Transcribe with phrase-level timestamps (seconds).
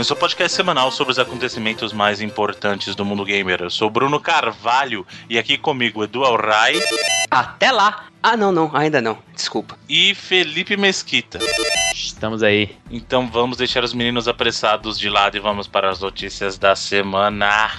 [0.00, 3.62] Reloading, seu podcast semanal sobre os acontecimentos mais importantes do mundo gamer.
[3.62, 6.80] Eu sou Bruno Carvalho e aqui comigo Edu Alray.
[7.30, 8.06] Até lá!
[8.22, 9.18] Ah, não, não, ainda não.
[9.34, 9.78] Desculpa.
[9.88, 11.38] E Felipe Mesquita.
[11.94, 12.76] Estamos aí.
[12.90, 17.70] Então vamos deixar os meninos apressados de lado e vamos para as notícias da semana.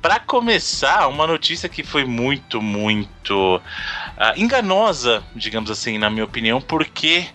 [0.00, 3.60] Para começar, uma notícia que foi muito, muito uh,
[4.36, 7.26] enganosa, digamos assim, na minha opinião, porque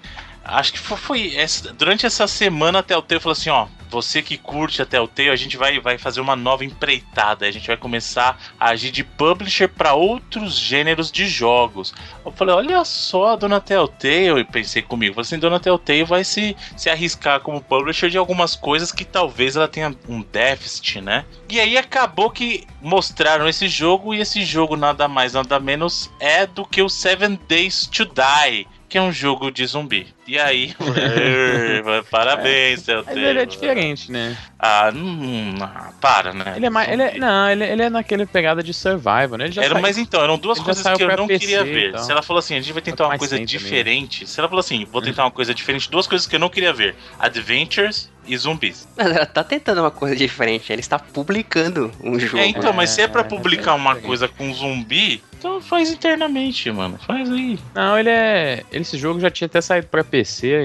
[0.46, 4.22] Acho que foi, foi essa, durante essa semana até o Telltale falou assim, ó, você
[4.22, 7.66] que curte até o Telltale, a gente vai, vai fazer uma nova empreitada, a gente
[7.66, 11.94] vai começar a agir de publisher para outros gêneros de jogos.
[12.26, 16.58] Eu falei, olha só, a dona Telltale, e pensei comigo, assim, dona Telltale vai se,
[16.76, 21.24] se arriscar como publisher de algumas coisas que talvez ela tenha um déficit, né?
[21.48, 26.46] E aí acabou que mostraram esse jogo e esse jogo nada mais nada menos é
[26.46, 30.08] do que o Seven Days to Die que é um jogo de zumbi.
[30.28, 30.74] E aí,
[32.10, 34.36] parabéns, seu Mas ele é diferente, né?
[34.58, 35.56] Ah, não,
[36.02, 36.54] para, né?
[36.56, 36.90] Ele é mais.
[36.90, 39.46] Ele é, não, ele, ele é naquele pegada de survival, né?
[39.46, 41.90] Ele já era, mas então, eram duas coisas que eu não PC, queria ver.
[41.90, 42.04] Então.
[42.04, 44.22] Se ela falou assim, a gente vai tentar uma coisa diferente.
[44.22, 44.28] Também.
[44.28, 46.74] Se ela falou assim, vou tentar uma coisa diferente, duas coisas que eu não queria
[46.74, 48.88] ver: Adventures e zumbis.
[48.98, 52.40] Mas ela tá tentando uma coisa diferente, ela está publicando um jogo.
[52.40, 55.92] É, então, mas se é pra é, publicar é uma coisa com zumbi, então faz
[55.92, 56.98] internamente, mano.
[57.06, 57.60] Faz aí.
[57.76, 58.64] Não, ele é.
[58.72, 60.15] Esse jogo já tinha até saído pra PC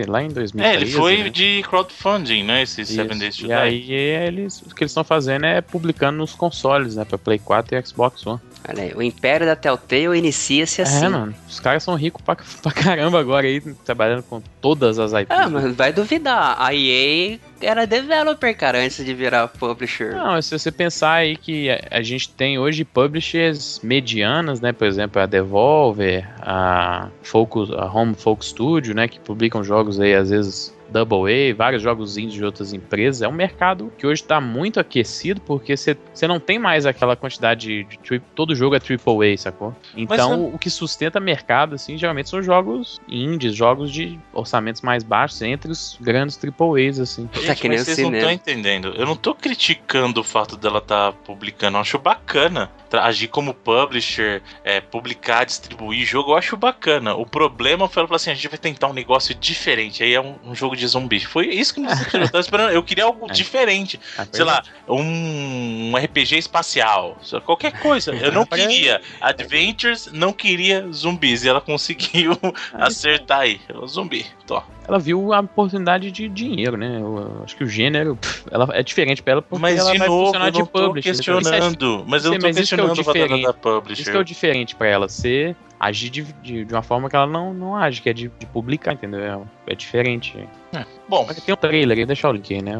[0.06, 0.60] lá em 2013.
[0.62, 1.30] É, ele foi né?
[1.30, 2.62] de crowdfunding, né?
[2.62, 2.94] Esse Isso.
[2.94, 3.54] Seven Days to E Die.
[3.54, 7.04] aí eles, o que eles estão fazendo é publicando nos consoles, né?
[7.04, 8.40] Pra Play 4 e Xbox One.
[8.68, 11.06] Olha aí, o Império da Telltale inicia-se assim.
[11.06, 11.34] É, mano.
[11.48, 15.30] Os caras são ricos pra, pra caramba agora aí, trabalhando com todas as IPs.
[15.30, 16.56] Ah, mas vai duvidar.
[16.58, 20.14] A EA era developer, cara, antes de virar publisher.
[20.14, 24.72] Não, se você pensar aí que a gente tem hoje publishers medianas, né?
[24.72, 29.08] Por exemplo, a Devolver, a Focus, a Home Folk Studio, né?
[29.08, 33.22] Que publicam jogos aí, às vezes Double A, vários jogos indies de outras empresas.
[33.22, 35.96] É um mercado que hoje está muito aquecido porque você
[36.26, 39.74] não tem mais aquela quantidade de, de todo jogo é Triple A, sacou?
[39.96, 45.02] Então Mas, o que sustenta mercado assim geralmente são jogos indies, jogos de orçamentos mais
[45.02, 47.28] baixos entre os grandes Triple A's assim.
[47.32, 48.94] Gente, tá mas vocês não estão entendendo.
[48.96, 53.54] Eu não tô criticando o fato dela estar tá publicando, eu acho bacana agir como
[53.54, 57.14] publisher, é, publicar, distribuir jogo, eu acho bacana.
[57.14, 60.02] O problema foi ela falar assim: a gente vai tentar um negócio diferente.
[60.02, 61.20] Aí é um, um jogo de zumbi.
[61.20, 62.70] Foi isso que me eu tava esperando.
[62.70, 63.32] Eu queria algo é.
[63.32, 64.00] diferente.
[64.16, 67.18] Ah, Sei lá, um, um, RPG espacial.
[67.44, 68.12] Qualquer coisa.
[68.12, 71.44] Eu não queria Adventures, não queria zumbis.
[71.44, 72.38] E ela conseguiu
[72.74, 73.60] acertar aí.
[73.86, 74.26] Zumbi.
[74.46, 76.98] Tô ela viu a oportunidade de dinheiro, né?
[77.00, 78.18] Eu acho que o gênero,
[78.50, 81.10] ela é diferente pra ela porque mas ela de vai novo, funcionar eu de publisher.
[81.10, 84.02] Tô questionando, mas eu não tô mas questionando isso que é o diferente, da publisher.
[84.02, 87.16] Isso que é o diferente pra ela ser agir de, de, de, uma forma que
[87.16, 89.48] ela não, não age, que é de, de publicar, entendeu?
[89.66, 90.36] É, é diferente.
[90.74, 90.84] É.
[91.08, 92.78] Bom, mas tem um trailer aí, deixa o link aí, né?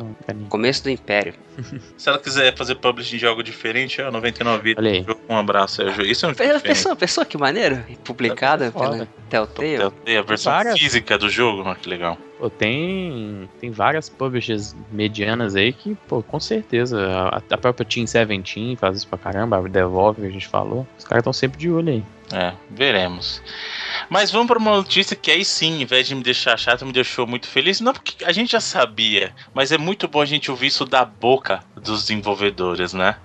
[0.50, 1.33] Começo do Império.
[1.97, 5.16] Se ela quiser fazer publishing de algo diferente, é 99 vidas.
[5.28, 7.83] Um abraço aí, Isso é um pessoa, pessoa, que maneiro.
[8.05, 9.78] Publicada é pela Telltale.
[9.78, 10.16] Telltale.
[10.16, 10.78] A versão Várias.
[10.78, 12.17] física do jogo, que legal.
[12.39, 17.06] Pô, tem, tem várias publishers medianas aí que, pô, com certeza.
[17.06, 20.87] A, a própria Team Seventeen faz isso pra caramba, a Devolve, a gente falou.
[20.99, 22.05] Os caras estão sempre de olho aí.
[22.33, 23.43] É, veremos.
[24.09, 26.93] Mas vamos para uma notícia que aí sim, em vez de me deixar chato, me
[26.93, 27.81] deixou muito feliz.
[27.81, 31.05] Não porque a gente já sabia, mas é muito bom a gente ouvir isso da
[31.05, 33.17] boca dos desenvolvedores, né?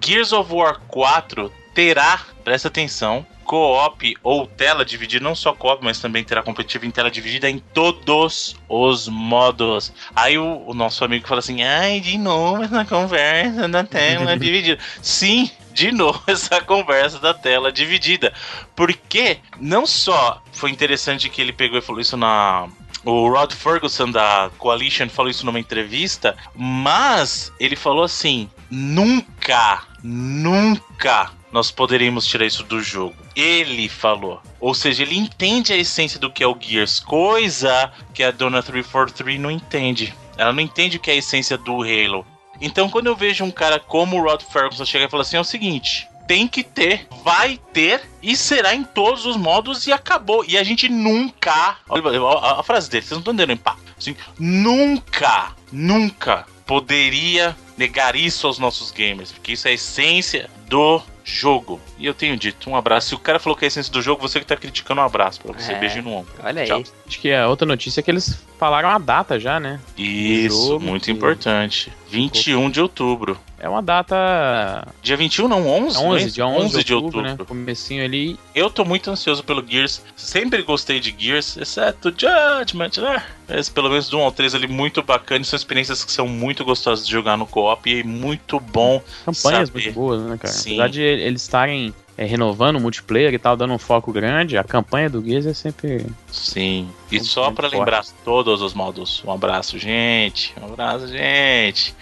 [0.00, 6.00] Gears of War 4 terá, presta atenção, co-op ou tela dividida, não só co-op, mas
[6.00, 9.92] também terá competitivo em tela dividida em todos os modos.
[10.14, 14.78] Aí o, o nosso amigo fala assim: ai, de novo essa conversa da tela dividida.
[15.00, 18.32] Sim, de novo essa conversa da tela dividida.
[18.76, 22.68] Porque não só foi interessante que ele pegou e falou isso na.
[23.04, 31.30] O Rod Ferguson da Coalition falou isso numa entrevista, mas ele falou assim: nunca, nunca
[31.52, 33.14] nós poderíamos tirar isso do jogo.
[33.36, 34.40] Ele falou.
[34.58, 38.62] Ou seja, ele entende a essência do que é o Gears, coisa que a Dona
[38.62, 40.14] 343 não entende.
[40.36, 42.26] Ela não entende o que é a essência do Halo.
[42.60, 45.40] Então, quando eu vejo um cara como o Rod Ferguson chegar e falar assim: é
[45.40, 50.44] o seguinte, tem que ter, vai ter e será em todos os modos e acabou.
[50.46, 51.76] E a gente nunca.
[51.88, 53.82] Olha a, a frase dele, vocês não estão entendendo o impacto.
[53.98, 61.02] Assim, nunca, nunca poderia negar isso aos nossos gamers, porque isso é a essência do
[61.22, 61.78] jogo.
[62.02, 63.10] E eu tenho dito, um abraço.
[63.10, 65.04] Se o cara falou que é a essência do jogo, você que tá criticando, um
[65.04, 65.70] abraço pra você.
[65.70, 66.32] É, Beijo no ombro.
[66.42, 66.78] Olha Tchau.
[66.78, 66.84] aí.
[67.06, 69.78] Acho que a outra notícia é que eles falaram a data já, né?
[69.96, 71.12] Isso, jogo, muito que...
[71.12, 71.92] importante.
[72.10, 73.38] 21 de outubro.
[73.58, 74.86] É uma data.
[75.00, 75.96] Dia 21, não, 11?
[75.96, 76.30] 11, né?
[76.30, 77.36] dia 11, 11 de outubro, né?
[77.46, 78.36] Comecinho ali.
[78.54, 80.02] Eu tô muito ansioso pelo Gears.
[80.16, 83.24] Sempre gostei de Gears, exceto Judgment, né?
[83.48, 85.44] Mas pelo menos do 1 ao 3 ali, muito bacana.
[85.44, 89.00] São experiências que são muito gostosas de jogar no co-op e muito bom.
[89.24, 89.84] Campanhas saber.
[89.84, 90.52] muito boas, né, cara?
[90.52, 90.70] Sim.
[90.70, 94.64] Apesar de eles estarem é, renovando o multiplayer e tal, dando um foco grande, a
[94.64, 96.06] campanha do Gears é sempre.
[96.30, 96.88] Sim.
[97.10, 97.78] E só pra forte.
[97.78, 99.22] lembrar todos os modos.
[99.24, 100.54] Um abraço, gente.
[100.60, 101.94] Um abraço, gente.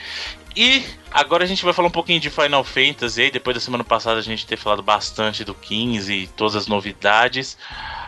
[0.57, 4.19] E agora a gente vai falar um pouquinho de Final Fantasy depois da semana passada
[4.19, 7.57] a gente ter falado bastante do 15 e todas as novidades.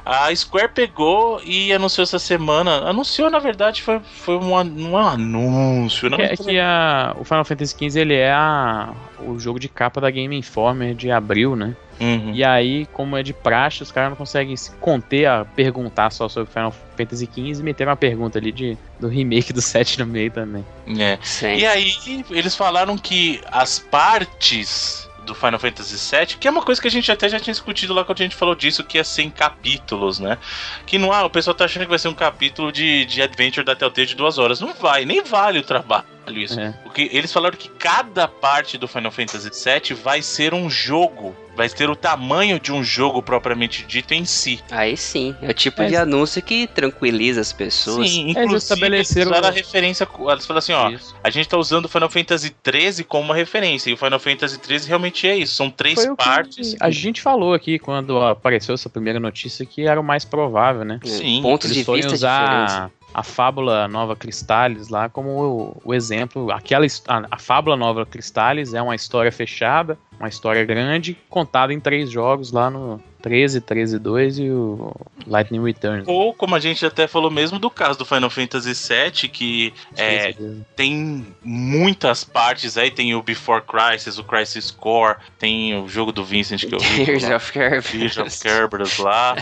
[0.05, 2.89] A Square pegou e anunciou essa semana.
[2.89, 6.11] Anunciou, na verdade, foi, foi um, an- um anúncio.
[6.11, 10.01] Não É que a, o Final Fantasy XV ele é a, o jogo de capa
[10.01, 11.77] da Game Informer de abril, né?
[12.01, 12.33] Uhum.
[12.35, 16.29] E aí, como é de praxe, os caras não conseguem se conter a perguntar só
[16.29, 20.07] sobre Final Fantasy XV e meteram uma pergunta ali de, do remake do 7 no
[20.07, 20.65] meio também.
[20.99, 21.17] É.
[21.23, 21.55] Sim.
[21.55, 21.93] E aí,
[22.31, 26.91] eles falaram que as partes do Final Fantasy VII, que é uma coisa que a
[26.91, 29.31] gente até já tinha discutido lá quando a gente falou disso, que ia ser em
[29.31, 30.39] capítulos, né?
[30.87, 33.65] Que não há, o pessoal tá achando que vai ser um capítulo de, de Adventure
[33.65, 34.61] da Telltale de duas horas.
[34.61, 36.59] Não vai, nem vale o trabalho isso.
[36.59, 36.73] É.
[36.83, 41.69] Porque eles falaram que cada parte do Final Fantasy VII vai ser um jogo, vai
[41.69, 44.61] ter o tamanho de um jogo propriamente dito em si.
[44.71, 45.87] Aí sim, é o tipo É.
[45.87, 48.09] de anúncio que tranquiliza as pessoas.
[48.11, 51.15] Sim, eles inclusive estabeleceram- eles a referência, eles falaram assim, ó, Isso.
[51.23, 53.91] A gente tá usando o Final Fantasy 13 como uma referência.
[53.91, 55.55] E o Final Fantasy 13 realmente é isso.
[55.55, 56.75] São três Foi partes.
[56.81, 61.01] A gente falou aqui quando apareceu essa primeira notícia que era o mais provável, né?
[61.05, 62.93] Sim, Pontos Eles de vista diferentes.
[63.15, 66.51] A fábula Nova Cristales lá como o, o exemplo.
[66.51, 71.81] Aquela a, a fábula Nova Cristales é uma história fechada, uma história grande, contada em
[71.81, 74.93] três jogos lá no 13, 13 2 e o
[75.27, 76.05] Lightning Returns.
[76.07, 80.35] Ou, como a gente até falou mesmo do caso do Final Fantasy VII, que é,
[80.77, 82.91] tem muitas partes aí.
[82.91, 87.05] Tem o Before Crisis, o Crisis Core, tem o jogo do Vincent que eu vi.
[87.05, 87.87] Gears lá, of Kerberos.
[87.91, 89.37] Gears of Kerberos lá,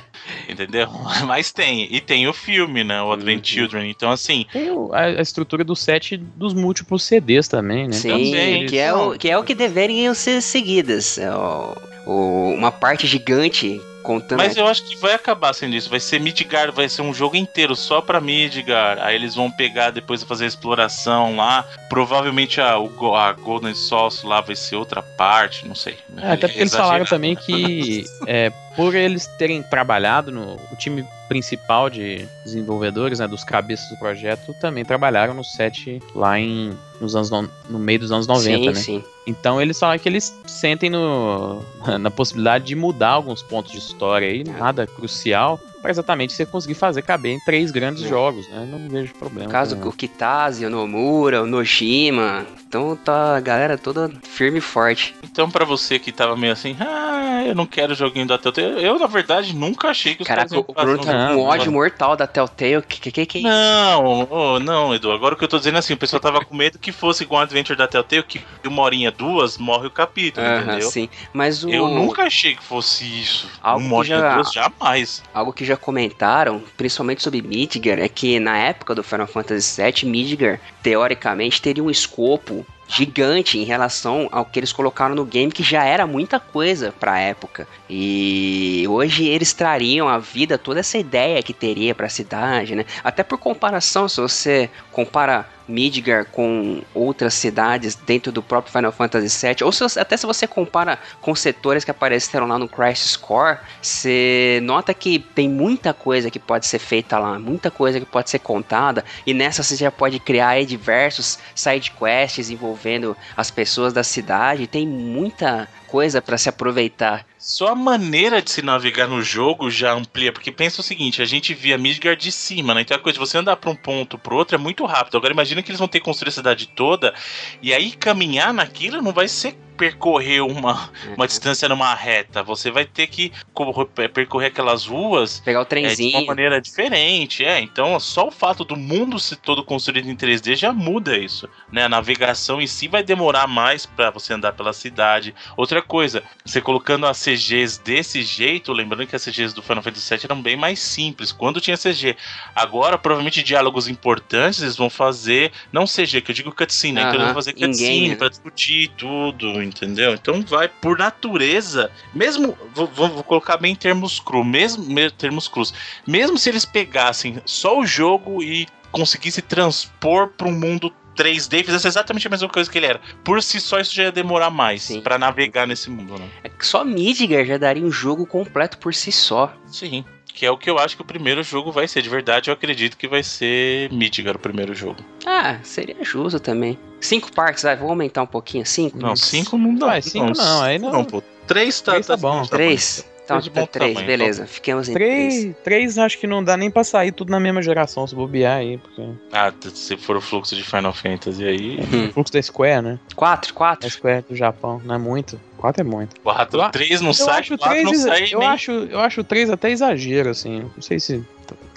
[0.48, 0.88] entendeu?
[1.26, 1.88] Mas tem.
[1.92, 3.00] E tem o filme, né?
[3.02, 3.44] O Advent Uhum.
[3.44, 3.90] Children.
[3.90, 7.92] Então, assim, Tem o- a, a estrutura do set dos múltiplos CDs também, né?
[7.94, 11.16] Sim, Também, que, é o, que é o que deveriam ser seguidas.
[11.18, 14.38] É o- o- uma parte gigante contando.
[14.38, 15.90] Mas eu acho que vai acabar sendo isso.
[15.90, 18.98] Vai ser Midgar, vai ser um jogo inteiro só pra Midgar.
[18.98, 21.66] Aí eles vão pegar depois fazer a exploração lá.
[21.90, 25.98] Provavelmente a, a Golden Sauce lá vai ser outra parte, não sei.
[26.16, 31.04] É, até porque eles falaram também que é, por eles terem trabalhado no o time
[31.28, 37.16] principal de desenvolvedores, né, dos cabeças do projeto, também trabalharam no set lá em nos
[37.16, 38.74] anos no, no meio dos anos 90, sim, né?
[38.74, 39.04] sim.
[39.26, 41.62] Então eles falam que eles sentem no,
[41.98, 46.74] na possibilidade de mudar alguns pontos de história aí, nada crucial, para exatamente você conseguir
[46.74, 48.08] fazer caber em três grandes É.
[48.08, 48.66] jogos, né?
[48.70, 49.46] Não vejo problema.
[49.46, 52.46] No caso, com- o Kitase, o Nomura, o Noshima.
[52.68, 55.14] Então tá a galera toda firme e forte.
[55.24, 58.84] Então, pra você que tava meio assim, ah, eu não quero joguinho da Telltale.
[58.84, 61.40] Eu, na verdade, nunca achei que os Caraca, caras o Bruno um tá com jogo.
[61.48, 62.82] ódio mortal da Telltale.
[62.82, 63.48] Que que, que, que é isso?
[63.50, 65.10] Não, oh, não, Edu.
[65.10, 67.24] Agora o que eu tô dizendo é assim, o pessoal tava com medo que fosse
[67.24, 70.90] igual um Adventure da Telltale, que uma horinha, duas, morre o capítulo, Aham, entendeu?
[70.90, 71.08] sim.
[71.32, 73.48] Mas o, Eu nunca achei que fosse isso.
[73.62, 75.22] Algo um que já- duas, jamais.
[75.34, 80.10] algo que já comentaram, principalmente sobre Midgar, é que na época do Final Fantasy VII,
[80.10, 85.62] Midgar, teoricamente, teria um escopo gigante em relação ao que eles colocaram no game, que
[85.62, 87.66] já era muita coisa pra época.
[87.88, 92.84] E hoje eles trariam à vida toda essa ideia que teria pra cidade, né?
[93.04, 99.46] Até por comparação, se você compara Midgar com outras cidades dentro do próprio Final Fantasy
[99.46, 103.58] VII, ou se até se você compara com setores que apareceram lá no Crisis Core,
[103.80, 108.30] você nota que tem muita coisa que pode ser feita lá, muita coisa que pode
[108.30, 114.02] ser contada, e nessa você já pode criar diversos side quests envolvendo as pessoas da
[114.02, 117.24] cidade, tem muita coisa pra se aproveitar.
[117.42, 121.24] Só a maneira de se navegar no jogo já amplia, porque pensa o seguinte, a
[121.24, 122.82] gente via Midgard de cima, né?
[122.82, 125.16] Então a coisa de você andar pra um ponto pro outro é muito rápido.
[125.16, 127.14] Agora imagina que eles vão ter que construir a cidade toda,
[127.62, 132.42] e aí caminhar naquilo não vai ser percorrer uma, uma distância numa reta.
[132.42, 136.18] Você vai ter que correr- percorrer aquelas ruas Pegar o é, de trenzinho.
[136.18, 137.58] uma maneira diferente, é.
[137.60, 141.84] Então, só o fato do mundo ser todo construído em 3D já muda isso, né?
[141.84, 145.34] A navegação em si vai demorar mais pra você andar pela cidade.
[145.56, 150.14] Outra coisa, você colocando as CGs desse jeito, lembrando que as CGs do Final Fantasy
[150.14, 152.16] VII eram bem mais simples, quando tinha CG.
[152.54, 157.00] Agora, provavelmente, diálogos importantes eles vão fazer, não CG, que eu digo cutscene, né?
[157.00, 158.16] Então eles vão fazer cutscene né?
[158.16, 160.12] pra discutir tudo, entendeu?
[160.14, 165.48] Então vai, por natureza, mesmo, vou, vou- colocar bem em termos cru, mesmo, me- termos
[165.48, 165.72] crus,
[166.06, 171.64] mesmo se eles pegassem só o jogo e conseguisse transpor para um mundo 3D e
[171.64, 173.00] fizesse exatamente a mesma coisa que ele era.
[173.22, 176.28] Por si só, isso já ia demorar mais pra navegar nesse mundo, né?
[176.42, 179.52] É que Só Midgar já daria um jogo completo por si só.
[179.66, 180.04] Sim.
[180.40, 182.00] Que é o que eu acho que o primeiro jogo vai ser.
[182.00, 184.96] De verdade, eu acredito que vai ser Midgar o primeiro jogo.
[185.26, 186.78] Ah, seria justo também.
[186.98, 188.64] Cinco partes, vai, vou aumentar um pouquinho.
[188.64, 188.96] Cinco?
[188.96, 189.88] Não, cinco não dá.
[189.88, 190.92] Vai, cinco não, aí não.
[190.92, 191.22] Não, pô.
[191.46, 192.42] Três tá, Três tá bom.
[192.46, 193.06] Três?
[193.38, 194.46] Então, bom três, tamanho, beleza.
[194.46, 195.34] Fiquemos em três.
[195.34, 198.58] Três, três acho que não dá nem pra sair tudo na mesma geração, se bobear
[198.58, 199.02] aí, porque.
[199.32, 201.78] Ah, se for o fluxo de Final Fantasy aí.
[201.92, 202.08] Hum.
[202.08, 202.98] O fluxo da Square, né?
[203.14, 203.90] Quatro, A quatro.
[203.90, 205.40] Square do Japão, não é muito.
[205.56, 206.18] Quatro é muito.
[206.22, 208.48] Quatro, Eu a- três não Eu sai, acho quatro três, não exa- sai eu nem.
[208.48, 210.60] acho, eu acho três até exagero, assim.
[210.74, 211.22] Não sei se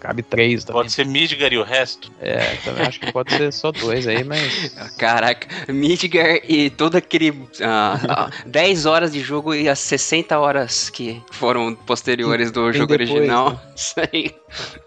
[0.04, 0.82] cabe três também.
[0.82, 2.12] Pode ser Midgar e o resto.
[2.22, 4.76] É, também acho que pode ser só dois aí, mas.
[5.00, 7.34] Caraca, Midgar e todo aquele.
[7.62, 12.74] ah, ah, 10 horas de jogo e as 60 horas que foram posteriores do Tem
[12.82, 13.52] jogo depois, original.
[13.52, 13.60] né?
[13.76, 14.36] Isso aí.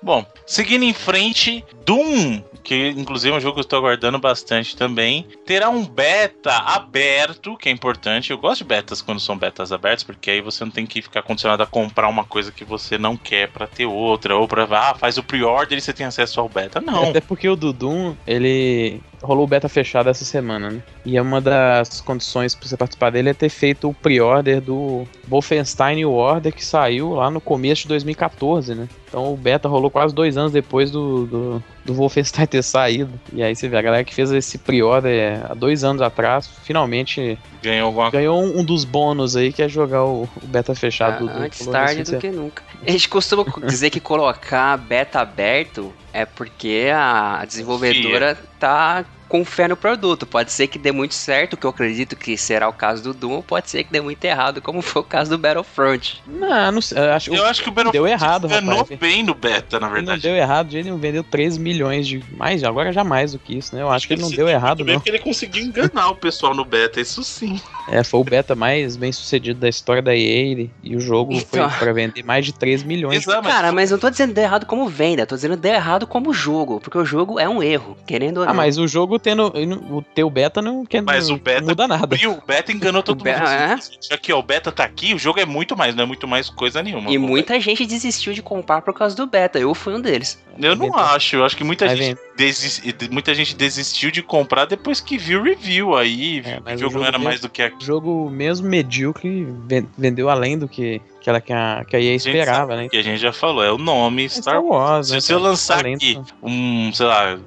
[0.03, 4.77] Bom, seguindo em frente, Doom, que inclusive é um jogo que eu estou aguardando bastante
[4.77, 8.31] também, terá um beta aberto, que é importante.
[8.31, 11.23] Eu gosto de betas quando são betas abertas, porque aí você não tem que ficar
[11.23, 14.95] condicionado a comprar uma coisa que você não quer pra ter outra, ou pra, ah,
[14.95, 16.81] faz o pre-order e você tem acesso ao beta.
[16.81, 17.11] Não.
[17.11, 20.83] Até porque o Dudum, ele rolou o beta fechado essa semana, né?
[21.05, 25.07] E é uma das condições pra você participar dele é ter feito o pre-order do
[25.29, 28.89] Wolfenstein New Order que saiu lá no começo de 2014, né?
[29.09, 33.13] Então o beta rolou quase dois anos depois do, do, do Wolfenstein ter saído.
[33.33, 37.39] E aí você vê, a galera que fez esse pre-order há dois anos atrás, finalmente
[37.63, 41.25] Ganhou alguma ganhou um, um dos bônus aí, que é jogar o, o beta fechado
[41.25, 42.63] do Ah, do antes tarde do que nunca.
[42.87, 49.67] A gente costuma dizer que colocar beta aberto é porque a desenvolvedora tá com fé
[49.69, 50.27] no produto.
[50.27, 53.33] Pode ser que dê muito certo, que eu acredito que será o caso do Doom,
[53.33, 56.23] ou pode ser que dê muito errado, como foi o caso do Battlefront.
[56.27, 56.99] Não, não sei.
[56.99, 58.99] eu Acho, Eu acho que o Battlefront Deu errado, enganou rapaz.
[59.01, 60.23] bem no beta, na Ele não verdade.
[60.23, 62.23] deu errado, ele não vendeu 3 milhões de.
[62.37, 63.83] Mais, agora já mais do que isso, né?
[63.83, 65.01] Eu acho que ele não deu deu errado, bem não.
[65.01, 67.61] Porque ele conseguiu enganar o pessoal no beta, isso sim.
[67.89, 71.69] É, foi o beta mais bem sucedido da história da EA e o jogo Então.
[71.71, 73.21] foi pra vender mais de 3 milhões.
[73.23, 75.57] de- Exato, mas- Cara, mas eu não tô dizendo deu errado como venda, tô dizendo
[75.57, 78.51] deu errado como jogo, porque o jogo é um erro, querendo ou não.
[78.51, 79.47] Ah, mas o jogo tendo.
[79.91, 82.17] O teu beta não, quer, Mas não, o beta não muda nada.
[82.21, 83.29] E o beta enganou todo O mundo.
[83.49, 83.79] é?
[84.13, 86.49] Aqui, ó, o beta tá aqui, o jogo é muito mais, não é muito mais
[86.51, 87.11] coisa nenhuma.
[87.11, 90.39] E O muita gente desistiu de comprar por causa do beta, eu fui um deles.
[90.57, 94.11] beta- Eu não Vai acho, eu acho que muita Vai gente, desis- muita gente desistiu
[94.11, 96.91] de comprar depois que viu o review aí, É, que mas o o jogo não
[96.93, 100.67] jogo era mesmo- mais do que a O jogo mesmo medíocre ven- vendeu além do
[100.69, 102.89] que, que, ela, que, a, que a EA esperava, né?
[102.89, 104.77] que a gente já falou, é o nome É Star Wars.
[104.77, 105.97] Wars, Se né, se eu lançar Talento.
[105.97, 107.39] aqui um, sei lá,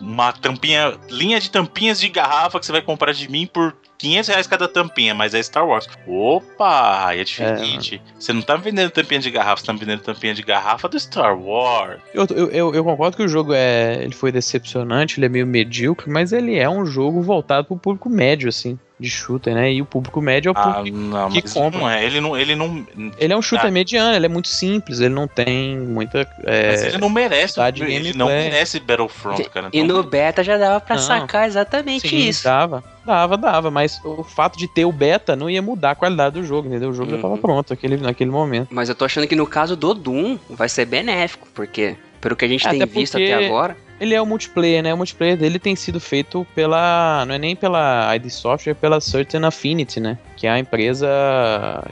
[0.00, 3.76] uma tampinha, linha de tampinhas de garrafa que você vai comprar de mim por
[4.08, 5.88] 500 reais cada tampinha, mas é Star Wars.
[6.06, 8.00] Opa, aí é diferente.
[8.18, 10.98] Você não tá vendendo tampinha de garrafa, você tá me vendendo tampinha de garrafa do
[10.98, 12.00] Star Wars.
[12.12, 13.98] Eu, eu, eu, eu concordo que o jogo é.
[14.02, 18.08] Ele foi decepcionante, ele é meio medíocre, mas ele é um jogo voltado pro público
[18.10, 19.72] médio, assim, de shooter, né?
[19.72, 20.96] E o público médio é o Ah, público.
[20.96, 21.80] não, que mas compra.
[21.80, 22.04] não é.
[22.04, 22.86] Ele não, ele não,
[23.18, 23.72] Ele é um shooter Ah.
[23.72, 26.28] mediano, ele é muito simples, ele não tem muita.
[26.44, 27.60] é, mas ele não merece.
[27.60, 29.68] Ele não merece Battlefront, cara.
[29.72, 31.02] E Então, no beta já dava pra Não.
[31.02, 32.44] sacar exatamente sim, isso.
[32.44, 36.40] Dava, dava, dava, mas o fato de ter o beta não ia mudar a qualidade
[36.40, 36.90] do jogo, entendeu?
[36.90, 37.40] O jogo já tava Uhum.
[37.40, 38.68] pronto naquele, naquele momento.
[38.70, 42.44] Mas eu tô achando que no caso do Doom vai ser benéfico, porque pelo que
[42.44, 44.92] a gente Até tem visto porque- até agora, Ele é o multiplayer, né?
[44.92, 47.24] O multiplayer dele tem sido feito pela.
[47.26, 50.18] Não é nem pela ID Software, é pela Certain Affinity, né?
[50.36, 51.08] Que é a empresa.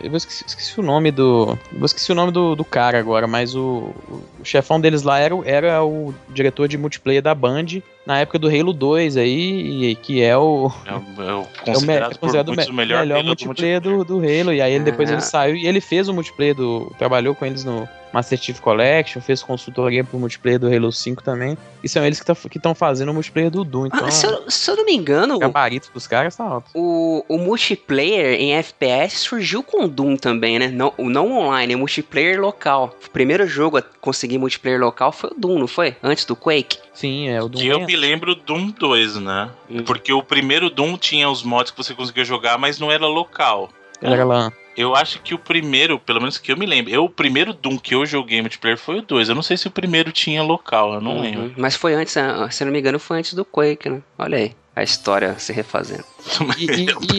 [0.02, 1.58] Eu esqueci, esqueci o nome do.
[1.72, 3.94] Eu vou esqueci o nome do, do cara agora, mas o,
[4.40, 7.66] o chefão deles lá era, o- era o diretor de multiplayer da Band
[8.06, 10.70] na época do Halo 2 aí, e, que é o.
[10.86, 13.80] é, o- é o É o considerado, é considerado por me- melhor, melhor do multiplayer
[13.80, 14.52] do, do Halo.
[14.52, 16.92] E aí ele, depois ele saiu e ele fez o multiplayer do.
[16.98, 21.56] Trabalhou com eles no Master Chief Collection, fez consultoria pro multiplayer do Halo 5 também.
[21.82, 23.86] E são eles que estão fazendo o multiplayer do Doom.
[23.86, 26.70] Então, Ah, se, eu, se eu não me engano, o gabarito dos caras tá alto.
[26.74, 30.68] o, o multiplayer em FPS surgiu com o Doom também, né?
[30.68, 32.94] Não, o não online, o multiplayer local.
[33.06, 35.96] O primeiro jogo a conseguir multiplayer local foi o Doom, não foi?
[36.02, 36.78] Antes do Quake.
[36.92, 37.60] Sim, é o Doom.
[37.60, 39.48] Que eu é- me lembro Doom 2, né?
[39.70, 39.82] Hum.
[39.84, 43.70] Porque o primeiro Doom tinha os mods que você conseguia jogar, mas não era local.
[44.00, 44.52] Era lá.
[44.76, 47.76] Eu acho que o primeiro, pelo menos que eu me lembro, eu, o primeiro Doom
[47.78, 49.28] que eu joguei multiplayer foi o 2.
[49.28, 51.20] Eu não sei se o primeiro tinha local, eu não Uhum.
[51.20, 51.54] lembro.
[51.58, 54.00] Mas foi antes, ah, se eu não me engano, foi antes do Quake, né?
[54.18, 56.04] Olha aí, a história se refazendo.
[56.58, 57.14] E, e-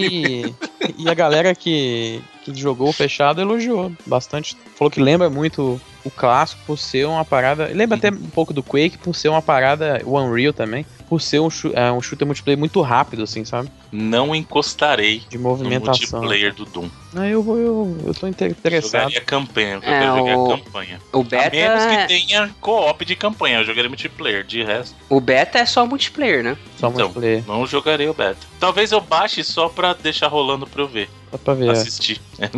[0.49, 0.53] e-
[0.97, 4.57] e a galera que, que jogou o fechado elogiou bastante.
[4.75, 7.67] Falou que lembra muito o clássico por ser uma parada.
[7.73, 10.01] Lembra até um pouco do Quake por ser uma parada.
[10.05, 10.85] O Unreal também.
[11.09, 13.69] Por ser um, é, um shooter multiplayer muito rápido, assim, sabe?
[13.91, 16.19] Não encostarei De no movimentação.
[16.19, 16.89] multiplayer do Doom.
[17.15, 19.01] Ah, eu vou, eu, eu tô inter- interessado.
[19.03, 20.99] Jogaria campanha, eu É, quero jogar o- campanha.
[21.13, 24.43] O A beta, menos é- que tenha co-op de campanha, eu jogaria multiplayer.
[24.43, 26.57] De resto, o beta é só multiplayer, né?
[26.79, 27.01] Só Então.
[27.01, 27.43] multiplayer.
[27.47, 28.39] não jogarei o beta.
[28.59, 31.69] Talvez eu baixe só pra deixar rolando pra eu ver, Só pra ver.
[31.69, 32.19] assistir.
[32.41, 32.49] Aí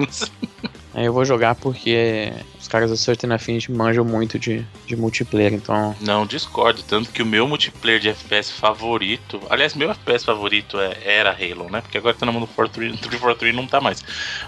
[1.04, 5.96] eu vou jogar porque os caras da Certain Affinity manjam muito de, de multiplayer, então.
[6.00, 6.82] Não, discordo.
[6.84, 9.42] Tanto que o meu multiplayer de FPS favorito.
[9.50, 11.82] Aliás, meu FPS favorito é- era Halo, né?
[11.82, 14.04] Porque agora tá na mão do 43 343 não tá mais.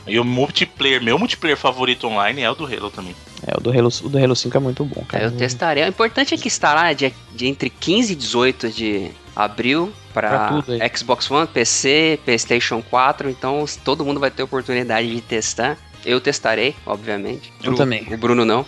[0.08, 3.16] E o multiplayer, meu multiplayer favorito online é o do Halo também.
[3.46, 5.26] É, o do Halo, o do Halo 5 é muito bom, cara.
[5.26, 5.84] eu testarei.
[5.84, 10.98] O importante é que estará de, de entre 15 e 18 de abril Pra para.
[10.98, 13.30] Xbox One, PC, PlayStation 4.
[13.30, 15.78] Então todo mundo vai ter oportunidade de testar.
[16.06, 17.52] Eu testarei, obviamente.
[17.64, 18.08] Eu também.
[18.12, 18.66] O Bruno não.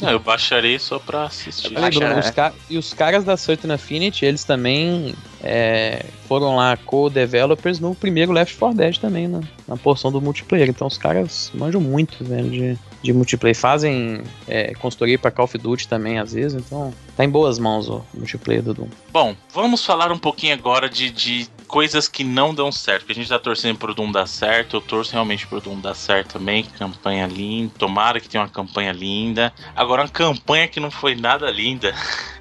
[0.00, 1.76] Não, eu baixarei só pra assistir.
[1.78, 6.76] Aí, Bruno, os ca- e os caras da Certain Affinity, eles também é, foram lá
[6.78, 10.68] co-developers no primeiro Left 4 Dead também, na, na porção do multiplayer.
[10.68, 13.56] Então os caras manjam muito, velho, de, de multiplayer.
[13.56, 16.54] Fazem é, consultoria pra Call of Duty também, às vezes.
[16.64, 18.88] Então tá em boas mãos o multiplayer do Doom.
[19.12, 23.00] Bom, vamos falar um pouquinho agora de, de coisas que não dão certo.
[23.00, 24.76] Porque a gente tá torcendo pro Doom dar certo.
[24.76, 26.64] Eu torço realmente pro Doom dar certo também.
[26.64, 27.72] Campanha linda.
[27.78, 29.50] Tomara que tenha uma campanha linda.
[29.74, 31.94] Agora, uma campanha que não foi nada linda.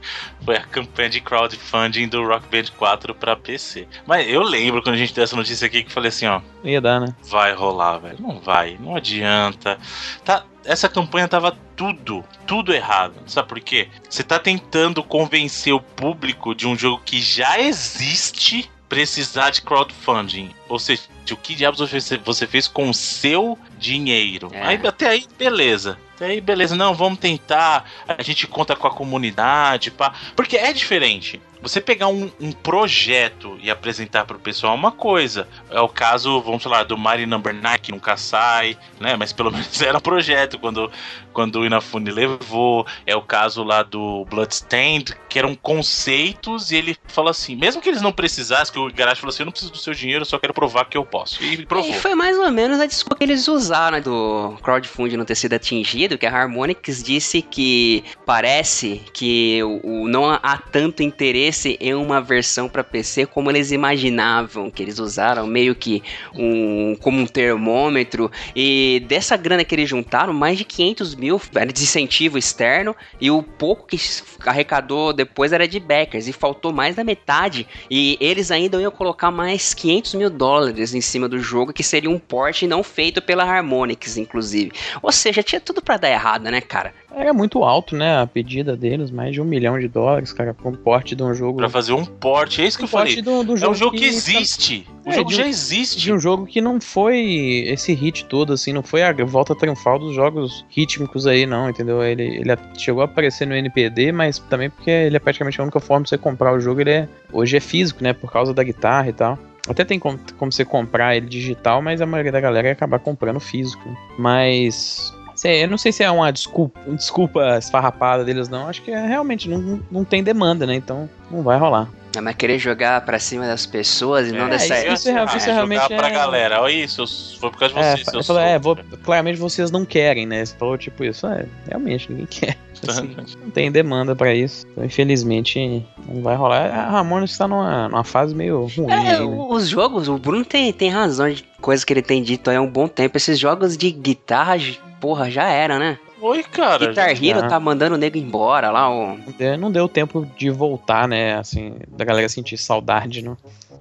[0.43, 3.87] Foi a campanha de crowdfunding do Rock Band 4 pra PC.
[4.07, 6.81] Mas eu lembro quando a gente deu essa notícia aqui que falei assim, ó, Ia
[6.81, 7.15] dar, né?
[7.29, 8.17] vai rolar, velho.
[8.19, 9.77] Não vai, não adianta.
[10.25, 13.13] Tá, essa campanha tava tudo, tudo errado.
[13.27, 13.87] Sabe por quê?
[14.09, 20.53] Você tá tentando convencer o público de um jogo que já existe precisar de crowdfunding.
[20.67, 21.79] Ou seja, o que diabos
[22.25, 24.49] você, fez com o seu dinheiro?
[24.51, 24.63] É.
[24.63, 25.97] Aí até aí, beleza.
[26.15, 26.75] Até aí, beleza.
[26.75, 27.89] Não, vamos tentar.
[28.05, 30.13] A gente conta com a comunidade, pá.
[30.35, 31.41] Porque é diferente.
[31.61, 35.47] Você pegar um, um projeto e apresentar pro pessoal é uma coisa.
[35.69, 39.15] É o caso, vamos falar, do Mario Number 9, que nunca sai, né?
[39.15, 40.91] Mas pelo menos era projeto quando,
[41.31, 42.85] quando o Inafune levou.
[43.05, 47.89] É o caso lá do Bloodstained, que eram conceitos e ele fala assim, mesmo que
[47.89, 50.25] eles não precisassem, que o Garage falou assim, eu não preciso do seu dinheiro, eu
[50.25, 51.43] só quero provar que eu posso.
[51.43, 51.89] E provou.
[51.89, 55.35] E foi mais ou menos a desculpa que eles usaram né, do crowdfunding não ter
[55.35, 61.50] sido atingido, que a Harmonix disse que parece que o, o- não há tanto interesse
[61.79, 67.19] em uma versão para PC como eles imaginavam, que eles usaram meio que um, como
[67.19, 72.37] um termômetro, e dessa grana que eles juntaram, mais de 500 mil era de incentivo
[72.37, 73.97] externo, e o pouco que
[74.45, 79.31] arrecadou depois era de backers, e faltou mais da metade, e eles ainda iam colocar
[79.31, 83.43] mais 500 mil dólares em cima do jogo, que seria um port não feito pela
[83.43, 84.71] Harmonix, inclusive.
[85.01, 86.93] Ou seja, tinha tudo pra dar errado, né, cara?
[87.15, 88.21] Era muito alto, né?
[88.21, 91.33] A pedida deles, mais de um milhão de dólares, cara, pra um porte de um
[91.33, 91.57] jogo.
[91.57, 93.15] Pra fazer um port, é isso que um eu falei.
[93.15, 94.87] porte do, do É um jogo que existe.
[95.05, 95.99] O É, jogo de já existe.
[95.99, 97.19] de um jogo que não foi
[97.67, 102.01] esse hit todo, assim, não foi a volta triunfal dos jogos rítmicos aí, não, entendeu?
[102.03, 105.79] Ele, ele chegou a aparecer no NPD, mas também porque ele é praticamente a única
[105.79, 108.63] forma de você comprar o jogo, ele é, hoje é físico, né, por causa da
[108.63, 109.37] guitarra e tal.
[109.69, 112.97] Até tem como, como você comprar ele digital, mas a maioria da galera ia acabar
[112.99, 113.87] comprando físico.
[114.17, 115.13] Mas.
[115.41, 118.67] Sei, eu não sei se é uma desculpa, uma desculpa esfarrapada deles, não.
[118.67, 120.75] Acho que é, realmente não, não tem demanda, né?
[120.75, 121.89] Então não vai rolar.
[122.13, 124.77] É, mas querer jogar pra cima das pessoas e não É, dessa.
[124.79, 126.61] isso- isso é- Ah, isso é realmente jogar pra é- galera.
[126.61, 127.05] Olha isso,
[127.39, 128.07] foi por causa de É, vocês.
[128.13, 130.43] ele falou, é, vou- claramente vocês não querem, né?
[130.43, 131.25] Você falou tipo isso.
[131.25, 132.57] É, realmente, ninguém quer.
[132.85, 134.65] Assim, não tem demanda pra isso.
[134.71, 136.65] Então, infelizmente, não vai rolar.
[136.69, 138.91] A Ramones está numa, numa fase meio ruim.
[138.91, 139.45] É, aí, né?
[139.49, 142.61] os jogos, o Bruno tem, tem razão de coisas que ele tem dito aí há
[142.61, 143.15] um bom tempo.
[143.15, 144.57] Esses jogos de guitarra,
[145.01, 145.97] porra, já era, né?
[146.21, 146.85] Oi, cara.
[146.87, 147.47] Guitar Hero já.
[147.47, 149.17] tá mandando o nego embora lá, o.
[149.17, 151.35] Não deu- Não deu tempo de voltar, né?
[151.37, 153.35] Assim, da galera sentir saudade, né?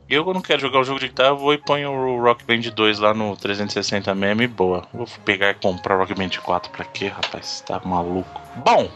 [0.09, 2.63] Eu não quero jogar o jogo de guitarra, eu vou e ponho o Rock Band
[2.75, 4.83] 2 lá no 360 mesmo e boa.
[4.93, 7.63] Vou pegar e comprar o Rock Band 4 pra quê, rapaz?
[7.65, 8.41] Tá maluco.
[8.65, 8.89] Bom,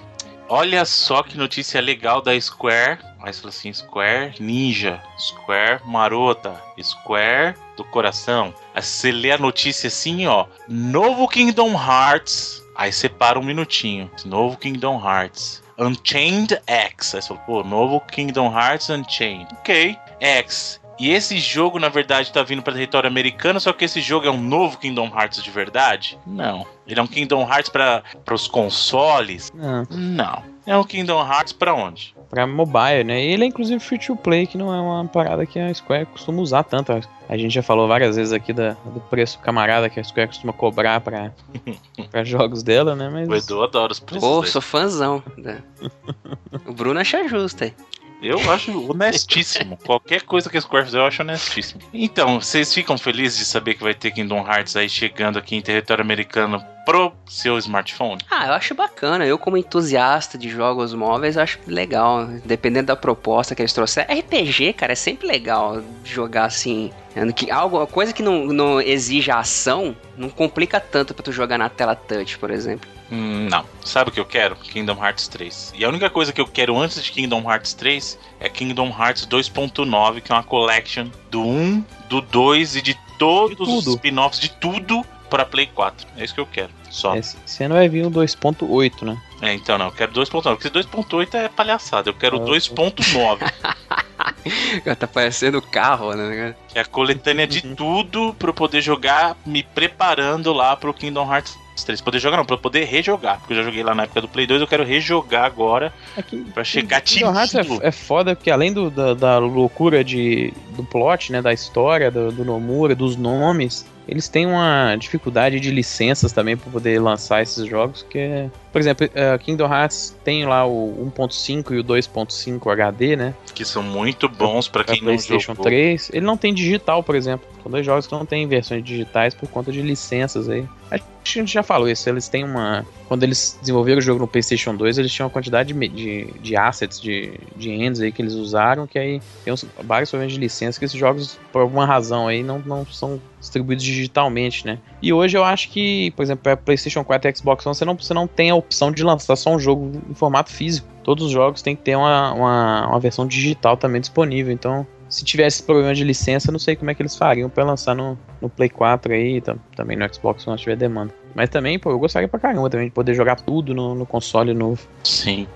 [0.49, 2.99] olha só que notícia legal da Square.
[3.25, 8.55] Mas fala assim, Square Ninja, Square Marota, Square do coração.
[8.75, 10.45] Aí você lê a notícia assim, ó.
[10.69, 12.63] Novo Kingdom Hearts.
[12.77, 14.11] Aí separa um minutinho.
[14.27, 15.63] Novo Kingdom Hearts.
[15.79, 17.15] Unchained X.
[17.15, 19.49] Aí você fala, pô, novo Kingdom Hearts Unchained.
[19.55, 19.97] Ok.
[20.21, 20.79] X.
[20.99, 24.31] E esse jogo, na verdade, tá vindo para território americano, só que esse jogo é
[24.31, 26.19] um novo Kingdom Hearts de verdade?
[26.27, 26.67] Não.
[26.87, 29.51] Ele é um Kingdom Hearts para os consoles?
[29.55, 30.55] Não, Não.
[30.67, 32.15] É um Kingdom Hearts para onde?
[32.35, 33.25] Pra mobile, né?
[33.25, 36.07] E ele é inclusive free to play, que não é uma parada que a Square
[36.07, 36.93] costuma usar tanto.
[37.29, 40.53] A gente já falou várias vezes aqui da, do preço camarada que a Square costuma
[40.53, 41.33] cobrar pra,
[42.11, 43.09] pra jogos dela, né?
[43.09, 43.29] Mas...
[43.29, 44.29] O Edu adora os preços.
[44.29, 45.23] Pô, sou fãzão.
[45.39, 45.63] Né?
[46.67, 47.75] o Bruno acha justo aí.
[48.25, 49.77] Eu acho honestíssimo.
[49.85, 51.83] Qualquer coisa que a Square fizer, eu acho honestíssimo.
[51.93, 55.61] Então, vocês ficam felizes de saber que vai ter Kingdom Hearts aí chegando aqui em
[55.61, 58.21] território americano pro seu smartphone?
[58.31, 59.27] Ah, eu acho bacana.
[59.27, 62.27] Eu, como entusiasta de jogos móveis, acho legal.
[62.45, 64.15] Dependendo da proposta que eles trouxeram.
[64.15, 66.91] RPG, cara, é sempre legal jogar assim.
[67.37, 71.69] Que, algo, coisa que não, não exige ação, não complica tanto pra tu jogar na
[71.69, 72.89] tela touch, por exemplo.
[73.11, 73.65] Hum, não.
[73.85, 74.57] Sabe o que eu quero?
[74.57, 75.75] Kingdom Hearts 3.
[75.77, 79.27] E a única coisa que eu quero antes de Kingdom Hearts 3 é Kingdom Hearts
[79.27, 84.51] 2.9, que é uma collection do 1, do 2 e de todos os spin-offs de
[84.51, 86.07] tudo para Play 4.
[86.17, 86.71] É isso que eu quero.
[86.91, 87.17] Só.
[87.17, 89.21] Esse ano vai vir o 2.8, né?
[89.43, 90.43] É, então não, eu quero 2.9.
[90.57, 92.09] Porque 2.8 é palhaçada.
[92.09, 93.53] Eu quero o 2.9.
[94.99, 96.55] tá parecendo carro, né?
[96.69, 97.75] Que é a coletânea de uhum.
[97.75, 102.01] tudo pra eu poder jogar, me preparando lá pro Kingdom Hearts 3.
[102.01, 103.39] Poder jogar não, pra eu poder rejogar.
[103.39, 106.23] Porque eu já joguei lá na época do Play 2, eu quero rejogar agora é
[106.23, 110.53] que, pra chegar Kingdom Hearts é, é foda, porque além do, da, da, loucura de,
[110.77, 115.71] do plot, né, da história, do, do Nomura, dos nomes, eles têm uma dificuldade de
[115.71, 118.51] licenças também para poder lançar esses jogos, que é...
[118.75, 123.33] Por exemplo, uh, Kingdom Hearts tem lá o 1.5 e o 2.5 HD, né?
[123.55, 125.65] Que são muito bons para quem PlayStation não jogou.
[125.67, 126.11] 3.
[126.13, 127.47] Ele não tem digital, por exemplo.
[127.63, 130.67] São dois jogos que não têm versões digitais por conta de licenças aí.
[130.91, 132.09] Acho que a gente já falou isso.
[132.09, 132.85] Eles têm uma.
[133.07, 136.57] Quando eles desenvolveram o jogo no PlayStation 2, eles tinham uma quantidade de, de, de
[136.57, 140.41] assets, de, de ends aí que eles usaram, que aí tem uns, vários problemas de
[140.41, 144.79] licença que esses jogos, por alguma razão aí, não, não são distribuídos digitalmente, né?
[145.05, 147.95] E hoje eu acho que, por exemplo, para PlayStation 4 e Xbox One, você não,
[147.95, 150.89] você não tem a opção de lançar só um jogo em formato físico.
[151.03, 154.51] Todos os jogos têm que ter uma, uma, uma versão digital também disponível.
[154.51, 157.95] Então, se tivesse problema de licença, não sei como é que eles fariam para lançar
[157.95, 159.43] no, no Play 4 aí,
[159.77, 161.13] também no Xbox se tiver demanda.
[161.35, 164.55] Mas também, pô, eu gostaria pra caramba também de poder jogar tudo no, no console
[164.55, 164.81] novo.
[165.03, 165.47] Sim.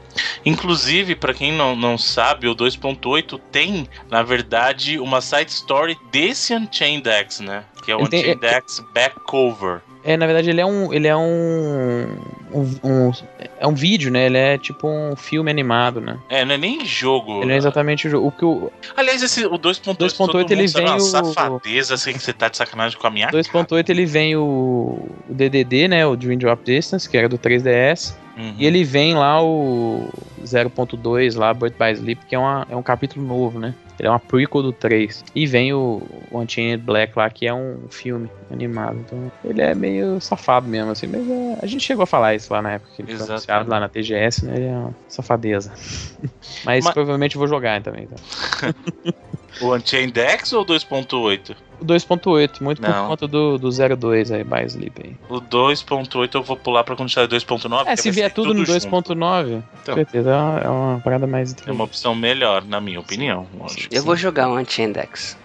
[0.48, 6.54] Inclusive, para quem não, não sabe, o 2.8 tem, na verdade, uma side story desse
[6.54, 7.64] Unchained X, né?
[7.84, 9.82] Que é o Unchained tem, é, X Back Cover.
[10.02, 10.90] É, na verdade, ele é um.
[10.92, 12.16] Ele é um,
[12.52, 13.12] um, um,
[13.58, 14.26] É um vídeo, né?
[14.26, 16.18] Ele é tipo um filme animado, né?
[16.28, 17.42] É, não é nem jogo.
[17.42, 18.28] Ele é exatamente o jogo.
[18.28, 18.72] O que o...
[18.96, 21.00] Aliás, esse, o 2.8 2.8 ele vem o.
[21.00, 25.34] safadeza assim que você tá de sacanagem com a minha 2.8 ele vem o, o
[25.34, 26.06] DDD, né?
[26.06, 28.14] O Dream Drop Distance, que era do 3DS.
[28.36, 28.54] Uhum.
[28.56, 30.08] E ele vem lá o
[30.44, 33.74] 0.2 lá, Birth by Sleep, que é, uma, é um capítulo novo, né?
[33.98, 35.24] Ele é uma prequel do 3.
[35.34, 38.98] E vem o, o Unchained Black lá, que é um filme animado.
[39.04, 41.06] Então, ele é meio safado mesmo, assim.
[41.06, 43.70] Mas é, a gente chegou a falar isso lá na época que ele foi anunciado
[43.70, 44.56] lá na TGS, né?
[44.56, 45.72] Ele é uma safadeza.
[46.64, 46.94] mas, mas...
[46.94, 48.04] provavelmente eu vou jogar também.
[48.04, 49.14] Então.
[49.60, 51.56] o Unchained X ou 2.8?
[51.80, 52.90] O 2.8, muito Não.
[52.90, 55.16] por conta do, do 02 aí, Sleep aí.
[55.28, 57.86] O 2.8 eu vou pular pra quantidade 2.9.
[57.86, 61.54] É, se vier tudo, tudo no 2.9, então, com certeza é uma é parada mais
[61.66, 63.46] É uma opção melhor, na minha opinião.
[63.90, 65.36] Eu vou jogar um Anti-Index.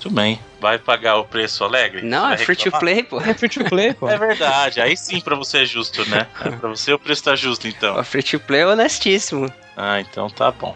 [0.00, 0.38] Tudo bem.
[0.60, 2.02] Vai pagar o preço alegre?
[2.02, 3.20] Não, é free to play, pô.
[3.20, 4.08] É free to play, pô.
[4.08, 4.80] É verdade.
[4.80, 6.26] Aí sim pra você é justo, né?
[6.60, 7.98] pra você o preço tá justo, então.
[7.98, 9.52] O free to play é honestíssimo.
[9.76, 10.74] Ah, então tá bom.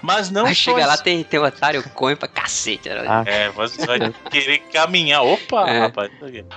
[0.00, 2.88] Mas não Vai chegar lá, tem, tem otário coin pra cacete.
[2.88, 3.04] Né?
[3.06, 3.22] Ah.
[3.26, 3.98] É, você vai
[4.30, 5.22] querer caminhar.
[5.22, 5.80] Opa, é.
[5.80, 6.10] rapaz.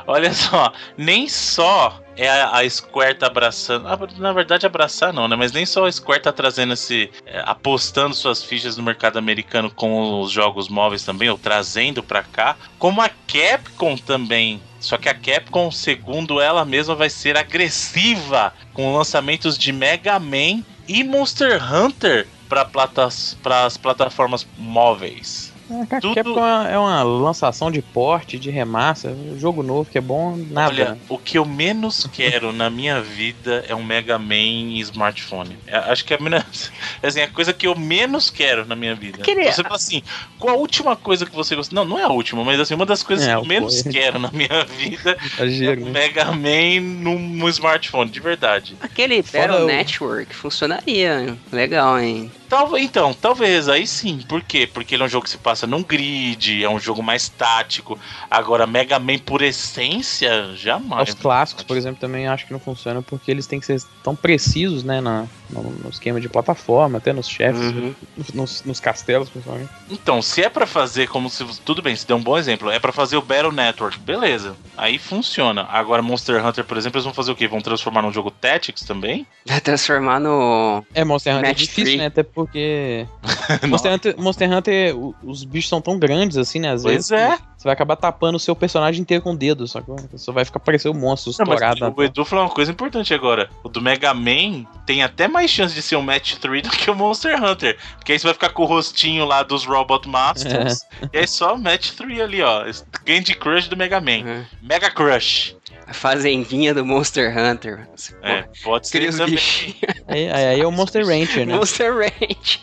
[0.07, 3.87] Olha só, nem só é a, a Square tá abraçando.
[3.87, 5.35] Ah, na verdade, abraçar não, né?
[5.35, 7.11] Mas nem só a Square tá trazendo esse.
[7.25, 12.23] É, apostando suas fichas no mercado americano com os jogos móveis também, ou trazendo pra
[12.23, 12.44] cá,
[12.77, 18.95] como a Capcom também só que a Capcom, segundo ela mesma, vai ser agressiva com
[18.95, 25.44] lançamentos de Mega Man e Monster Hunter para platas, as plataformas móveis.
[25.69, 26.15] É, a Tudo...
[26.15, 30.73] Capcom é uma lançação de porte, de remassa, jogo novo que é bom, nada.
[30.73, 35.57] Olha, o que eu menos quero na minha vida é um Mega Man em smartphone.
[35.65, 36.45] É, acho que é a,
[37.07, 39.19] assim, a coisa que eu menos quero na minha vida.
[39.19, 39.51] Queria...
[39.51, 40.03] Você fala assim,
[40.37, 41.73] qual a última coisa que você gosta?
[41.73, 43.91] Não, não é a última, mas assim, uma das coisas é, que eu menos foi.
[43.91, 45.91] quero na minha vida é um né?
[45.91, 48.75] Mega Man no, no, smartphone, de verdade.
[48.81, 51.37] Aquele Battle Network funcionaria.
[51.51, 52.31] Legal, hein?
[52.47, 54.19] Tal, então, talvez, aí sim.
[54.27, 54.69] Por quê?
[54.71, 57.97] Porque ele é um jogo que se passa num grid, é um jogo mais tático.
[58.29, 61.09] Agora, Mega Man por essência, jamais.
[61.09, 64.15] Os clássicos, por exemplo, também acho que não funcionam porque eles têm que ser tão
[64.15, 65.25] precisos, né, na,
[65.61, 67.95] no, no esquema de plataforma, até nos chefes, Uhum.
[68.33, 69.69] nos, nos- castelos, principalmente.
[69.89, 71.43] Então, se é pra fazer como se.
[71.63, 72.69] Tudo bem, se deu um bom exemplo.
[72.69, 74.55] É pra fazer o Battle Network, beleza.
[74.77, 75.63] Aí funciona.
[75.69, 77.47] Agora, Monster Hunter, por exemplo, eles vão fazer o quê?
[77.47, 79.25] Vão transformar num jogo Tactics também?
[79.45, 80.83] Vai transformar no.
[80.93, 81.97] É, Monster Hunter é Match difícil, three.
[81.97, 82.05] né?
[82.07, 83.07] Até porque.
[83.67, 86.71] Monster Hunter, Monster Hunter, os bichos são tão grandes assim, né?
[86.71, 87.11] Às Pois vezes.
[87.11, 87.37] é.
[87.54, 90.31] que Você vai acabar tapando o seu personagem inteiro com o dedo, só que só
[90.31, 91.79] vai ficar parecendo um monstro Não, mas estourado.
[91.79, 93.49] na o Edu falou uma coisa importante agora.
[93.63, 96.91] O do Mega Man tem até mais chance de ser um Match 3 do que
[96.91, 97.75] o Monster Hunter.
[97.95, 100.85] Porque aí você vai ficar com o rostinho lá dos Robot Masters.
[101.11, 102.65] E aí só Match 3 ali, ó.
[103.03, 104.23] Candy Crush do Mega Man.
[104.25, 104.45] Uhum.
[104.61, 105.55] Mega Crush.
[105.87, 107.87] A fazendinha do Monster Hunter.
[108.23, 109.35] É, pode ser os também.
[109.35, 109.77] bichinhos.
[110.07, 111.55] Aí, aí, é o Monster Rancher, né?
[111.55, 112.59] Monster Ranch.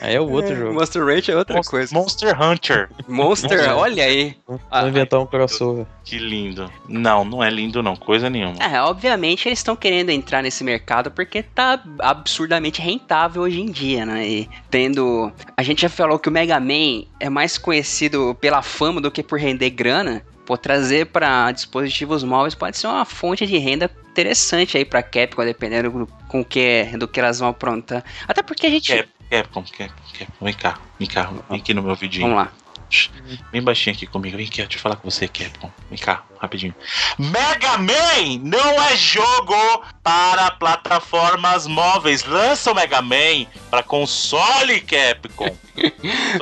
[0.00, 0.74] Aí é o outro jogo.
[0.74, 1.94] Monster Ranch é outra Monster- coisa.
[1.94, 2.90] Monster Hunter.
[3.08, 4.36] Monster, olha aí.
[4.70, 5.86] Ah, Vou inventar um crossover.
[6.04, 6.70] Que lindo.
[6.86, 8.56] Não, não é lindo não, coisa nenhuma.
[8.62, 14.04] É, obviamente eles estão querendo entrar nesse mercado porque tá absurdamente rentável hoje em dia,
[14.04, 14.26] né?
[14.28, 15.32] E tendo.
[15.56, 19.22] A gente já falou que o Mega Man é mais conhecido pela fama do que
[19.22, 20.22] por render grana.
[20.48, 25.44] Pô, trazer para dispositivos móveis pode ser uma fonte de renda interessante aí pra Capcom,
[25.44, 28.02] dependendo do, com que, do que elas vão aprontar.
[28.26, 28.96] Até porque a gente.
[28.96, 30.44] Cap, Capcom, Capcom, Capcom.
[30.46, 32.30] Vem cá, vem cá, vem aqui no meu vidinho.
[32.30, 32.52] Vamos lá.
[33.52, 34.38] Bem baixinho aqui comigo.
[34.38, 35.70] Vem aqui, deixa eu falar com você, Capcom.
[35.90, 36.74] Vem cá, rapidinho.
[37.18, 39.54] Mega Man não é jogo
[40.02, 42.24] para plataformas móveis.
[42.24, 45.54] Lança o Mega Man para console, Capcom.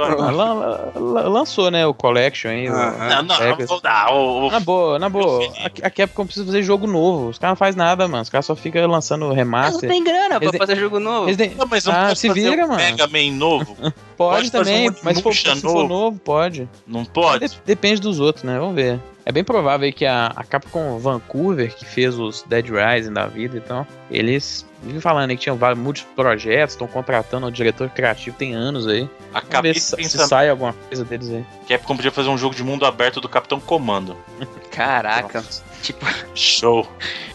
[0.01, 1.87] Ah, lan- lan- lançou, né?
[1.87, 2.71] O Collection aí.
[2.71, 3.09] o- Aham.
[3.09, 3.59] Não, não, Vegas.
[3.59, 4.11] não vou dar.
[4.11, 5.45] O, Na boa, na boa.
[5.59, 7.29] A, a Capcom precisa fazer jogo novo.
[7.29, 8.23] Os caras não fazem nada, mano.
[8.23, 9.91] Os caras só ficam lançando Mas não remaster.
[9.91, 11.27] tem grana pra fazer jogo novo.
[11.31, 12.81] Não, mas não Ah, se fazer vira, um mano.
[12.81, 13.77] Mega Man novo?
[14.17, 15.89] Pode, pode também, um mas se for, se Onimusha for novo.
[15.89, 16.67] novo, pode.
[16.87, 17.47] Não pode?
[17.49, 18.59] De- depende dos outros, né?
[18.59, 18.99] Vamos ver.
[19.29, 23.27] É bem provável aí que a, a Capcom Vancouver, que fez os Dead Rising da
[23.27, 27.91] vida, então, eles vivem falando aí que tinham vários muitos projetos, estão contratando o diretor
[27.91, 29.01] criativo tem anos aí.
[29.01, 31.45] Vamos Acabei ver se, se pensar sai alguma coisa deles aí.
[31.69, 34.17] Capcom podia fazer um jogo de mundo aberto do Capitão Comando.
[34.71, 35.43] Caraca.
[35.83, 36.87] Tipo, Show.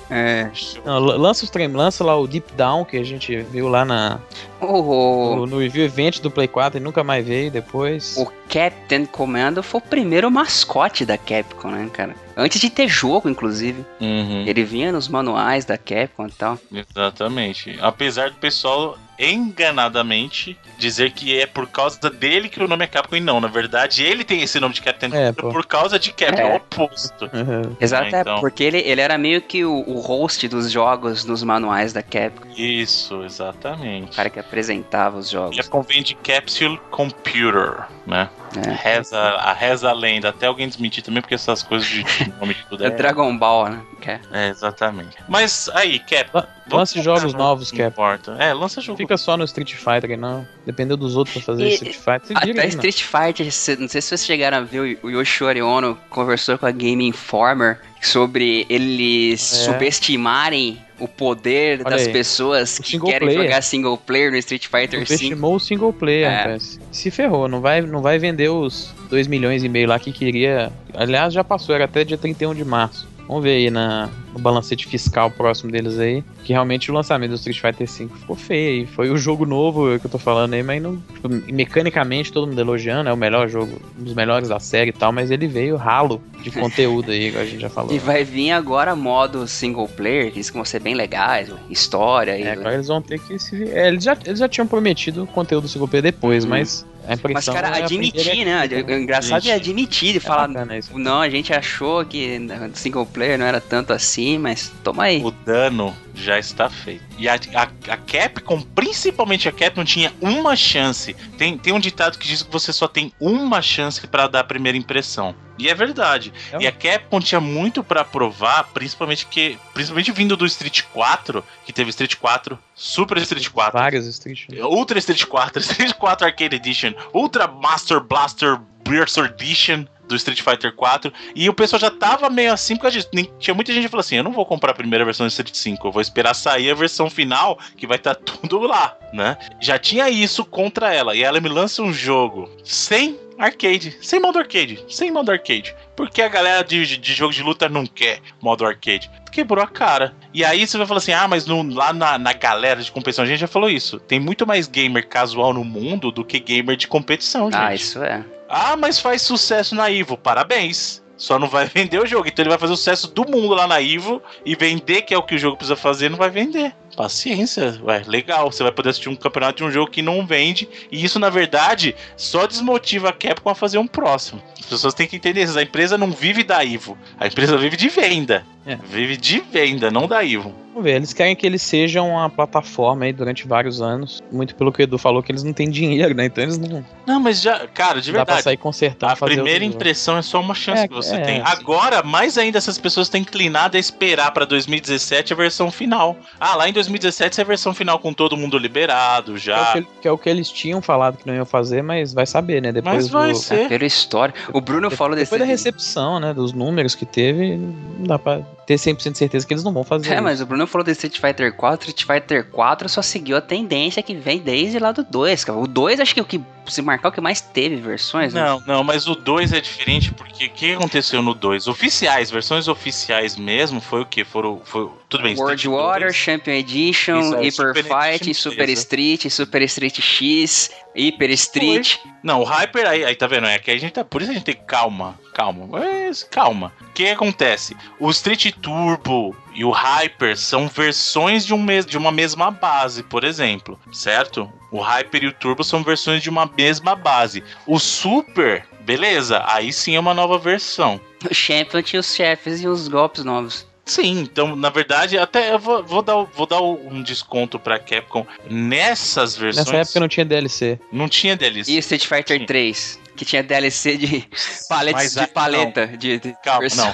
[0.10, 0.50] é.
[0.54, 0.82] Show.
[0.86, 3.84] Não, lan- lança os trem, lança lá o Deep Down, que a gente viu lá
[3.84, 4.18] na,
[4.62, 8.16] O, no, no review event do Play 4 e nunca mais veio depois.
[8.18, 12.16] o Captain Commando foi o primeiro mascote da Capcom, né, cara?
[12.36, 13.84] Antes de ter jogo, inclusive.
[14.00, 14.44] Uhum.
[14.48, 16.58] Ele vinha nos manuais da Capcom e tal.
[16.72, 17.78] Exatamente.
[17.82, 23.16] Apesar do pessoal enganadamente dizer que é por causa dele que o nome é Capcom
[23.16, 23.40] e não.
[23.40, 26.42] Na verdade, ele tem esse nome de Captain É, por causa de Capcom.
[26.42, 26.54] É É.
[26.54, 27.26] o oposto.
[27.26, 27.76] Uhum.
[27.80, 28.38] Exato, então.
[28.38, 32.02] é porque ele, ele era meio que o, o host dos jogos nos manuais da
[32.02, 32.50] Capcom.
[32.58, 34.14] Isso, exatamente.
[34.14, 35.56] O cara que apresentava os jogos.
[35.56, 38.30] Capcom vem de Capsule Computer, né?
[38.68, 38.70] É.
[38.70, 40.28] Reza, a reza a lenda.
[40.28, 42.04] Até alguém desmentir também, porque essas coisas de
[42.38, 42.90] nome de tudo É é.
[42.90, 43.82] Dragon Ball, né?
[44.06, 45.16] É- É, exatamente.
[45.30, 46.40] Mas aí, Capcom.
[46.40, 47.92] Lan- Lance jogos novos, que Capcom.
[48.02, 48.36] importa.
[48.44, 48.98] É, lança jogo.
[48.98, 50.46] Fica só no Street Fighter aí, não.
[50.66, 52.38] Dependeu dos outros pra fazer E- Street Fighter.
[52.38, 52.68] Até.
[52.68, 53.46] Street Fighter,
[53.80, 57.80] não sei se vocês chegaram a ver, o Yoshori Ono conversou com a Game Informer
[58.02, 59.66] sobre eles É.
[59.72, 62.14] subestimarem o poder Olha das aí.
[62.14, 63.44] pessoas O que querem player.
[63.44, 65.06] jogar single player no Street Fighter V.
[65.06, 66.58] Subestimou o single player, É.
[66.92, 70.72] Se ferrou, não vai, não vai vender os 2 milhões e meio lá que queria.
[70.94, 73.08] Aliás, já passou, era até dia 31 de março.
[73.32, 76.22] Vamos ver aí na, no balancete fiscal próximo deles aí.
[76.44, 78.86] Que realmente o lançamento do Street Fighter V ficou feio aí.
[78.86, 80.98] Foi o jogo novo que eu tô falando aí, mas não.
[80.98, 84.94] tipo, mecanicamente todo mundo elogiando, é o melhor jogo, um dos melhores da série e
[84.94, 87.94] tal, mas ele veio ralo de conteúdo aí, igual a gente já falou.
[87.96, 92.38] E vai vir agora modo single player, que isso que vão ser bem legais, história
[92.38, 92.44] e.
[92.44, 93.64] É, agora eles vão ter que se.
[93.64, 96.50] É, eles, já, eles já tinham prometido conteúdo single player depois, Uhum.
[96.50, 97.54] mas Mas, impressão.
[97.54, 98.68] cara, é admitir, né?
[98.88, 100.78] O engraçado é admitir e É falar.
[100.78, 100.98] isso.
[100.98, 102.40] Não, a gente achou que
[102.74, 105.22] single player não era tanto assim, mas toma aí.
[105.24, 107.04] O dano já está feito.
[107.18, 111.14] E a, a, a Capcom, principalmente a Capcom, tinha uma chance.
[111.38, 114.44] Tem, tem um ditado que diz que você só tem uma chance pra dar a
[114.44, 115.36] primeira impressão.
[115.58, 116.34] E é verdade.
[116.52, 116.64] É.
[116.64, 121.72] E a Capcom tinha muito pra provar, principalmente que, principalmente vindo do Street 4, que
[121.72, 124.48] teve Street 4, Super Street 4, Vários Street.
[124.64, 130.74] Ultra Street 4, Street 4 Arcade Edition, Ultra Master Blaster Burst Edition do Street Fighter
[130.76, 131.12] 4.
[131.36, 133.10] E o pessoal já tava meio assim por causa disso.
[133.14, 135.30] Nem- Tinha muita gente que falou assim: eu não vou comprar a primeira versão do
[135.30, 139.38] Street 5, eu vou esperar sair a versão final, que vai estar tudo lá, né?
[139.60, 141.16] Já tinha isso contra ela.
[141.16, 145.76] E ela me lança um jogo sem arcade, sem modo arcade, sem modo arcade.
[145.96, 149.10] Porque a galera de, de, de jogo de luta não quer modo arcade.
[149.32, 150.14] Quebrou a cara.
[150.34, 153.24] E aí você vai falar assim: ah, mas no- lá na, na galera de competição,
[153.24, 154.00] a gente já falou isso.
[154.00, 157.56] Tem muito mais gamer casual no mundo do que gamer de competição, gente.
[157.62, 158.24] Ah, isso é.
[158.54, 160.18] Ah, mas faz sucesso na Ivo.
[160.18, 161.02] Parabéns.
[161.16, 162.28] Só não vai vender o jogo.
[162.28, 165.18] Então ele vai fazer o sucesso do mundo lá na Ivo e vender, que é
[165.18, 166.76] o que o jogo precisa fazer, não vai vender.
[166.96, 168.52] Paciência, ué, legal.
[168.52, 170.68] Você vai poder assistir um campeonato de um jogo que não vende.
[170.92, 174.42] E isso, na verdade, só desmotiva a Capcom a fazer um próximo.
[174.60, 175.58] As pessoas têm que entender isso.
[175.58, 176.98] A empresa não vive da Ivo.
[177.20, 178.46] A empresa vive de venda.
[178.66, 178.76] É.
[178.76, 180.54] Vive de venda, não da Ivo.
[180.72, 184.22] Vamos ver, eles querem que eles sejam uma plataforma aí durante vários anos.
[184.32, 186.26] Muito pelo que o Edu falou, que eles não têm dinheiro, né?
[186.26, 186.86] Então eles não.
[187.06, 188.28] Não, mas já, cara, de verdade.
[188.28, 189.12] Dá pra sair consertando.
[189.12, 191.42] A primeira impressão é só uma chance é, que você é, tem.
[191.44, 196.16] Agora, mais ainda, essas pessoas têm inclinado a esperar pra 2017 a versão final.
[196.40, 199.72] Ah, lá em 2017 é a versão final com todo mundo liberado já.
[199.74, 202.14] Que é, que, que é, o que eles tinham falado que não iam fazer, mas
[202.14, 202.72] vai saber, né?
[202.72, 203.38] Depois mas vai do...
[203.38, 203.62] ser.
[203.62, 204.34] É, pela história.
[204.54, 205.32] O Bruno depois, falou desse.
[205.32, 206.34] Depois da recepção, né?
[206.34, 208.42] Dos números que teve, não dá pra
[208.72, 210.12] ter 100% de certeza que eles não vão fazer.
[210.12, 210.24] É, isso.
[210.24, 211.90] mas o Bruno falou de Street Fighter 4.
[211.90, 215.46] Street Fighter 4 só seguiu a tendência que vem desde lá do 2.
[215.50, 218.34] O 2 acho que é o que se marcar o que mais teve versões.
[218.34, 218.66] Não, né?
[218.68, 221.68] não, mas o 2 é diferente porque o que aconteceu no 2?
[221.68, 224.24] Oficiais, versões oficiais mesmo, foi o que?
[224.24, 224.62] Foram.
[224.64, 229.30] Foi, tudo bem, World Water, Champion Edition, Isso, é, Hyper Super Fight, Edition, Super Street,
[229.30, 231.98] Super Street X, Hyper Street.
[231.98, 232.12] Foi.
[232.24, 233.48] Não, o Hyper aí, aí tá vendo?
[233.48, 234.04] É que a gente tá.
[234.04, 235.68] Por isso a gente tem calma, calma.
[235.68, 236.74] Mas, calma.
[236.82, 237.76] O que acontece?
[238.00, 243.04] O Street Turbo e o Hyper são versões de, um mes de uma mesma base,
[243.04, 244.52] por exemplo, certo?
[244.72, 247.44] O Hyper e o Turbo são versões de uma mesma base.
[247.66, 251.00] O Super, beleza, aí sim é uma nova versão.
[251.30, 253.71] O Champion tinha os chefes e os golpes novos.
[253.92, 258.26] Sim, então na verdade até eu vou, vou dar, vou dar um desconto pra Capcom
[258.50, 259.68] nessas versões.
[259.68, 260.80] Nessa época não tinha DLC.
[260.94, 261.74] Não tinha DLC.
[261.74, 262.46] E Street Fighter Sim.
[262.46, 263.02] 3?
[263.18, 264.26] Que tinha DLC de
[264.70, 265.88] paletes de paleta.
[265.88, 265.98] Não.
[265.98, 266.94] De, de Calma, não.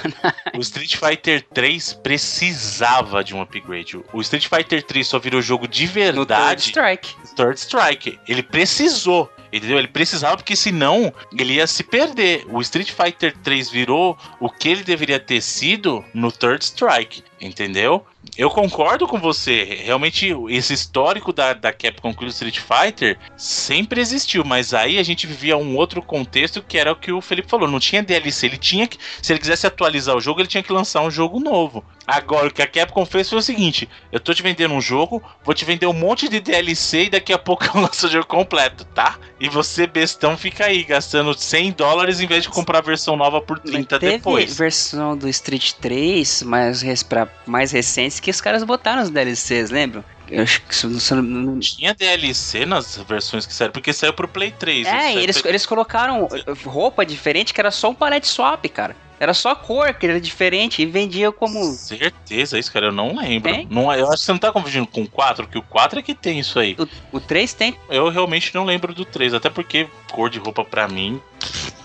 [0.58, 4.00] O Street Fighter 3 precisava de um upgrade.
[4.12, 6.18] O Street Fighter 3 só virou jogo de verdade.
[6.18, 7.14] No Third Strike.
[7.36, 8.18] Third Strike.
[8.26, 9.30] Ele precisou.
[9.52, 9.78] Entendeu?
[9.78, 12.44] Ele precisava, porque senão ele ia se perder.
[12.48, 17.22] O Street Fighter 3 virou o que ele deveria ter sido no Third Strike.
[17.40, 18.04] Entendeu?
[18.36, 19.82] Eu concordo com você.
[19.84, 25.02] Realmente, esse histórico da, da Capcom com o Street Fighter sempre existiu, mas aí a
[25.02, 27.68] gente vivia um outro contexto que era o que o Felipe falou.
[27.68, 28.46] Não tinha DLC.
[28.46, 28.98] Ele tinha que.
[29.22, 31.84] Se ele quisesse atualizar o jogo, ele tinha que lançar um jogo novo.
[32.06, 35.22] Agora, o que a Capcom fez foi o seguinte: eu tô te vendendo um jogo,
[35.44, 38.26] vou te vender um monte de DLC e daqui a pouco eu lanço o jogo
[38.26, 39.18] completo, tá?
[39.38, 43.40] E você, bestão, fica aí gastando 100 dólares em vez de comprar a versão nova
[43.40, 44.56] por 30 teve depois.
[44.56, 50.04] versão do Street 3, mais, pra mais recentes, que os caras botaram os DLCs, lembram?
[50.30, 51.58] Eu acho que isso não.
[51.58, 54.86] Tinha DLC nas versões que saíram, porque saiu pro Play 3.
[54.86, 56.28] É, eles, eles colocaram
[56.64, 58.94] roupa diferente que era só um palette swap, cara.
[59.20, 61.64] Era só a cor que era diferente e vendia como.
[61.72, 63.52] Certeza, isso, cara, eu não lembro.
[63.68, 66.02] Não, eu acho que você não tá confundindo com o 4, que o 4 é
[66.02, 66.76] que tem isso aí.
[66.78, 67.76] O, o 3 tem.
[67.88, 71.20] Eu realmente não lembro do 3, até porque cor de roupa pra mim.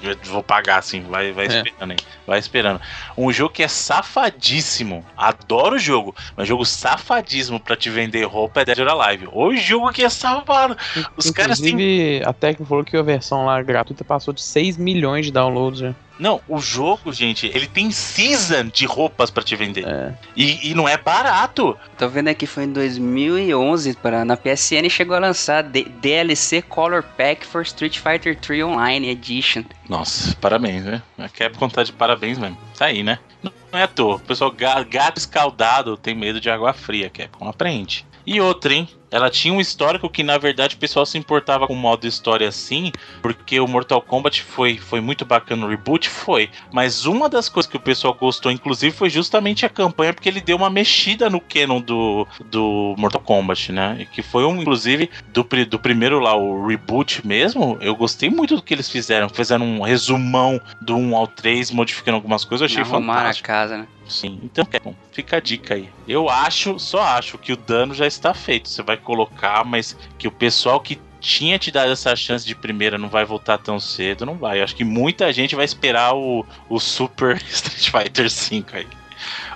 [0.02, 1.48] Eu vou pagar assim, vai, vai é.
[1.48, 1.98] esperando aí.
[2.28, 2.82] Vai esperando.
[3.18, 5.06] Um jogo que é safadíssimo.
[5.16, 9.30] Adoro o jogo, mas jogo safadíssimo pra te vender roupa é Dead or Alive.
[9.32, 10.76] O jogo que é safado.
[11.16, 12.22] Os Inclusive, caras têm.
[12.24, 15.96] A Tecno falou que a versão lá gratuita passou de 6 milhões de downloads já.
[16.24, 19.86] Não, o jogo, gente, ele tem season de roupas para te vender.
[19.86, 20.14] É.
[20.38, 21.78] E, e, não é barato.
[21.98, 27.04] Tô vendo aqui, foi em 2011, para, na PSN chegou a lançar D DLC Color
[27.18, 29.66] Pack for Street Fighter 3 Online Edition.
[29.90, 31.02] Nossa, parabéns, né?
[31.18, 32.58] A Capcom tá de parabéns mesmo.
[32.78, 33.20] Tá aí, né?
[33.44, 34.16] Não é à toa.
[34.16, 34.56] O pessoal,
[34.90, 37.50] gato escaldado, tem medo de água fria, Capcom.
[37.50, 38.06] Aprende.
[38.26, 38.88] E outra, hein?
[39.14, 42.48] Ela tinha um histórico que, na verdade, o pessoal se importava com o modo história
[42.48, 46.50] assim, porque o Mortal Kombat foi, foi muito bacana no reboot, foi.
[46.72, 50.42] Mas uma das coisas que o pessoal gostou, inclusive, foi justamente a campanha, porque ele
[50.42, 53.98] deu uma mexida no canon do, do Mortal Kombat, né?
[54.00, 57.78] E que foi um, inclusive, do, do primeiro lá, o reboot mesmo.
[57.82, 59.30] Eu gostei muito do que eles fizeram.
[59.30, 63.46] Fizeram um resumão do 1 ao 3, modificando algumas coisas, eu achei fantástico.
[63.46, 63.88] a casa, né?
[64.08, 64.68] Sim, então
[65.12, 65.90] fica a dica aí.
[66.08, 68.70] Eu acho, só acho que o dano já está feito.
[68.70, 72.98] Você vai colocar, mas que o pessoal que tinha te dado essa chance de primeira
[72.98, 74.60] não vai voltar tão cedo, não vai.
[74.60, 78.88] Eu acho que muita gente vai esperar o, o Super Street Fighter V aí.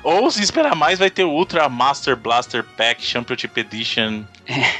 [0.01, 4.23] Ou se esperar mais, vai ter o Ultra Master Blaster Pack Championship Edition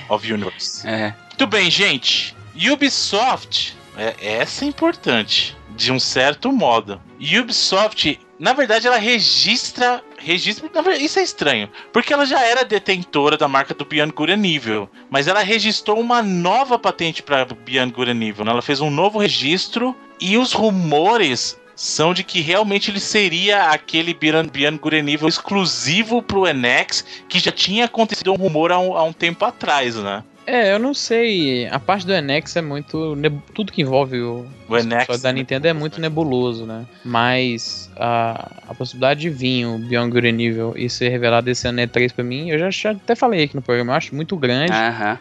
[0.08, 0.88] of Universe.
[0.88, 1.14] É.
[1.30, 2.36] Muito bem, gente.
[2.56, 7.02] Ubisoft, é, essa é importante, de um certo modo.
[7.20, 10.04] Ubisoft na verdade, ela registra.
[10.28, 11.70] Registra verdade, isso é estranho.
[11.94, 14.34] Porque ela já era detentora da marca do Beyond Good.
[15.10, 18.44] Mas ela registrou uma nova patente para Beyond Good and.
[18.44, 18.52] Né?
[18.52, 19.96] Ela fez um novo registro.
[20.20, 26.44] E os rumores são de que realmente ele seria aquele Good and Evil exclusivo pro
[26.46, 27.06] NX.
[27.30, 30.24] Que já tinha acontecido um rumor há um, há um tempo atrás, né?
[30.48, 31.68] É, eu não sei.
[31.68, 33.18] A parte do Enex é muito.
[33.54, 36.86] Tudo que envolve o, o Enex da Nintendo é muito nebuloso, né?
[37.04, 41.80] Mas a, a possibilidade de vir o Beyond Good Evil e ser revelado esse ano
[41.80, 44.72] E3 pra mim, eu já, já até falei aqui no programa, eu acho muito grande.
[44.72, 45.20] Aham.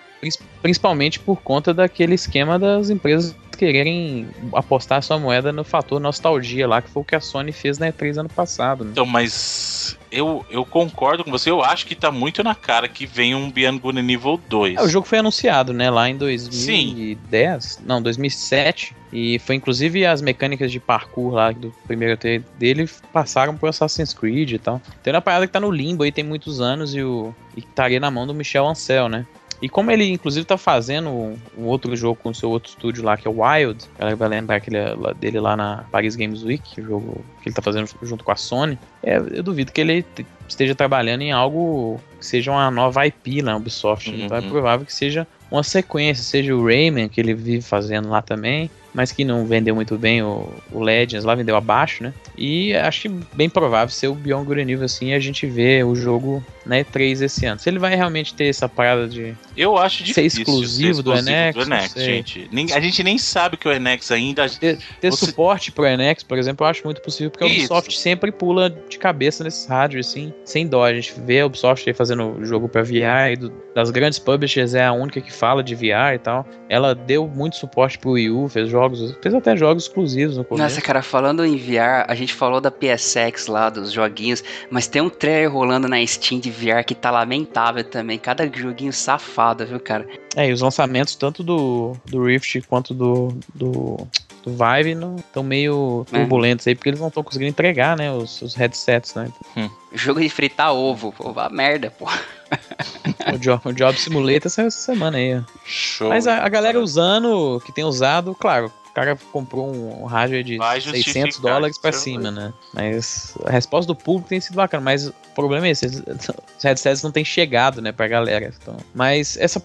[0.63, 6.83] Principalmente por conta daquele esquema das empresas quererem apostar sua moeda no fator nostalgia lá,
[6.83, 8.85] que foi o que a Sony fez na E3 ano passado.
[8.85, 8.91] Né?
[8.93, 13.07] Então, mas eu, eu concordo com você, eu acho que tá muito na cara que
[13.07, 14.77] vem um Beyond Good Evil 2.
[14.77, 17.83] É, o jogo foi anunciado, né, lá em 2010, Sim.
[17.85, 22.19] não, 2007, e foi inclusive as mecânicas de parkour lá do primeiro
[22.59, 24.81] dele passaram pro Assassin's Creed e tal.
[25.03, 27.99] Tem uma parada que tá no limbo aí tem muitos anos e o e estaria
[27.99, 29.27] na mão do Michel Ancel, né?
[29.61, 31.09] E como ele, inclusive, tá fazendo
[31.57, 34.29] um outro jogo com o seu outro estúdio lá, que é o Wild, ela vai
[34.29, 34.79] lembrar aquele,
[35.19, 38.37] dele lá na Paris Games Week, o jogo que ele tá fazendo junto com a
[38.37, 40.05] Sony, é, eu duvido que ele
[40.47, 44.11] esteja trabalhando em algo que seja uma nova IP na Ubisoft.
[44.11, 44.25] Uhum.
[44.25, 48.21] Então é provável que seja uma sequência, seja o Rayman, que ele vive fazendo lá
[48.21, 52.15] também, mas que não vendeu muito bem o, o Legends, lá vendeu abaixo, né?
[52.37, 55.95] E acho bem provável ser o Beyond Good and Evil assim, a gente vê o
[55.95, 57.61] jogo na E3 esse ano.
[57.61, 61.15] Se ele vai realmente ter essa parada de Eu acho ser exclusivo, ser exclusivo do
[61.15, 62.51] Enex, do Enex gente.
[62.75, 65.27] A gente nem sabe que o Enex ainda ter, ter Você...
[65.27, 67.73] suporte pro Enex, por exemplo, eu acho muito possível porque Isso.
[67.73, 70.85] a Ubisoft sempre pula de cabeça nesses rádios assim, sem dó.
[70.85, 74.75] A gente vê a Ubisoft aí fazendo jogo para VR e do, das grandes publishers
[74.75, 76.47] é a única que fala de VR e tal.
[76.69, 78.86] Ela deu muito suporte pro Wii U, fez jogos,
[79.21, 80.63] fez até jogos exclusivos no começo.
[80.63, 85.03] Nossa, cara, falando em VR, a gente falou da PSX lá, dos joguinhos, mas tem
[85.03, 88.19] um trailer rolando na Steam de VR que tá lamentável também.
[88.19, 90.07] Cada joguinho safado, viu, cara?
[90.35, 94.07] É, e os lançamentos tanto do, do Rift quanto do, do,
[94.47, 96.19] do Vive estão meio é.
[96.19, 99.29] turbulentos aí, porque eles não estão conseguindo entregar, né, os, os headsets, né?
[99.57, 99.69] Hum.
[99.93, 102.07] Jogo de fritar ovo, pô, vá merda, pô.
[103.35, 105.43] o, job, o Job Simulator saiu essa semana aí.
[105.65, 106.09] Show.
[106.11, 110.59] Mas a, a galera usando, que tem usado, claro, o cara comprou um, hardware de
[110.81, 112.53] 600 dólares para cima, né?
[112.73, 117.03] Mas a resposta do público tem sido bacana, mas o problema é esse, os headsets
[117.03, 118.55] não têm chegado, né, pra galera.
[118.63, 119.61] Então, mas essa,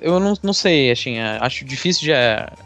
[0.00, 2.12] eu não, não sei, assim, acho difícil de,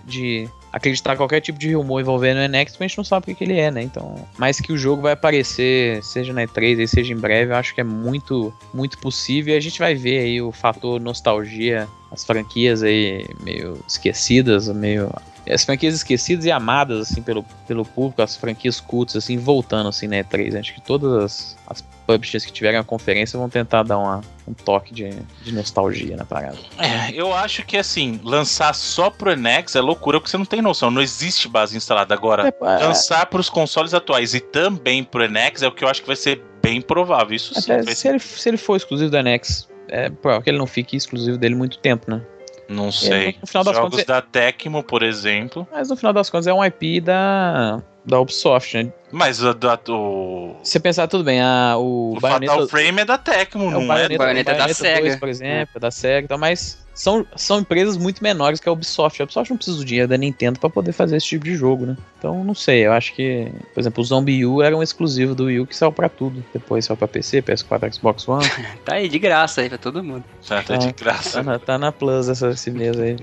[0.05, 3.35] de acreditar qualquer tipo de rumor envolvendo o Enex, a gente não sabe o que,
[3.35, 3.83] que ele é, né?
[3.83, 7.75] Então, mais que o jogo vai aparecer, seja na E3, seja em breve, eu acho
[7.75, 9.55] que é muito, muito possível.
[9.55, 15.13] E a gente vai ver aí o fator nostalgia, as franquias aí meio esquecidas, meio
[15.49, 20.07] as franquias esquecidas e amadas assim pelo, pelo público, as franquias cultas assim voltando assim
[20.07, 20.59] na E3.
[20.59, 24.53] Acho que todas as, as publishers que tiverem a conferência vão tentar dar uma, um
[24.53, 25.11] toque de,
[25.43, 26.59] de nostalgia na parada.
[26.79, 30.61] É, eu acho que assim, lançar só pro Enex é loucura porque você não tem
[30.61, 32.13] noção, não existe base instalada.
[32.13, 32.87] Agora, é, é.
[32.87, 36.07] lançar para os consoles atuais e também pro Enex é o que eu acho que
[36.07, 37.35] vai ser bem provável.
[37.35, 37.61] Isso sim.
[37.61, 38.09] se, ser...
[38.09, 41.55] ele, se ele for exclusivo do Enex, é provável que ele não fique exclusivo dele
[41.55, 42.23] muito tempo, né?
[42.69, 43.37] Não sei.
[43.41, 45.67] no final das Jogos contas, da Tecmo, por exemplo.
[45.73, 48.93] Mas no final das contas é um IP da, da Ubisoft, né?
[49.11, 50.55] Mas a, da, o.
[50.63, 53.71] Se você pensar tudo bem, a, o, o Bayonetta, Fatal Frame é da Tecmo, é,
[53.73, 54.17] não o Bayonetta, é?
[54.17, 55.01] O Bayonetta, é da SEGA.
[55.01, 58.73] 2, por exemplo, é da SEGA, então, mas são, são empresas muito menores que a
[58.73, 59.23] Ubisoft.
[59.23, 61.87] A Ubisoft não precisa do dinheiro da Nintendo para poder fazer esse tipo de jogo,
[61.87, 61.97] né?
[62.19, 65.45] Então, não sei, eu acho que, por exemplo, o Zombie U era um exclusivo do
[65.45, 66.45] Wii U que saiu para tudo.
[66.53, 68.47] Depois saiu para PC, PS4, Xbox One.
[68.85, 70.23] tá aí de graça aí pra todo mundo.
[70.47, 71.39] Tá, tá de graça.
[71.39, 73.17] Tá na, tá na Plus essa, esse mês aí.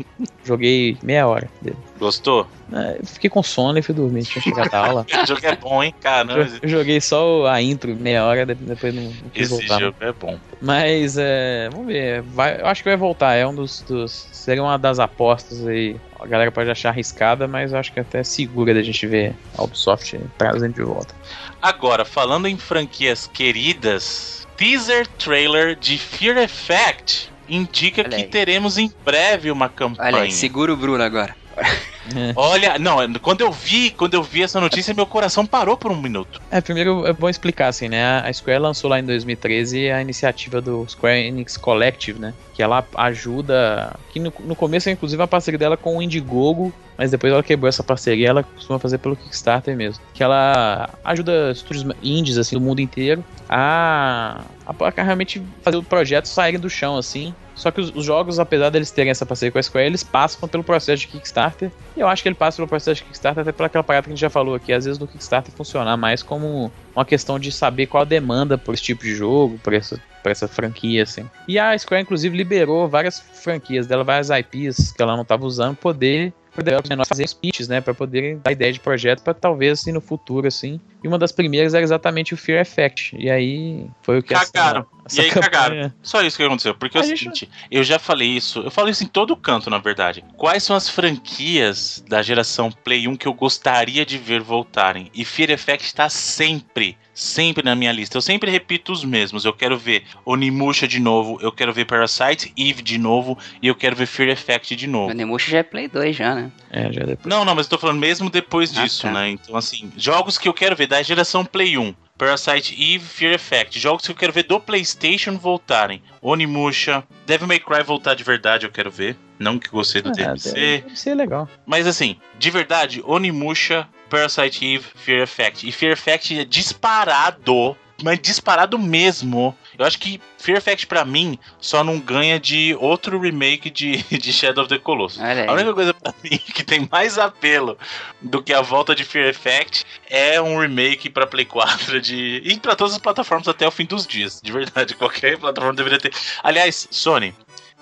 [0.44, 1.78] Joguei meia hora dele.
[2.00, 2.48] Gostou?
[2.72, 5.06] É, fiquei com sono e fui dormir, tinha chegado da aula.
[5.24, 6.34] o jogo é bom, hein, cara?
[6.34, 9.80] Eu, eu, joguei só a intro, meia hora, depois não, não Esse voltar.
[9.80, 10.38] jogo é bom.
[10.62, 14.64] Mas, é, vamos ver, vai, eu acho que vai voltar, é um dos, dos seria
[14.64, 15.96] uma das apostas aí.
[16.20, 19.36] A galera pode achar arriscada, mas eu acho que é até segura da gente ver
[19.58, 21.14] a Ubisoft trazendo de volta.
[21.62, 29.52] Agora, falando em franquias queridas, teaser trailer de Fear Effect indica que teremos em breve
[29.52, 30.16] uma campanha.
[30.16, 31.36] Olha aí, segura o Bruno agora.
[32.36, 36.02] Olha, não, quando eu vi, quando eu vi essa notícia, meu coração parou por um
[36.02, 36.42] minuto.
[36.52, 38.20] É, primeiro é bom explicar assim, né?
[38.20, 42.34] A Square lançou lá em 2013 a iniciativa do Square Enix Collective, né?
[42.54, 43.96] Que ela ajuda.
[44.12, 47.70] Que no, no começo, inclusive, a parceria dela com o Indiegogo, mas depois ela quebrou
[47.70, 50.04] essa parceria, ela costuma fazer pelo Kickstarter mesmo.
[50.14, 55.84] Que ela ajuda estúdios indies assim do mundo inteiro a, a, a realmente fazer o
[55.84, 59.52] projeto sair do chão assim só que os, os, jogos, apesar deles terem essa parceria
[59.52, 61.72] com a Square, eles passam pelo processo de Kickstarter.
[61.96, 64.10] E eu acho que ele passa pelo processo de Kickstarter até pela aquela parada que
[64.12, 64.72] a gente já falou aqui.
[64.72, 68.76] Às vezes no Kickstarter funcionar mais como uma questão de saber qual a demanda por
[68.76, 71.28] esse tipo de jogo, por essa, por essa franquia, assim.
[71.48, 75.76] E a Square, inclusive, liberou várias franquias dela, várias IPs que ela não estava usando,
[75.76, 76.32] poder
[76.64, 79.92] developers menores fazer os pitches, né, para poderem dar ideia de projeto para talvez assim
[79.92, 80.80] no futuro assim.
[81.04, 83.16] E uma das primeiras era exatamente o Fear Effect.
[83.18, 84.86] E aí foi o que Cagaram.
[85.06, 85.94] essa e aí campanha- cagaram.
[86.02, 86.74] Só isso que aconteceu.
[86.76, 89.78] Porque é o seguinte, eu já falei isso, eu falo isso em todo canto, na
[89.78, 90.24] verdade.
[90.36, 95.10] Quais são as franquias da geração Play 1 que eu gostaria de ver voltarem?
[95.14, 98.16] E Fear Effect tá sempre, sempre na minha lista.
[98.16, 99.44] Eu sempre repito os mesmos.
[99.44, 103.74] Eu quero ver Onimusha de novo, eu quero ver Parasite Eve de novo, e eu
[103.74, 105.14] quero ver Fear Effect de O novo.
[105.14, 106.52] Nemusha já é Play 2 já, né?
[106.70, 107.26] É, já depois.
[107.26, 109.12] Não, não, mas eu tô falando mesmo depois Ah, disso, tá.
[109.12, 109.30] né?
[109.32, 113.80] Então, assim, jogos que eu quero ver da geração Play 1, Parasite Eve, Fear Effect.
[113.80, 116.02] Jogos que eu quero ver do PlayStation voltarem.
[116.22, 119.18] Onimusha, Devil May Cry voltar de verdade, eu quero ver.
[119.40, 120.52] Não que gostei do DMC.
[120.54, 121.48] deve, deve ser legal.
[121.66, 125.68] Mas assim, de verdade, Onimusha, Parasite Eve, Fear Effect.
[125.68, 129.56] E Fear Effect é disparado, mas disparado mesmo.
[129.78, 134.34] Eu acho que Fear Effect pra mim só não ganha de outro remake de, de
[134.34, 135.20] Shadow of the Colossus.
[135.22, 137.78] A única coisa pra mim que tem mais apelo
[138.22, 142.60] do que a volta de Fear Effect é um remake pra Play 4 de e
[142.60, 144.40] pra todas as plataformas até o fim dos dias.
[144.42, 146.14] De verdade, qualquer plataforma deveria ter.
[146.44, 147.34] Aliás, Sony,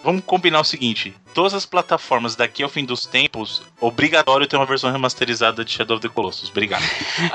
[0.06, 4.66] vamos combinar o seguinte: todas as plataformas daqui ao fim dos tempos, obrigatório ter uma
[4.66, 6.50] versão remasterizada de Shadow of the Colossus.
[6.50, 6.84] Obrigado.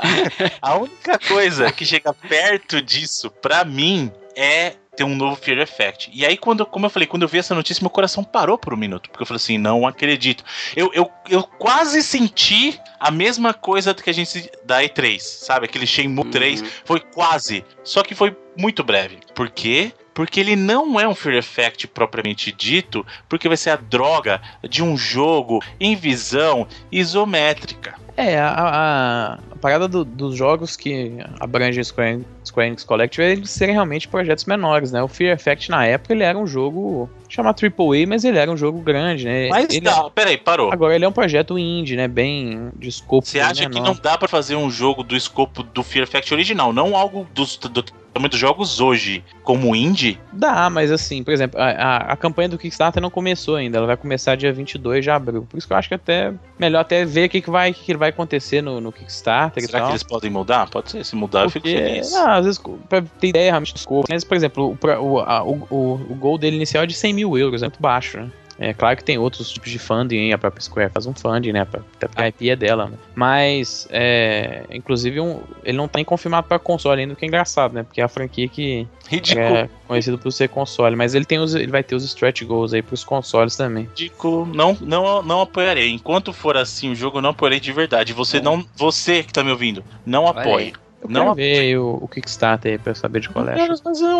[0.61, 6.09] a única coisa que chega perto disso, pra mim, é ter um novo Fear Effect.
[6.13, 8.73] E aí, quando, como eu falei, quando eu vi essa notícia, meu coração parou por
[8.73, 9.09] um minuto.
[9.09, 10.43] Porque eu falei assim, não acredito.
[10.75, 15.65] Eu, eu, eu quase senti a mesma coisa que a gente da E3, sabe?
[15.65, 16.61] Aquele Shenmue 3.
[16.61, 16.67] Uhum.
[16.85, 17.65] Foi quase.
[17.83, 19.17] Só que foi muito breve.
[19.33, 19.91] Por quê?
[20.13, 24.83] Porque ele não é um Fear Effect propriamente dito, porque vai ser a droga de
[24.83, 27.95] um jogo em visão isométrica.
[28.17, 33.31] É, a, a- a parada do- dos jogos que abrangem Square, Square Enix Collective é
[33.31, 35.01] eles serem realmente projetos menores, né?
[35.01, 38.57] O Fear Effect na época ele era um jogo chamado AAA, mas ele era um
[38.57, 39.47] jogo grande, né?
[39.49, 40.71] Mas ele, dá, peraí, parou.
[40.71, 42.07] Agora ele é um projeto indie, né?
[42.07, 43.25] Bem de escopo.
[43.25, 43.87] Você acha que menor.
[43.87, 47.57] não dá pra fazer um jogo do escopo do Fear Effect original, não algo dos,
[47.57, 47.83] do
[48.13, 50.19] tamanho dos jogos hoje, como indie?
[50.33, 53.87] Dá, mas assim, por exemplo, a, a, a campanha do Kickstarter não começou ainda, ela
[53.87, 55.47] vai começar dia 22 de abril.
[55.49, 57.83] Por isso que eu acho que até melhor até ver o que, que, vai, que,
[57.83, 59.87] que vai acontecer no, no Kickstarter e Será tal.
[59.87, 60.69] que eles podem mudar?
[60.69, 62.11] Pode ser, se mudar eu fico Porque, feliz.
[62.11, 64.07] não, às vezes, pra ter ideia realmente do escopo.
[64.09, 65.67] Mas, por exemplo, o, o, a- o,
[66.09, 68.29] o, gol dele inicial é de 100 mil euros, é muito baixo, né?
[68.63, 70.33] É claro que tem outros tipos de funding, hein?
[70.33, 71.61] a própria Square faz um funding, né?
[71.61, 72.97] Até porque a IP é dela, né?
[73.15, 77.27] Mas, é, inclusive, um, ele não tá nem confirmado pra console ainda, o que é
[77.27, 77.81] engraçado, né?
[77.81, 79.45] Porque é a franquia que Ridículo.
[79.57, 80.95] é conhecido por ser console.
[80.95, 83.85] Mas ele, tem os, ele vai ter os stretch goals aí pros consoles também.
[83.85, 84.45] ridículo.
[84.45, 85.89] Não, não, não apoiarei.
[85.89, 88.13] Enquanto for assim o jogo, eu não apoiarei de verdade.
[88.13, 88.41] Você É.
[88.41, 90.73] não, você que tá me ouvindo, não apoie.
[91.01, 93.55] Eu Não ver o, o Kickstarter aí pra saber de qual é.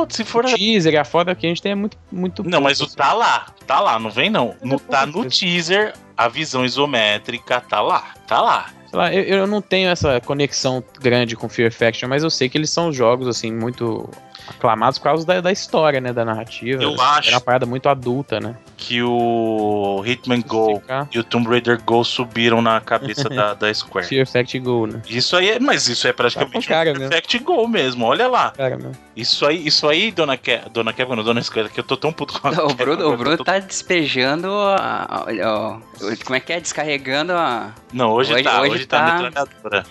[0.10, 2.82] Se for O teaser, a foto que a gente tem é muito, muito Não, mas
[2.82, 4.56] o pouco, tá lá, tá lá, não vem não.
[4.64, 5.40] No, com tá no certeza.
[5.40, 8.70] teaser, a visão isométrica tá lá, tá lá.
[8.90, 12.50] Sei lá, eu, eu não tenho essa conexão grande com Fear Faction, mas eu sei
[12.50, 14.10] que eles são jogos, assim, muito
[14.48, 16.82] aclamados por causa da, da história, né, da narrativa.
[16.84, 17.28] Eu acho.
[17.30, 18.56] Era uma parada muito adulta, né?
[18.78, 23.72] Que o Hitman Go Ficar e o Tomb Raider Go subiram na cabeça da, da
[23.74, 24.08] Square.
[24.08, 25.02] Fear Fact Go, né?
[25.08, 26.96] Isso aí é, mas isso é praticamente Tá cara um.
[26.96, 28.52] Perfect Go mesmo, olha lá.
[28.52, 28.92] Cara, meu.
[29.16, 32.12] Isso aí, isso aí, dona Ke, dona Kevin, não, dona Square, que eu tô tão
[32.12, 35.82] puto com a O Kevin, Bruno, o Bruno tô- tá despejando a, a- a- o-
[36.26, 36.60] Como é que é?
[36.60, 37.74] Descarregando a.
[37.94, 39.86] Não, hoje, Hoje- tá, hoje hoje, tá, tá- metralhadora.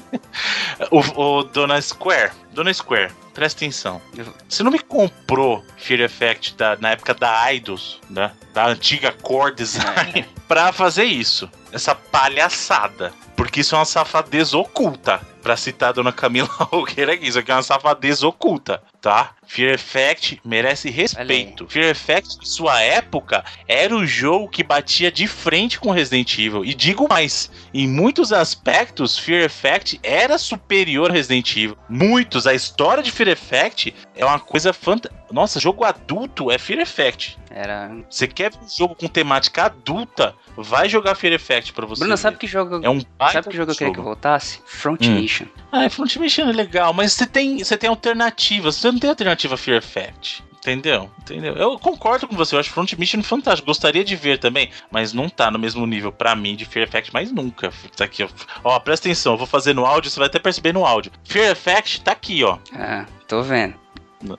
[0.90, 0.98] o,
[1.38, 4.00] o Dona Square, Dona Square, presta atenção.
[4.48, 8.32] Você não me comprou Fear Effect da- na época da Eidos, né?
[8.54, 11.50] Da antiga Core Design, pra fazer isso.
[11.70, 13.12] Essa palhaçada.
[13.36, 15.20] Porque isso é uma safadez oculta.
[15.42, 19.30] Pra citar a dona Camila Roqueira aqui, isso aqui é uma safadez oculta, tá?
[19.46, 21.68] Fear Effect merece respeito.
[21.68, 26.64] Fear Effect, em sua época, era o jogo que batia de frente com Resident Evil.
[26.64, 31.78] E digo mais, em muitos aspectos, Fear Effect era superior a Resident Evil.
[31.88, 32.44] Muitos.
[32.48, 35.14] A história de Fear Effect é uma coisa fantástica.
[35.30, 37.38] Nossa, jogo adulto é Fear Effect.
[37.50, 37.90] Era.
[38.08, 40.34] Você quer ver um jogo com temática adulta?
[40.56, 42.00] Vai jogar Fear Effect pra você.
[42.00, 42.20] Bruno, ver.
[42.20, 42.80] sabe que jogo.
[42.82, 44.08] É um baita sabe que jogo eu queria que jogo.
[44.08, 44.60] voltasse?
[44.66, 45.14] Front Hum.
[45.20, 45.46] Mission.
[45.70, 48.76] Ah, Front Mission é legal, mas você tem, você tem alternativas.
[48.76, 50.44] Você não tem alternativa a Fear Effect.
[50.58, 51.08] Entendeu?
[51.20, 51.54] Entendeu?
[51.54, 53.66] Eu concordo com você, eu acho Front Mission fantástico.
[53.66, 57.12] Gostaria de ver também, mas não tá no mesmo nível pra mim de Fear Effect,
[57.12, 57.72] mas nunca.
[57.96, 58.28] Tá aqui, ó.
[58.64, 61.12] Ó, presta atenção, eu vou fazer no áudio, você vai até perceber no áudio.
[61.22, 62.58] Fear Effect tá aqui, ó.
[62.74, 63.74] Ah, tô vendo.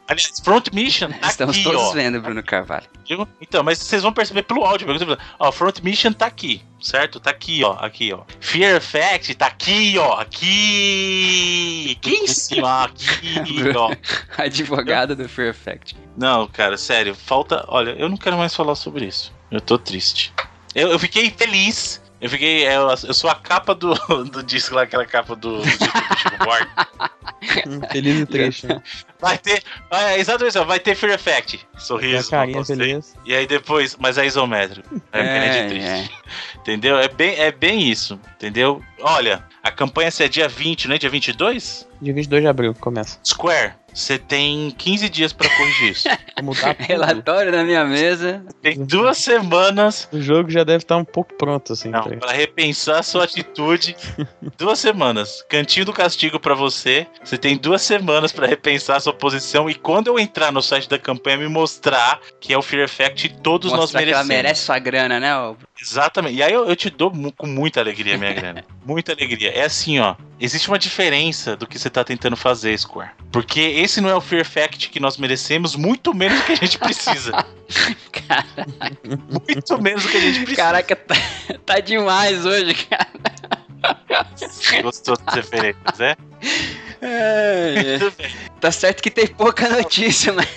[0.07, 1.91] Aliás, Front Mission tá Estamos aqui, todos ó.
[1.91, 2.85] vendo, Bruno Carvalho.
[3.41, 4.87] Então, mas vocês vão perceber pelo áudio.
[5.39, 7.19] Ó, Front Mission tá aqui, certo?
[7.19, 7.73] Tá aqui, ó.
[7.73, 8.23] Aqui, ó.
[8.39, 10.19] Fear Effect tá aqui, ó.
[10.19, 11.97] Aqui.
[11.97, 13.35] Aqui em cima, aqui,
[13.75, 13.95] ó.
[14.37, 15.95] Advogado do Fear Effect.
[16.17, 17.15] Não, cara, sério.
[17.15, 17.63] Falta.
[17.67, 19.33] Olha, eu não quero mais falar sobre isso.
[19.51, 20.33] Eu tô triste.
[20.75, 22.65] Eu, eu fiquei feliz Eu fiquei.
[22.65, 23.93] é, Eu, eu sou a capa do,
[24.25, 27.87] do disco lá, aquela capa do, do disco do Chico.
[27.91, 28.81] Feliz e triste, né?
[29.19, 29.63] Vai ter.
[29.89, 31.67] Vai, exatamente isso, vai ter Fear Effect.
[31.77, 32.29] Sorriso.
[32.29, 33.15] carinha feliz.
[33.25, 35.01] E aí depois, mas é isométrico.
[35.11, 36.11] É, é, de triste.
[36.55, 36.97] Entendeu?
[36.97, 38.19] É bem, é bem isso.
[38.35, 38.83] Entendeu?
[38.99, 40.97] Olha, a campanha se é dia 20, né?
[40.97, 41.86] Dia 22?
[42.01, 43.19] Dia 22 de abril começa.
[43.23, 46.07] Square, você tem 15 dias pra corrigir isso.
[46.37, 46.85] Vou mudar tudo.
[46.85, 48.45] Relatório na minha mesa.
[48.61, 51.89] Tem duas semanas O jogo já deve estar um pouco pronto, assim.
[51.89, 53.95] não, pra repensar a sua atitude.
[54.57, 55.43] duas semanas.
[55.49, 57.07] Cantinho do castigo pra você.
[57.23, 59.67] Você tem duas semanas pra repensar a sua posição.
[59.67, 63.25] E quando eu entrar no site da campanha, me mostrar que é o Fear Effect
[63.25, 64.43] e todos nós Mostrar que ela merecemos.
[64.43, 65.31] merece sua grana, né?
[65.81, 66.35] Exatamente.
[66.35, 68.63] E aí eu, eu te dou mu- com muita alegria, minha grana.
[68.85, 69.51] muita alegria.
[69.51, 70.15] É assim, ó.
[70.39, 73.11] Existe uma diferença do que você tá tentando fazer, Square.
[73.31, 76.55] Porque esse não é o Fear Effect que nós merecemos, muito menos do que a
[76.55, 77.31] gente precisa.
[79.03, 80.55] muito menos do que a gente precisa.
[80.55, 81.15] Caraca, tá,
[81.65, 83.07] tá demais hoje, cara.
[84.81, 86.15] Gostou das referências, é?
[87.01, 88.31] É, bem.
[88.59, 90.47] Tá certo que tem pouca notícia, mas.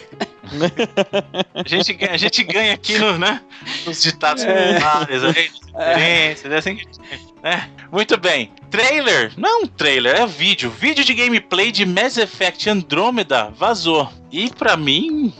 [1.55, 3.41] A gente ganha, a gente ganha aqui no, né,
[3.87, 4.73] nos ditados É.
[4.75, 6.87] populares, nas referências, é assim que
[7.43, 7.71] né?
[7.91, 8.53] Muito bem.
[8.71, 9.33] Trailer?
[9.37, 10.71] Não é um trailer, é vídeo.
[10.71, 14.11] Vídeo de gameplay de Mass Effect Andromeda vazou.
[14.31, 15.33] E pra mim,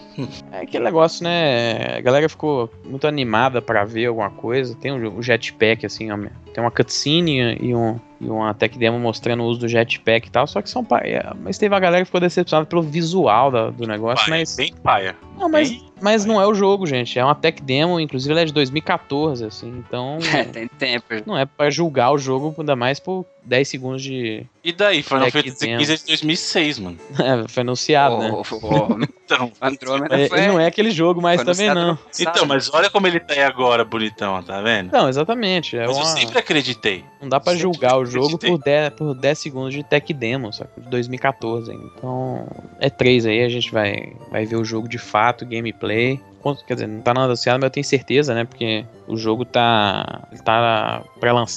[0.53, 1.97] É aquele negócio, né?
[1.99, 4.75] A galera ficou muito animada pra ver alguma coisa.
[4.75, 6.09] Tem o jetpack, assim,
[6.55, 10.31] tem uma cutscene e, um, e uma tech demo mostrando o uso do jetpack e
[10.31, 10.47] tal.
[10.47, 10.85] Só que são.
[10.85, 14.27] pa- é, Mas teve a galera que ficou decepcionada pelo visual da- do negócio.
[14.27, 15.17] paia, Mas, bem paia.
[15.41, 17.19] Não, mas, mas não é o jogo, gente.
[17.19, 19.69] É uma tech demo, inclusive ela é de 2014, assim.
[19.87, 20.19] Então.
[20.33, 21.07] É, tem tempo.
[21.27, 24.47] Não é pra julgar o jogo, ainda mais por 10 segundos de.
[24.63, 25.03] E daí?
[25.03, 25.53] Final Fantasy.
[25.79, 26.99] XV é de 2006, mano.
[27.21, 28.31] É, foi anunciado, né?
[28.31, 30.47] O, o, Então, Andrômeda É, foi.
[30.47, 31.99] não é aquele jogo mais foi também, não.
[32.19, 34.93] então, mas olha como ele tá aí agora, bonitão, tá vendo?
[34.93, 35.77] Não, exatamente.
[35.77, 36.05] É mas eu uma...
[36.05, 37.05] sempre acreditei.
[37.21, 38.51] Não dá pra sempre julgar o jogo acreditei.
[38.51, 40.71] por 10, por 10 segundos de tech demo, saca?
[40.79, 41.85] De 2014 ainda.
[41.97, 42.47] Então,
[42.79, 46.21] é 3 aí, a gente vai, vai ver o jogo de fato, gameplay.
[46.41, 48.45] Quanto- Quer dizer, não tá nada anunciado, mas eu tenho certeza, né?
[48.45, 51.03] Porque o jogo tá, tá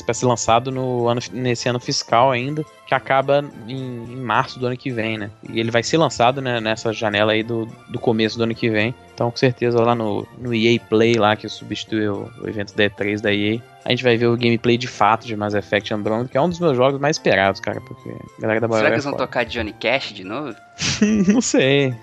[0.03, 4.67] pra ser lançado no ano, nesse ano fiscal ainda, que acaba em, em março do
[4.67, 5.31] ano que vem, né?
[5.49, 8.69] E ele vai ser lançado né, nessa janela aí do, do começo do ano que
[8.69, 8.93] vem.
[9.13, 12.83] Então, com certeza, lá no, no EA Play, lá que substitui o, o evento da
[12.85, 16.29] E3 da EA, a gente vai ver o gameplay de fato de Mass Effect Andromeda,
[16.29, 18.87] que é um dos meus jogos mais esperados, cara, porque a galera da Será que
[18.87, 19.25] é eles vão foda.
[19.25, 20.55] tocar Johnny Cash de novo?
[21.27, 21.93] Não sei,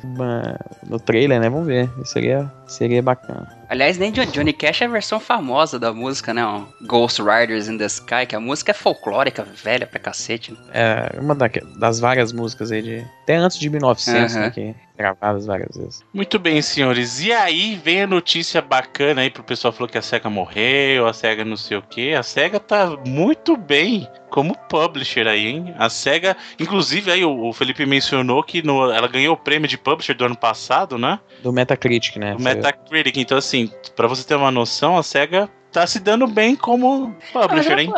[0.89, 1.49] no trailer, né?
[1.49, 1.89] Vamos ver.
[2.05, 3.60] Seria, seria bacana.
[3.71, 6.43] Aliás, nem Johnny, Cash é a versão famosa da música, né?
[6.83, 10.51] Ghost Riders in the Sky, que a música é folclórica, velha pra cacete.
[10.51, 10.59] Né?
[10.75, 11.49] É uma da-
[11.79, 13.07] das várias músicas aí de.
[13.23, 14.51] Até antes de 1900, né?
[14.51, 16.05] Que gravadas várias vezes.
[16.13, 17.21] Muito bem, senhores.
[17.21, 21.13] E aí vem a notícia bacana aí pro pessoal falou que a SEGA morreu, a
[21.15, 22.15] SEGA não sei o que.
[22.15, 25.75] A SEGA tá muito bem como publisher aí, hein?
[25.79, 30.15] A SEGA, inclusive aí o, Felipe mencionou que no- ela ganhou o prêmio de publisher
[30.15, 31.19] do ano passado, né?
[31.43, 32.35] Do Metacritic, né?
[32.39, 33.17] O Metacritic.
[33.17, 37.79] Então assim, pra você ter uma noção, a SEGA tá se dando bem como publisher,
[37.79, 37.93] hein?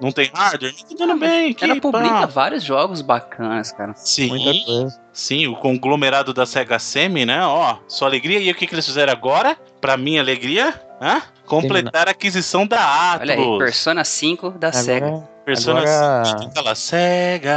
[0.00, 1.50] Não tem hardware, tá dando bem.
[1.52, 2.26] aqui, ela publica pá.
[2.26, 3.94] vários jogos bacanas, cara.
[3.96, 4.28] Sim.
[4.28, 5.00] Muita coisa.
[5.12, 7.44] Sim, o conglomerado da Sega Semi, né?
[7.46, 8.38] Ó, só alegria.
[8.38, 9.56] E o que, que eles fizeram agora?
[9.80, 11.22] Pra minha alegria, hã?
[11.46, 13.30] Completar a aquisição da Atlus.
[13.30, 15.06] Olha aí, Persona 5 da SEGA.
[15.06, 17.54] Agora, Persona agora- 5, tá lá, Sega.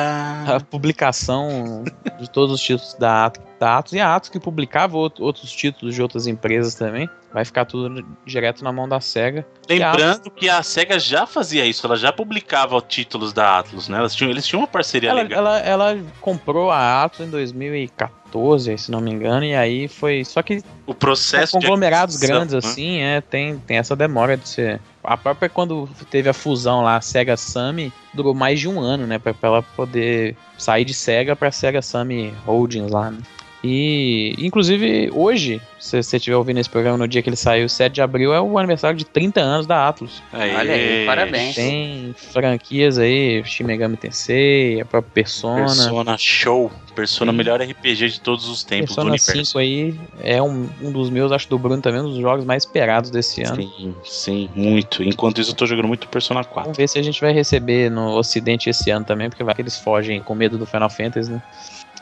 [0.56, 1.84] a publicação
[2.20, 5.52] de todos os títulos da Atos, da Atos e a Atos que publicava out- outros
[5.52, 7.10] títulos de outras empresas também.
[7.32, 9.46] Vai ficar tudo direto na mão da SEGA.
[9.70, 14.00] Lembrando que a Sega já fazia isso, ela já publicava títulos da Atlus, né?
[14.00, 15.40] Eles tinham, eles tinham uma parceria Ela, legal.
[15.40, 20.26] ela, ela comprou a Atos em 2014, se não me engano, e aí foi.
[20.26, 22.60] Só que O processo conglomerados grandes né?
[22.60, 24.82] assim, é, tem, tem essa demora de ser.
[25.04, 29.20] A própria quando teve a fusão lá, Sega Sammy, durou mais de um ano, né?
[29.20, 33.20] Pra, pra ela poder sair de Sega pra Sega Sammy Holdings lá, né?
[33.64, 37.94] E, inclusive, hoje, se você estiver ouvindo esse programa no dia que ele saiu, 7
[37.94, 40.24] de abril, é o aniversário de 30 anos da Atlus.
[40.32, 40.56] Aê.
[40.56, 41.56] Olha aí, parabéns.
[41.56, 45.66] Tem franquias aí, Shin Megami Tensei, a própria Persona.
[45.66, 46.72] Persona Show.
[46.96, 47.38] Persona, Sim.
[47.38, 49.52] melhor RPG de todos os tempos do Persona universo.
[49.52, 52.64] 5 aí é um, um dos meus, acho do Bruno também, um dos jogos mais
[52.64, 53.62] esperados desse ano.
[53.62, 55.02] Sim, sim, muito.
[55.02, 56.64] Enquanto isso, eu tô jogando muito Persona 4.
[56.64, 59.62] Vamos ver se a gente vai receber no Ocidente esse ano também, porque vai que
[59.62, 61.42] eles fogem com medo do Final Fantasy, né?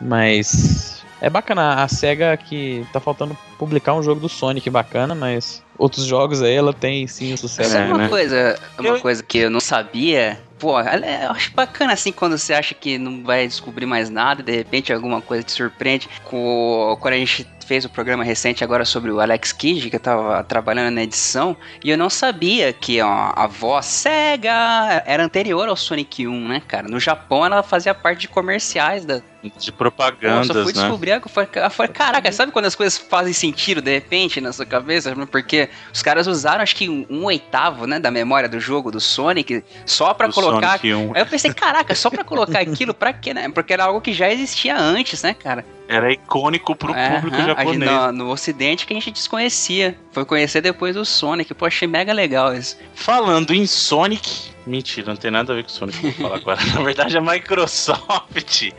[0.01, 5.63] Mas é bacana, a SEGA que tá faltando publicar um jogo do Sonic bacana, mas
[5.77, 7.71] outros jogos aí ela tem sim o sucesso.
[7.71, 8.09] Sabe É, uma né?
[8.09, 10.39] coisa, uma Eu- coisa que eu não sabia?
[10.59, 14.43] Pô, eu acho bacana assim quando você acha que não vai descobrir mais nada e
[14.43, 16.09] de repente alguma coisa te surpreende.
[16.23, 19.99] Com, quando a gente fez o programa recente agora sobre o Alex Kidd, que eu
[19.99, 25.67] tava trabalhando na edição, e eu não sabia que ó, a voz Sega era anterior
[25.67, 26.87] ao Sonic 1, né, cara?
[26.87, 29.21] No Japão ela fazia parte de comerciais da,
[29.59, 30.81] de propagandas, Nossa, eu fui né?
[30.81, 34.53] descobrir, eu falei, eu falei, caraca, sabe quando as coisas fazem sentido de repente na
[34.53, 35.13] sua cabeça?
[35.27, 39.01] Porque os caras usaram acho que um, um oitavo, né, da memória do jogo do
[39.01, 40.79] Sonic só pra Do colocar.
[40.79, 41.11] Sonic 1.
[41.15, 43.49] Aí eu pensei, caraca, só pra colocar aquilo, pra quê, né?
[43.49, 45.65] Porque era algo que já existia antes, né, cara?
[45.87, 47.91] Era icônico pro É, público aham, japonês.
[47.91, 49.97] no, no ocidente que a gente desconhecia.
[50.17, 51.53] Foi conhecer depois do Sonic.
[51.53, 52.75] Pô, achei mega legal isso.
[52.95, 54.49] Falando em Sonic.
[54.65, 56.59] Mentira, não tem nada a ver com Sonic que eu vou falar agora.
[56.73, 58.71] Na verdade, a Microsoft.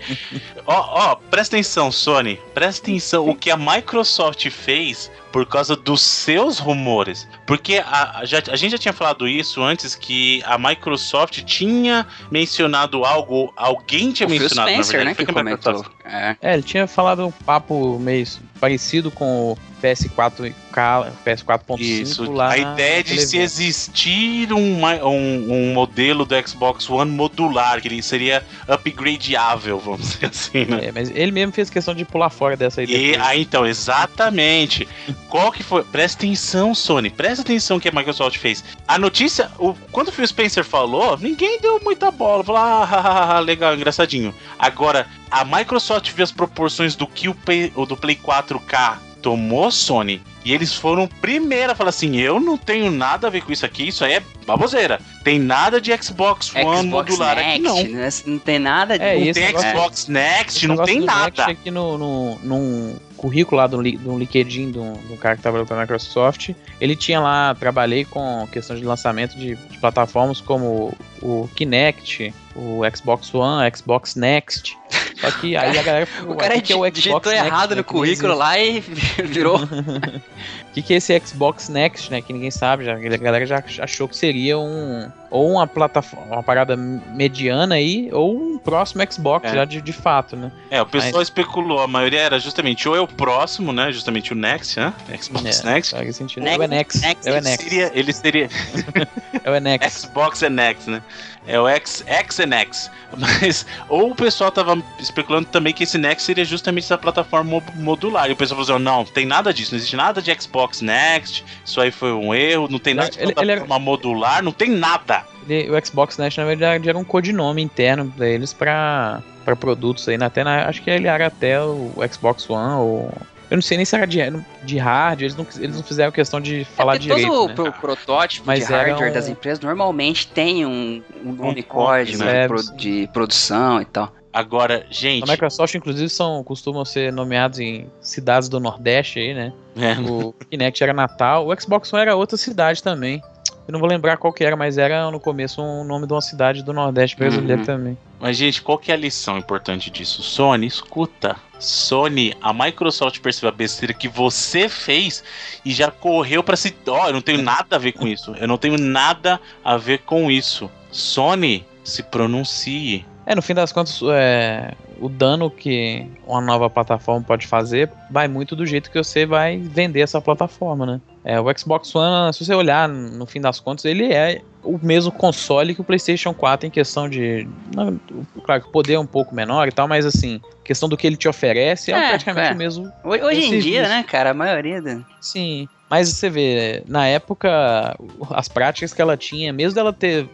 [0.66, 2.41] Ó, ó, presta atenção, Sony.
[2.53, 7.26] Presta atenção o que a Microsoft fez por causa dos seus rumores.
[7.47, 12.07] Porque a, a- já- a gente já tinha falado isso antes que a Microsoft tinha
[12.30, 15.86] mencionado algo, alguém tinha o Phil mencionado, Spencer, na né, verdade, que foi a comentou.
[16.05, 16.36] É.
[16.43, 18.26] É, ele tinha falado um papo meio
[18.61, 22.51] parecido com o PS4K, PS4.5 Isso, lá.
[22.51, 28.03] a ideia de se existir um, um, um modelo do Xbox One modular, que ele
[28.03, 30.87] seria upgradeável, vamos dizer assim, né?
[30.87, 33.25] É, mas ele mesmo fez questão de pular fora dessa E ideia.
[33.25, 34.87] aí, então, exatamente.
[35.29, 35.85] Qual que foi?
[35.85, 37.11] Presta atenção, Sony.
[37.11, 38.65] Presta atenção que a Microsoft fez.
[38.87, 42.43] A notícia, o, quando o Phil Spencer falou, ninguém deu muita bola.
[42.43, 44.35] Falou, ah, legal, engraçadinho.
[44.59, 49.70] Agora, a Microsoft viu as proporções do que o, Play- o do Play 4K tomou,
[49.70, 50.20] Sony.
[50.45, 53.66] E eles foram primeiro a falar assim: eu não tenho nada a ver com isso
[53.66, 54.99] aqui, isso aí é baboseira.
[55.22, 57.83] Tem nada de Xbox One Xbox modular Next, aqui, não.
[58.01, 58.09] né?
[58.24, 59.05] Não tem nada de.
[59.05, 61.53] É, Não tem negócio- Xbox Next, Esse não tem do Next nada.
[61.53, 65.79] aqui no, no, num currículo lá do, do LinkedIn do, do cara que trabalhou pra
[65.81, 66.51] Microsoft,
[66.81, 72.81] ele tinha lá, trabalhei com questão de lançamento de, de plataformas como o Kinect, o
[72.97, 74.79] Xbox One, Xbox Next.
[75.21, 77.47] Só que aí a galera O cara "Ué, que que é o digitou Xbox Next,
[77.47, 78.81] errado né, no currículo existe?" lá e
[79.27, 79.59] virou.
[80.71, 82.21] O que, que é esse Xbox Next, né?
[82.23, 85.11] Que ninguém sabe, já, a galera já achou que seria um.
[85.31, 89.55] Ou uma plataforma, uma parada mediana aí, ou um próximo Xbox, É.
[89.57, 90.51] já de, de fato, né?
[90.71, 93.93] É, o pessoal Mas- especulou, a maioria era justamente ou é o próximo, né?
[93.93, 94.95] Justamente o Next, né?
[95.21, 95.95] Xbox É, Next.
[95.95, 96.45] Faz sentido.
[96.45, 97.01] Next, é o NX.
[97.03, 97.62] Next, É o Ele NX.
[97.62, 98.49] seria, ele seria
[99.45, 99.93] É o NX.
[100.01, 101.03] Xbox and X, né?
[101.47, 102.91] É o X, X and X.
[103.16, 107.62] Mas, ou o pessoal tava especulando também que esse Next seria justamente essa plataforma mo-
[107.75, 108.29] modular.
[108.31, 111.45] E o pessoal falou assim, não, tem nada disso, não existe nada de Xbox Next,
[111.65, 114.53] isso aí foi um erro, não tem nada de Ele- ele plataforma era- modular, não
[114.53, 115.25] tem nada.
[115.49, 120.09] Ele- o Xbox Next, na verdade, era um codinome interno pra eles pra, pra produtos
[120.09, 120.19] aí.
[120.19, 120.27] né?
[120.27, 123.13] Até na- acho que ele era até o Xbox One ou.
[123.51, 124.19] Eu não sei nem se era de,
[124.63, 127.27] de hardware, eles não, eles não fizeram questão de falar É direito.
[127.29, 127.55] todo né?
[127.55, 132.43] pro- protótipo Mas de hardware um- das empresas normalmente tem um, um nome código né?
[132.43, 134.13] de, pro- de produção e tal.
[134.33, 139.53] Agora, gente, A Microsoft, inclusive, são, costumam ser nomeados em cidades do Nordeste aí, né?
[139.76, 143.22] é, O Kinect era Natal, o Xbox One era outra cidade também.
[143.66, 146.22] Eu não vou lembrar qual que era, mas era no começo um nome de uma
[146.22, 147.66] cidade do Nordeste brasileiro Uhum.
[147.66, 147.99] também.
[148.18, 150.22] Mas, gente, qual que é a lição importante disso?
[150.22, 151.37] Sony, escuta.
[151.59, 155.22] Sony, a Microsoft percebeu a besteira que você fez
[155.64, 156.74] e já correu pra se.
[156.87, 158.35] Ó, eu não tenho nada a ver com isso.
[158.41, 160.70] Eu não tenho nada a ver com isso.
[160.91, 163.05] Sony, se pronuncie.
[163.29, 168.26] É, no fim das contas, é, o dano que uma nova plataforma pode fazer vai
[168.26, 171.01] muito do jeito que você vai vender essa plataforma, né?
[171.22, 175.12] É, o Xbox One, se você olhar no fim das contas, ele é o mesmo
[175.12, 177.47] console que o PlayStation 4 em questão de.
[177.76, 178.01] não,
[178.47, 181.07] claro que o poder é um pouco menor e tal, mas assim, questão do que
[181.07, 182.55] ele te oferece é, É, praticamente é.
[182.55, 182.91] o mesmo.
[183.05, 185.01] Hoje, em dia, né, cara, a maioria da.
[185.20, 185.68] Sim.
[185.91, 187.97] Mas você vê, na época,
[188.30, 190.28] as práticas que ela tinha, mesmo dela ter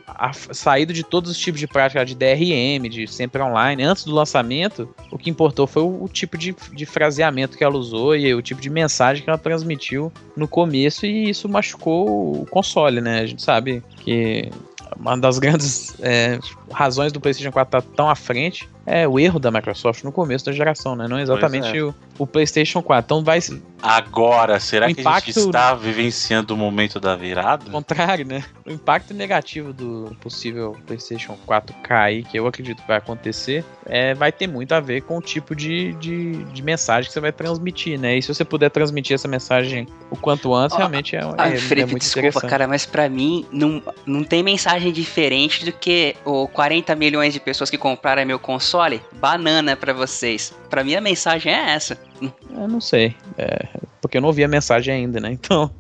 [0.53, 4.93] saído de todos os tipos de prática de DRM, de sempre online, antes do lançamento,
[5.11, 8.61] o que importou foi o, tipo de, de fraseamento que ela usou e o tipo
[8.61, 13.21] de mensagem que ela transmitiu no começo, e isso machucou o console, né?
[13.21, 14.51] A gente sabe que
[14.99, 16.39] uma das grandes é,
[16.73, 20.45] razões do PlayStation 4 estar tão à frente é o erro da Microsoft no começo
[20.45, 21.07] da geração, né?
[21.09, 21.83] Não exatamente é.
[21.83, 23.05] o, o PlayStation 4.
[23.07, 23.41] Então vai,
[23.83, 27.65] Agora, será O que a impacto- gente está vivenciando o momento da virada?
[27.67, 28.43] Ao contrário, né?
[28.65, 34.15] O impacto negativo do possível PlayStation 4K aí, que eu acredito que vai acontecer, é,
[34.15, 37.31] vai ter muito a ver com o tipo de, de, de mensagem que você vai
[37.33, 38.17] transmitir, né?
[38.17, 41.55] E se você puder transmitir essa mensagem o quanto antes, Ó, realmente é, Ah, é,
[41.55, 42.51] é Felipe, muito desculpa, interessante.
[42.51, 47.41] cara, mas pra mim não, não tem mensagem diferente do que o 40 milhões de
[47.41, 48.74] pessoas que compraram meu console.
[49.13, 50.53] Banana pra vocês.
[50.69, 51.99] Pra mim a mensagem é essa.
[52.51, 53.17] Eu não sei.
[53.39, 53.69] é,
[54.01, 55.33] porque eu não ouvi a mensagem ainda, né?
[55.45, 55.71] Então,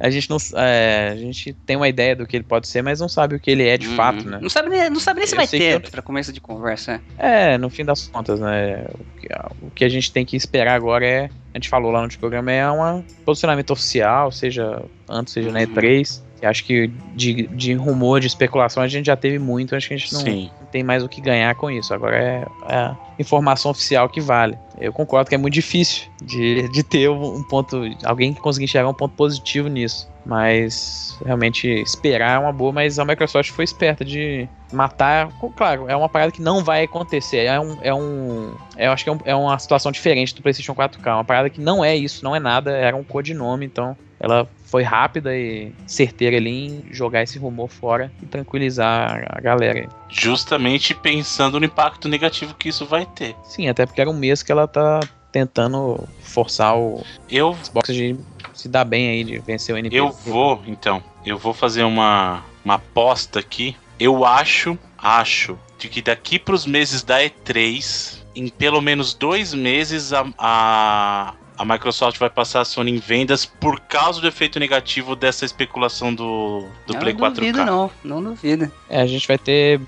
[0.00, 0.36] a gente não.
[0.56, 3.40] é, a gente tem uma ideia do que ele pode ser, mas não sabe o
[3.40, 4.38] que ele é de Hum, fato, né?
[4.40, 6.40] Não sabe nem, não sabe nem se Eu vai que ter eu- pra começo de
[6.40, 7.00] conversa.
[7.16, 8.84] É, no fim das contas, né?
[8.98, 9.28] O que,
[9.60, 11.24] o que a gente tem que esperar agora é
[11.54, 16.22] a gente falou lá no programa, é um posicionamento oficial, seja antes, seja na E3.
[16.42, 19.96] Acho que de, de rumor, de especulação, a gente já teve muito, acho que a
[19.96, 21.92] gente não, não tem mais o que ganhar com isso.
[21.92, 24.56] Agora é, é, a informação oficial que vale.
[24.80, 28.88] Eu concordo que é muito difícil de, de ter um ponto, alguém que conseguir enxergar
[28.88, 30.08] um ponto positivo nisso.
[30.24, 35.28] Mas realmente esperar é uma boa, mas a Microsoft foi esperta de matar.
[35.56, 37.46] Claro, é uma parada que não vai acontecer.
[37.46, 37.78] É um.
[37.80, 41.14] É um eu acho que é, um, é uma situação diferente do PlayStation 4K.
[41.14, 44.82] Uma parada que não é isso, não é nada, era um codinome, então ela foi
[44.82, 49.88] rápida e certeira ali em jogar esse rumor fora e tranquilizar a galera.
[50.08, 53.34] Justamente pensando no impacto negativo que isso vai ter.
[53.44, 55.00] Sim, até porque era um mês que ela tá
[55.32, 58.16] tentando forçar o eu, Xbox de
[58.54, 59.94] se dar bem aí, de vencer o NP.
[59.96, 63.76] Eu vou, então, eu vou fazer uma, uma aposta aqui.
[63.98, 69.54] Eu acho, acho, de que daqui para os meses da E3, em pelo menos dois
[69.54, 74.60] meses, a, a, a Microsoft vai passar a Sony em vendas por causa do efeito
[74.60, 77.20] negativo dessa especulação do, do não Play 4K.
[77.20, 78.70] Não duvido, não, não duvido.
[78.88, 79.80] É, a gente vai ter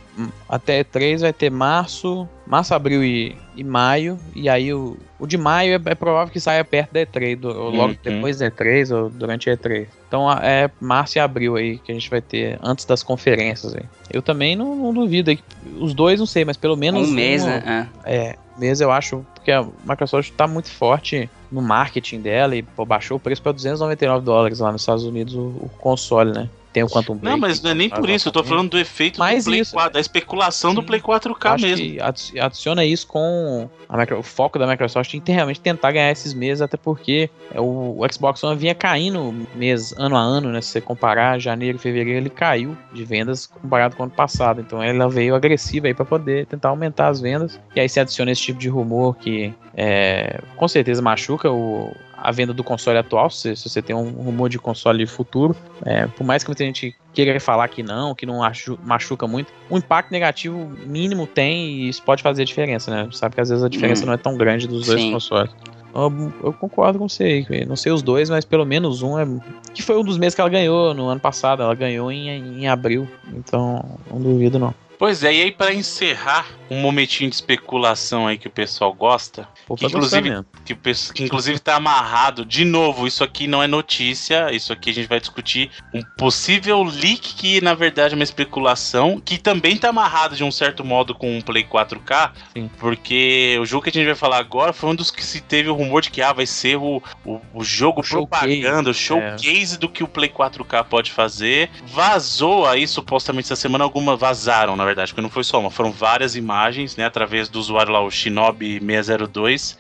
[0.48, 5.38] até E3, vai ter março, março, abril e, e maio, e aí o, o de
[5.38, 7.98] maio é, é, provável que saia perto da E3, do, ou logo uhum.
[8.02, 9.86] depois da E3 ou durante a E3.
[10.08, 13.84] Então é março e abril aí que a gente vai ter antes das conferências aí.
[14.12, 15.30] Eu também não, não duvido.
[15.78, 17.08] Os dois não sei, mas pelo menos.
[17.08, 17.88] Um mês, né?
[18.04, 22.84] É, mês eu acho, porque a Microsoft está muito forte no marketing dela e pô,
[22.84, 26.48] baixou o preço para 299 dólares lá nos Estados Unidos o, o console, né?
[26.72, 27.24] Tem o Quantum Break.
[27.24, 29.60] Não, mas não é nem por isso, eu tô falando do efeito mas do Play
[29.60, 32.02] isso, 4, da especulação sim, do Play 4K mesmo.
[32.40, 33.68] adiciona isso com
[33.98, 38.12] micro, o foco da Microsoft em realmente tentar ganhar esses meses, até porque o, o,
[38.12, 40.60] Xbox One vinha caindo mês, ano a ano, né?
[40.60, 44.60] Se você comparar janeiro e fevereiro, ele caiu de vendas comparado com o ano passado.
[44.60, 47.60] Então ela veio agressiva aí para poder tentar aumentar as vendas.
[47.74, 52.30] E aí se adiciona esse tipo de rumor que é, com certeza machuca o, a
[52.30, 55.56] venda do console atual, se, se você tem um rumor de console futuro.
[55.84, 58.40] É, por mais que muita gente queira falar que não, que não
[58.82, 63.08] machuca muito, um impacto negativo mínimo tem e isso pode fazer a diferença, né?
[63.12, 64.06] Sabe que às vezes a diferença hum.
[64.06, 65.12] não é tão grande dos dois Sim.
[65.12, 65.50] consoles.
[65.94, 69.26] Eu, eu, concordo com você aí, não sei os dois, mas pelo menos um é.
[69.74, 72.28] Que foi um dos meses que ela ganhou no ano passado, ela ganhou em,
[72.62, 74.72] em abril, então não duvido não.
[75.00, 79.48] Pois é, e aí para encerrar um momentinho de especulação aí que o pessoal gosta,
[79.66, 84.52] Pô, que, inclusive, que, que, inclusive tá amarrado, de novo, isso aqui não é notícia,
[84.52, 89.18] isso aqui a gente vai discutir um possível leak que na verdade é uma especulação,
[89.18, 92.70] que também tá amarrado de um certo modo com um Play 4K, Sim.
[92.78, 95.70] porque o jogo que a gente vai falar agora foi um dos que se teve
[95.70, 99.76] o rumor de que ah, vai ser o, o, o jogo o propaganda, o showcase
[99.76, 99.78] é.
[99.78, 101.70] do que o Play 4K pode fazer.
[101.86, 105.92] Vazou aí supostamente essa semana alguma vazaram, na verdade, porque não foi só uma, foram
[105.92, 109.76] várias imagens, né, através do usuário lá, o Shinobi602,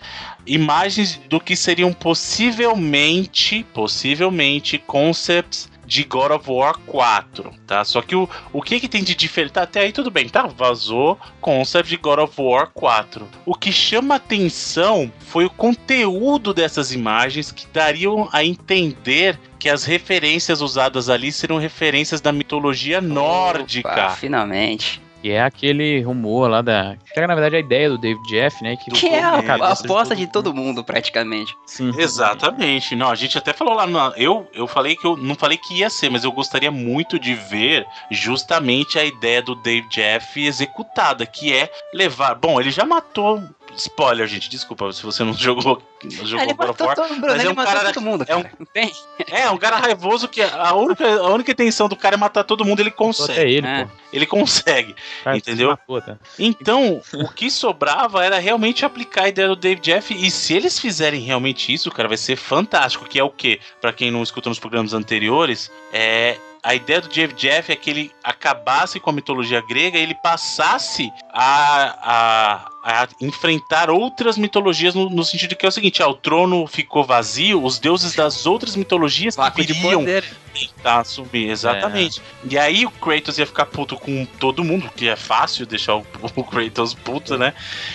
[0.46, 7.84] imagens do que seriam possivelmente, possivelmente, concepts de God of War 4, tá?
[7.84, 9.54] Só que o, o que que tem de diferente?
[9.54, 10.46] Tá, até aí tudo bem, tá?
[10.46, 13.26] Vazou concept de God of War 4.
[13.44, 19.84] O que chama atenção foi o conteúdo dessas imagens que dariam a entender que as
[19.84, 23.92] referências usadas ali serão referências da mitologia nórdica.
[23.92, 25.00] Opa, finalmente.
[25.22, 26.96] Que é aquele rumor lá da.
[27.12, 28.74] Que era, na verdade, a ideia do David Jeff, né?
[28.76, 31.54] Que, que é a, a aposta de todo, de todo mundo, praticamente.
[31.66, 31.92] Sim.
[31.98, 32.96] Exatamente.
[32.96, 33.86] Não, a gente até falou lá.
[33.86, 37.18] No, eu, eu falei que eu não falei que ia ser, mas eu gostaria muito
[37.18, 42.34] de ver justamente a ideia do David Jeff executada, que é levar.
[42.34, 43.42] Bom, ele já matou
[43.76, 45.82] Spoiler, gente, desculpa se você não jogou,
[46.22, 46.96] jogou ele God of War.
[46.96, 48.92] Todo, Bruno, mas é um cara, todo mundo, é um, tem.
[49.30, 52.64] é um cara raivoso que a única, a única intenção do cara é matar todo
[52.64, 53.32] mundo, ele consegue.
[53.32, 53.88] Até ele, é.
[54.12, 54.94] ele consegue,
[55.24, 55.76] cara, entendeu?
[55.76, 56.18] Tá?
[56.38, 60.78] Então, o que sobrava era realmente aplicar a ideia do Dave Jeff e se eles
[60.78, 63.60] fizerem realmente isso, cara, vai ser fantástico, que é o quê?
[63.80, 67.90] Para quem não escutou nos programas anteriores, é a ideia do Jeff Jeff é que
[67.90, 74.94] ele acabasse com a mitologia grega e ele passasse a, a, a enfrentar outras mitologias
[74.94, 78.46] no, no, sentido que é o seguinte: ah, o trono ficou vazio, os deuses das
[78.46, 80.04] outras mitologias viriam
[80.52, 82.20] tentar subir, exatamente.
[82.20, 82.48] É.
[82.50, 86.06] E aí o Kratos ia ficar puto com todo mundo, que é fácil deixar o,
[86.36, 87.54] o Kratos puto, né?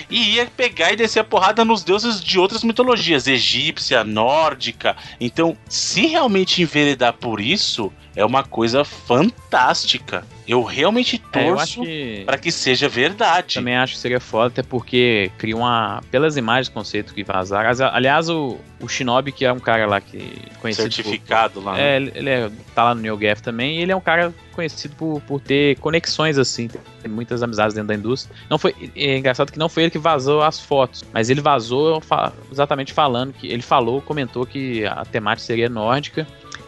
[0.09, 4.95] E ia pegar e descer a porrada nos deuses de outras mitologias, egípcia, nórdica.
[5.19, 10.23] Então, se realmente enveredar por isso, é uma coisa fantástica.
[10.47, 12.23] Eu realmente torço é, que...
[12.25, 13.55] para que seja verdade.
[13.55, 16.01] Também acho que seria foda, até porque cria uma.
[16.11, 17.69] Pelas imagens, conceito que vazaram.
[17.91, 20.41] Aliás, o, o Shinobi, que é um cara lá que.
[20.61, 21.79] Conhecido Certificado por, lá.
[21.79, 22.11] É, né?
[22.13, 25.41] ele é, tá lá no NeoGaf também, e ele é um cara conhecido por, por
[25.41, 26.69] ter conexões assim,
[27.01, 28.35] tem muitas amizades dentro da indústria.
[28.49, 32.01] Não foi, é engraçado que não foi ele que vazou as fotos, mas ele vazou
[32.49, 36.25] exatamente falando que ele falou, comentou que a temática seria nórdica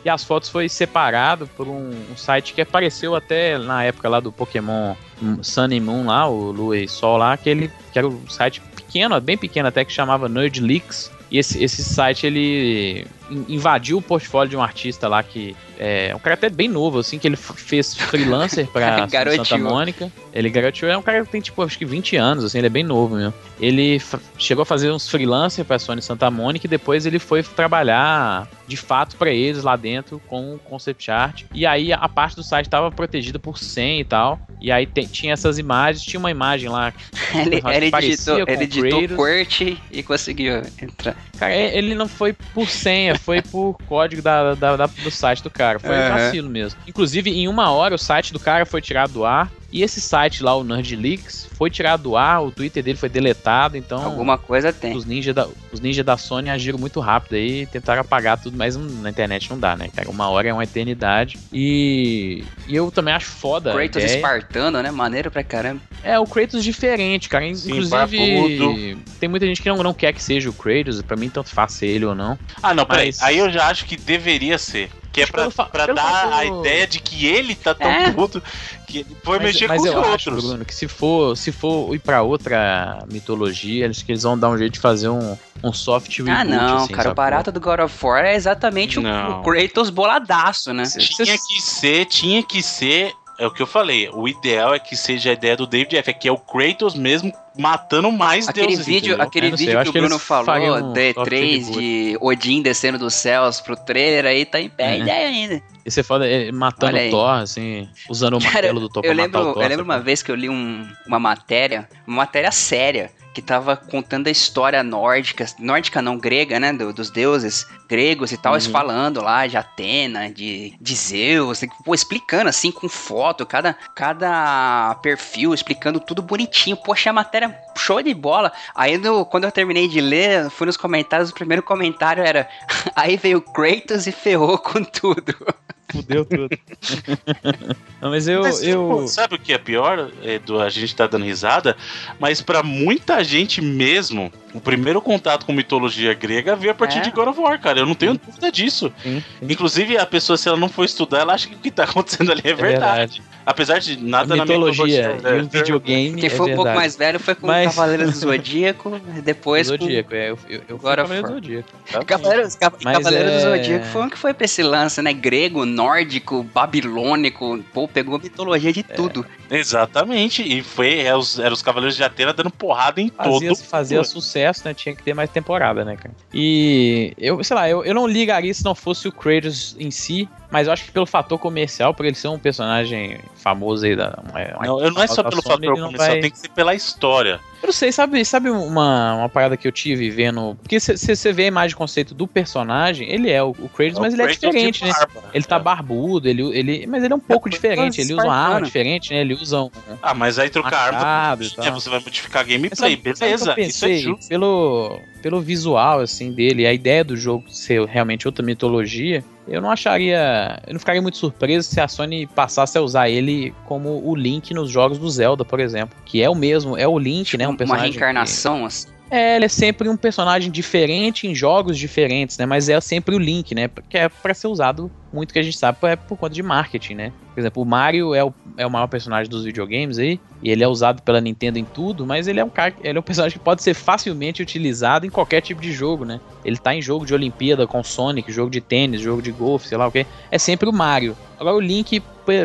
[0.08, 4.22] e as fotos foi separado por um, um, site que apareceu até na época lá
[4.22, 4.96] do Pokémon
[5.42, 8.62] Sun and Moon lá, o Lua e Sol lá, que ele que era um site
[8.74, 11.12] pequeno, bem pequeno até que chamava Nerd Leaks.
[11.30, 16.20] E esse, esse site ele invadiu o portfólio de um artista lá que é um
[16.20, 20.12] cara até bem novo, assim, que ele fez freelancer pra Santa Mônica.
[20.34, 22.70] Ele garoteou, é um cara que tem, tipo, acho que 20 anos, assim, ele é
[22.70, 23.34] bem novo mesmo.
[23.60, 24.02] Ele
[24.38, 28.78] chegou a fazer uns freelancer pra Sony Santa Mônica e depois ele foi trabalhar de
[28.78, 31.44] fato para eles lá dentro com concept art.
[31.54, 34.40] E aí a parte do site estava protegida por 100 e tal.
[34.60, 36.94] E aí tinha essas imagens, tinha uma imagem lá.
[37.34, 41.16] ele ele digitou, ele digitou QWERTY e conseguiu entrar.
[41.38, 45.50] Cara, ele não foi por senha, foi por código da, da, da do site do
[45.50, 45.80] cara.
[45.80, 46.10] Foi uhum.
[46.10, 46.80] vacilo mesmo.
[46.88, 49.52] Inclusive, em uma hora, o site do cara foi tirado do ar.
[49.72, 53.10] E esse site lá, o Nerd Leaks, foi tirado do ar, o Twitter dele foi
[53.10, 54.04] deletado, então.
[54.04, 54.96] Alguma coisa tem.
[54.96, 58.78] Os ninjas da, os ninja da Sony agiram muito rápido aí tentaram apagar tudo, mas
[58.78, 60.10] na internet não dá, né, cara?
[60.10, 61.38] Uma hora é uma eternidade.
[61.52, 63.74] E, e eu também acho foda.
[63.74, 64.90] Kratos espartano, né?
[64.92, 65.82] Maneiro pra caramba.
[66.04, 67.46] É, o Kratos diferente, cara.
[67.46, 71.50] Inclusive, tem muita gente que não, não quer que seja o Kratos, pra mim tanto
[71.50, 72.40] faz ser ele ou não.
[72.64, 73.08] Ah, não, peraí.
[73.08, 73.22] Mas...
[73.22, 74.90] Aí eu já acho que deveria ser.
[75.18, 78.12] Que é pra, pra dar a ideia de que ele tá tão é.
[78.12, 78.42] puto
[78.86, 80.46] que ele foi mas, mexer mas com os acho, outros.
[80.46, 84.50] Bruno, que se for, se for ir pra outra mitologia, acho que eles vão dar
[84.50, 86.38] um jeito de fazer um, um soft reboot.
[86.38, 87.10] Ah, não, assim, cara.
[87.10, 90.84] O barato do God of War é exatamente o, o, Kratos boladaço, né?
[90.84, 94.10] Tinha que ser, tinha que ser é o que eu falei.
[94.12, 96.10] O ideal é que seja a ideia do David F.
[96.10, 98.86] É que é o Kratos mesmo matando mais aquele deuses.
[98.86, 103.60] Vídeo, aquele vídeo sei, que o Bruno falou, um D3 de Odin descendo dos céus
[103.60, 105.02] pro trailer aí, tá em pé uhum.
[105.02, 105.64] ideia ainda.
[105.86, 109.54] E você fala ele matando o Thor, assim, usando o martelo do Thor eu lembro,
[109.54, 113.42] Thor, Eu lembro uma vez que eu li um, uma matéria, uma matéria séria, que
[113.42, 118.56] estava contando a história nórdica, nórdica não grega, né, do, dos deuses gregos e tal,
[118.56, 118.60] uhum.
[118.62, 125.54] falando lá de Atena, de, de Zeus, pô, explicando assim com foto, cada, cada perfil,
[125.54, 126.76] explicando tudo bonitinho.
[126.78, 128.52] Poxa, a matéria show de bola.
[128.74, 132.50] Aí no, quando eu terminei de ler, fui nos comentários, o primeiro comentário era
[132.96, 135.36] aí veio Kratos e ferrou com tudo.
[135.90, 136.50] Fudeu tudo.
[138.02, 138.42] Não, mas eu.
[138.42, 139.08] Mas, eu...
[139.08, 140.12] Sabe o que é pior?
[140.22, 141.76] Edu, a gente tá dando risada,
[142.20, 147.02] mas para muita gente mesmo, o primeiro contato com mitologia grega veio a partir é.
[147.02, 147.80] de God of War, cara.
[147.80, 148.20] Eu não tenho sim.
[148.26, 148.94] dúvida disso.
[149.02, 149.48] Sim, sim.
[149.50, 152.32] Inclusive, a pessoa, se ela não for estudar, ela acha que o que tá acontecendo
[152.32, 153.22] ali é, é verdade.
[153.22, 153.24] verdade.
[153.48, 156.20] Apesar de nada a mitologia na mitologia e um videogame.
[156.20, 157.74] Quem é foi um pouco mais velho foi com Mas...
[157.74, 159.68] Cavaleiro do Zodíaco, depois.
[159.68, 160.16] Zodíaco, com...
[160.18, 160.32] é.
[160.32, 161.70] Eu, eu, eu Cavaleiro do Zodíaco.
[161.90, 163.36] Tá Cavaleiro, Cavaleiro é...
[163.36, 165.14] do Zodíaco foi um que foi pra esse lance, né?
[165.14, 167.64] Grego, nórdico, babilônico.
[167.72, 168.94] Pô, pegou mitologia de é.
[168.96, 169.24] tudo.
[169.50, 170.42] Exatamente.
[170.42, 171.00] E foi.
[171.02, 173.64] Eram os, era os Cavaleiros de Atena dando porrada em fazia, todo.
[173.64, 174.74] Fazia sucesso, né?
[174.74, 176.14] Tinha que ter mais temporada, né, cara?
[176.34, 180.28] E eu, sei lá, eu, eu não ligaria se não fosse o Kratos em si,
[180.50, 184.18] mas eu acho que pelo fator comercial, por ele ser um personagem famoso aí da.
[184.24, 186.20] Uma, não, eu não é só pelo Sony, fator comercial, vai...
[186.22, 187.40] tem que ser pela história.
[187.62, 190.56] Eu não sei, sabe, sabe uma, uma parada que eu tive vendo.
[190.62, 194.02] Porque você vê a imagem de conceito do personagem, ele é o, o Kratos, é
[194.02, 194.92] mas o ele é diferente, né?
[194.92, 195.60] Barba, ele tá é.
[195.60, 198.00] barbudo, ele, ele, mas ele é um pouco é, diferente.
[198.00, 199.22] Ele usa uma arma diferente, né?
[199.22, 199.72] Ele usa um.
[200.02, 201.36] Ah, mas aí trocar arma.
[201.74, 203.60] Você vai modificar gameplay, beleza.
[203.60, 204.30] Isso é justo.
[204.30, 209.72] Pelo, pelo visual, assim, dele, a ideia do jogo ser realmente outra mitologia eu não
[209.72, 210.62] acharia.
[210.68, 214.54] Eu não ficaria muito surpreso se a Sony passasse a usar ele como o Link
[214.54, 215.98] nos jogos do Zelda, por exemplo.
[216.06, 217.48] Que é o mesmo, é o Link, tipo, né?
[217.48, 217.88] Um personagem.
[217.88, 218.66] Uma reencarnação, que...
[218.66, 218.97] assim.
[219.10, 222.46] É, ele é sempre um personagem diferente em jogos diferentes, né?
[222.46, 223.70] Mas é sempre o Link, né?
[223.90, 226.96] Que é para ser usado muito que a gente sabe é por conta de marketing,
[226.96, 227.14] né?
[227.34, 230.64] Por exemplo, o Mario é o, é o maior personagem dos videogames aí, e ele
[230.64, 233.38] é usado pela Nintendo em tudo, mas ele é um cara, ele é um personagem
[233.38, 236.20] que pode ser facilmente utilizado em qualquer tipo de jogo, né?
[236.44, 239.78] Ele tá em jogo de Olimpíada com Sonic, jogo de tênis, jogo de golfe, sei
[239.78, 240.06] lá o que.
[240.30, 241.16] É sempre o Mario.
[241.40, 242.02] Agora o Link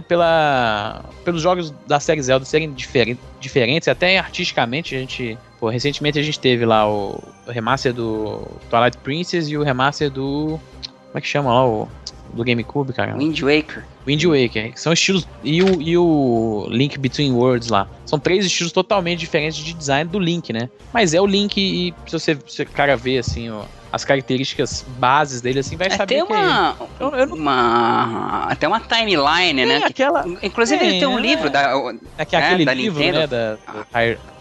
[0.07, 6.19] pela pelos jogos da série Zelda serem diferentes, diferentes, até artisticamente a gente Pô, recentemente
[6.19, 10.59] a gente teve lá o, o, remaster do Twilight Princess e o remaster do.
[10.83, 11.65] Como é que chama lá?
[11.65, 11.89] O,
[12.33, 13.17] do GameCube, cara?
[13.17, 13.85] Wind Waker.
[14.05, 14.73] Wind Waker.
[14.75, 15.29] São estilos.
[15.45, 17.87] E o, e o Link Between Worlds lá.
[18.05, 20.69] São três estilos totalmente diferentes de design do Link, né?
[20.93, 24.85] Mas é o Link e se você, se o cara vê assim, ó, as características
[24.99, 26.77] bases dele, assim, vai É, saber tem que é uma.
[26.99, 28.47] Eu, eu não uma.
[28.49, 29.77] Até uma timeline, né?
[29.77, 30.25] É, que- aquela.
[30.43, 31.23] inclusive, ele tem um é.
[31.23, 31.71] livro da.
[32.19, 33.19] É que É, aquele da livro, Nintendo.
[33.21, 33.27] né?
[33.29, 33.59] Da,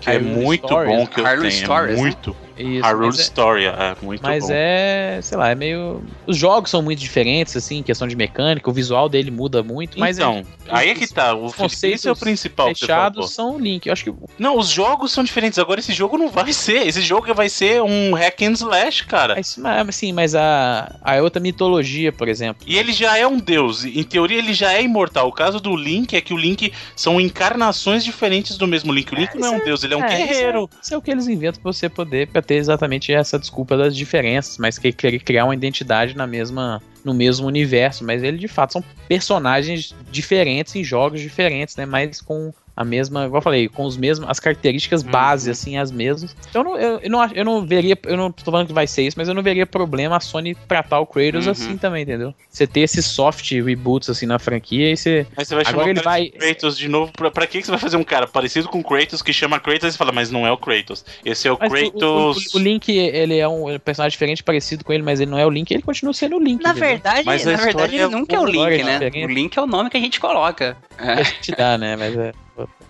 [0.01, 1.63] Que é Hyrule muito Stories, bom que eu Hyrule tenho.
[1.65, 2.35] Stories, é muito.
[2.57, 4.49] Isso, Hyrule mas é- Story, é muito Mas bom.
[4.53, 6.03] é, sei lá, é meio.
[6.27, 9.99] Os jogos são muito diferentes, assim, em questão de mecânica, o visual dele muda muito,
[9.99, 11.33] mas então, é, aí é que tá.
[11.33, 11.47] O
[11.83, 13.87] esse é o principal fechados são o Link.
[13.87, 15.57] Eu acho que Não, os jogos são diferentes.
[15.57, 16.85] Agora esse jogo não vai ser.
[16.87, 19.35] Esse jogo vai ser um hack and slash, cara.
[19.35, 22.63] Mas, mas, assim, mas a, a outra mitologia, por exemplo.
[22.67, 23.85] E ele já é um deus.
[23.85, 25.27] Em teoria, ele já é imortal.
[25.27, 29.11] O caso do Link é que o Link são encarnações diferentes do mesmo Link.
[29.13, 30.69] O Link não é um deus, ele é um É, guerreiro.
[30.71, 33.37] Isso é, isso é o que eles inventam pra você poder pra ter exatamente essa
[33.37, 38.21] desculpa das diferenças, mas que querer criar uma identidade na mesma no mesmo universo, mas
[38.21, 43.39] ele de fato são personagens diferentes em jogos diferentes, né, mas com a mesma, igual
[43.39, 45.11] eu falei, com os mesmos as características Uhum.
[45.11, 46.35] base assim as mesmas.
[46.49, 48.73] Então eu não, eu, eu não acho- eu não veria, eu não tô falando que
[48.73, 51.51] vai ser isso, mas eu não veria problema a Sony tratar o Kratos Uhum.
[51.51, 52.33] assim também, entendeu?
[52.49, 55.87] Você ter esses soft reboots assim na franquia e você Aí você vai chamar Agora
[55.87, 57.11] o ele vai- de Kratos de novo.
[57.11, 59.59] Pra, pra que que você vai fazer um cara parecido com o Kratos que chama
[59.59, 61.03] Kratos e fala, mas não é o Kratos.
[61.25, 62.53] Esse é o Mas o- Kratos.
[62.53, 65.37] O, o, o Link, ele é um personagem diferente, parecido com ele, mas ele não
[65.37, 66.63] é o Link, ele continua sendo o Link.
[66.63, 66.89] Na entendeu?
[66.89, 68.93] verdade, Mas na verdade, ele é nunca é o Link, né?
[68.99, 69.25] diferente.
[69.25, 70.77] O Link é o nome que a gente coloca.
[70.97, 71.95] a gente dá, né?
[71.95, 72.31] Mas é.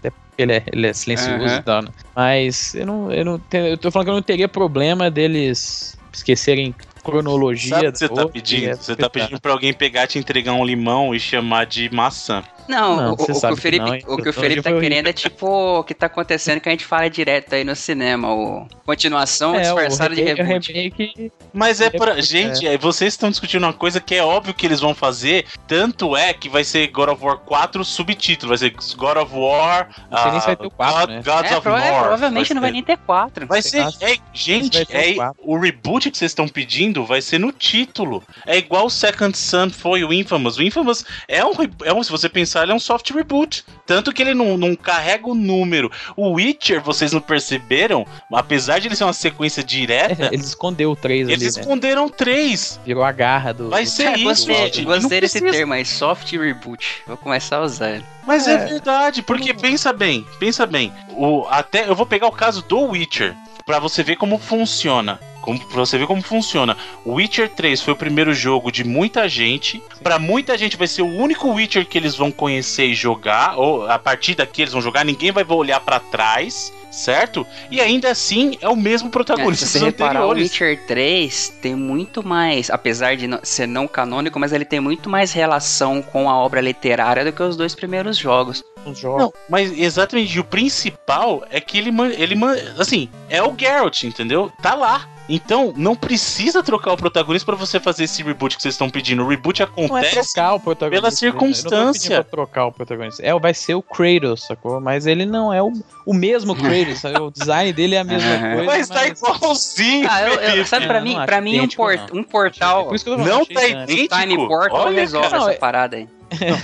[0.02, 1.58] Até porque ele é, ele é silencioso Aham.
[1.58, 1.89] e tal, né?
[2.16, 5.97] Mas eu não, eu não tenho, Eu tô falando que eu não teria problema deles
[6.12, 7.70] esquecerem cronologia.
[7.76, 8.76] Sabe o que você tá pedindo?
[8.78, 12.43] Você tá pedindo pra alguém pegar, te entregar um limão e chamar de maçã.
[12.68, 14.04] Não, Não, o, o que o que Felipe, não, hein?
[14.08, 15.47] o que o Felipe tá querendo é tipo
[15.80, 19.60] o que tá acontecendo que a gente fala direto aí no cinema, o continuação É,
[19.60, 20.72] o disfarçada de o reboot.
[20.72, 22.18] remake Mas é pra.
[22.18, 25.45] É, Gente, é, vocês estão discutindo uma coisa que é óbvio que eles vão fazer.
[25.68, 28.49] Tanto é que vai ser God of War 4 subtítulo.
[28.49, 29.89] Vai ser God of War.
[30.10, 31.22] Não sei nem se vai ter o 4, God- né?
[31.26, 31.99] Gods É, of War.
[32.02, 33.47] provavelmente não vai nem ter quatro.
[33.47, 33.82] Vai ser.
[34.02, 38.24] É, gente, Vai ter é, o reboot que vocês estão pedindo vai ser no título.
[38.46, 40.58] É igual o Second Son foi o Infamous.
[40.58, 41.52] O Infamous é um,
[41.84, 42.04] é um.
[42.04, 43.64] Se você pensar, ele é um soft reboot.
[43.86, 45.92] Tanto que ele não, não carrega o número.
[46.16, 48.06] O Witcher, vocês não perceberam?
[48.34, 51.62] Apesar de ele ser uma sequência direta, Eles escondeu o 3 ali, eles né?
[51.62, 52.80] esconderam três.
[52.86, 53.70] Virou a garra do.
[53.70, 54.84] Vai ser isso, gostei, gente.
[54.84, 55.58] gostei desse precisa.
[55.58, 57.04] termo aí, soft reboot.
[57.08, 58.06] Vou começar a usar ele.
[58.26, 58.58] Mas é, É.
[58.66, 60.92] verdade, porque pensa bem, pensa bem.
[61.18, 63.36] O, até eu vou pegar o caso do Witcher
[63.66, 65.20] pra você ver como funciona.
[65.42, 66.78] Como, pra você ver como funciona.
[67.04, 69.82] O Witcher 3 foi o primeiro jogo de muita gente.
[70.04, 73.58] Pra muita gente vai ser o único Witcher que eles vão conhecer e jogar.
[73.58, 77.46] Ou a partir daqui eles vão jogar, ninguém vai olhar pra trás, certo?
[77.72, 80.32] E ainda assim é o mesmo É, protagonista se você reparar, o.
[80.32, 85.10] Witcher 3 tem muito mais, apesar de não- ser não canônico, mas ele tem muito
[85.10, 88.64] mais relação com a obra literária do que os dois primeiros jogos.
[88.86, 89.22] Os jogos.
[89.22, 92.36] Não, mas exatamente, e o principal é que ele, ele
[92.78, 94.52] assim, é o Geralt, entendeu?
[94.62, 95.08] Tá lá.
[95.34, 99.24] Então, não precisa trocar o protagonista pra você fazer esse reboot que vocês estão pedindo.
[99.24, 100.34] O reboot Não é acontece.
[100.34, 101.02] trocar o protagonista.
[101.02, 101.02] pela né?
[101.02, 102.02] Não tô circunstância.
[102.10, 103.24] pedindo pra trocar o protagonista.
[103.26, 104.82] É, vai ser o Kratos, sacou?
[104.82, 105.72] Mas ele não é o,
[106.06, 107.20] o mesmo Kratos, sabe?
[107.22, 108.56] O design dele é a mesma Aham.
[108.56, 108.66] coisa.
[108.66, 112.12] mas tá igualzinho, Ah, eu, eu- sabe, pra É, mim, não pra mim um, port-
[112.14, 112.20] não.
[112.20, 114.16] um portal, Por isso que eu tô falando, Não tá idêntico.
[114.18, 115.44] Tiny Portal Olha, resolve cara.
[115.52, 116.08] essa parada aí.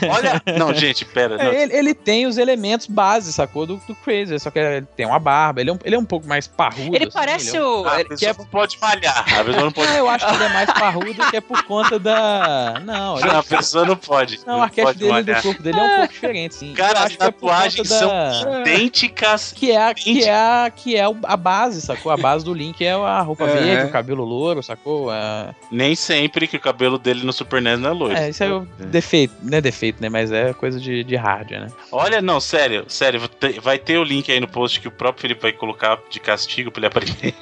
[0.09, 1.35] Olha, não, gente, pera.
[1.35, 1.53] É, não.
[1.53, 3.65] Ele, ele tem os elementos base, sacou?
[3.65, 6.05] Do, do Crazy, só que ele tem uma barba, ele é um, ele é um
[6.05, 6.95] pouco mais parrudo.
[6.95, 7.87] Ele assim, parece ele é um- o.
[7.87, 9.19] A ele- pessoa não pode malhar.
[9.39, 9.87] A pessoa não pode.
[9.91, 12.81] Ah, eu acho que ele é mais parrudo que é por conta da.
[12.85, 14.39] Não, ele- A pessoa não pode.
[14.45, 15.35] não, o arquétipo pode dele malhar.
[15.37, 16.73] do corpo dele é um pouco diferente, sim.
[16.73, 19.53] Cara, as que é tatuagens conta são da- idênticas.
[19.57, 22.11] Que é, a, que é, a, que é a base, sacou?
[22.11, 23.53] A base do Link é a roupa É.
[23.55, 25.11] verde, o cabelo louro, sacou?
[25.11, 28.15] É, Nem sempre que o cabelo dele no Super NES não é loiro.
[28.17, 30.09] é, isso é o defeito, não é defeito, né?
[30.09, 31.67] Mas é coisa de, de hardware, né?
[31.91, 33.19] Olha, não, sério, sério,
[33.61, 36.71] vai ter- o link aí no post que o próprio Felipe vai colocar de castigo
[36.71, 37.33] pra ele aprender.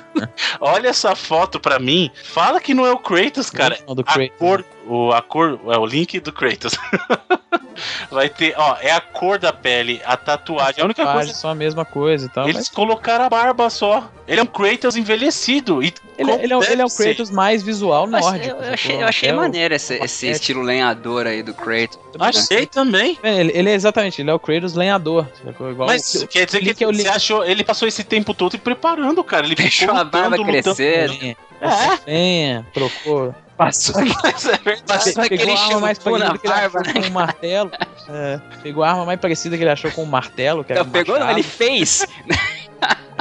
[0.60, 2.10] Olha essa foto pra mim.
[2.24, 3.78] Fala que não é o Kratos, cara.
[3.86, 4.30] Não, do A Kratos.
[4.38, 6.76] cor, o, a cor, é o link do Kratos.
[8.10, 10.80] vai ter, ó, é a cor da pele, a tatuagem.
[10.82, 11.40] A única Tatuagem coisa.
[11.40, 12.44] são a mesma coisa e tal.
[12.44, 14.10] Eles mas colocaram a barba só.
[14.26, 15.82] Ele é um Kratos envelhecido.
[15.82, 16.88] E ele, como ele é, um- ele é um.
[16.88, 18.46] Kratos mais visual nórdico.
[18.46, 21.98] eu, eu achei, eu achei É o- maneiro esse, esse estilo lenhador aí do Kratos.
[22.18, 23.16] Achei também.
[23.22, 25.26] É, Ele, ele é exatamente, ele é o Kratos lenhador.
[25.46, 27.44] Igual Mas o- quer dizer que, Link é você achou.
[27.44, 29.46] Ele passou esse tempo todo se preparando, cara.
[29.46, 30.74] Ele Deixou ficou a barba lutando, lutando.
[30.76, 31.36] crescer.
[31.60, 33.34] Mas é verdade.
[33.58, 37.70] Passou Pegou aquele a arma mais parecida que ele achou com um martelo.
[38.08, 40.88] É, pegou a arma mais parecida que ele achou com um martelo, que era Não,
[40.88, 42.06] um pegou, não, ele fez.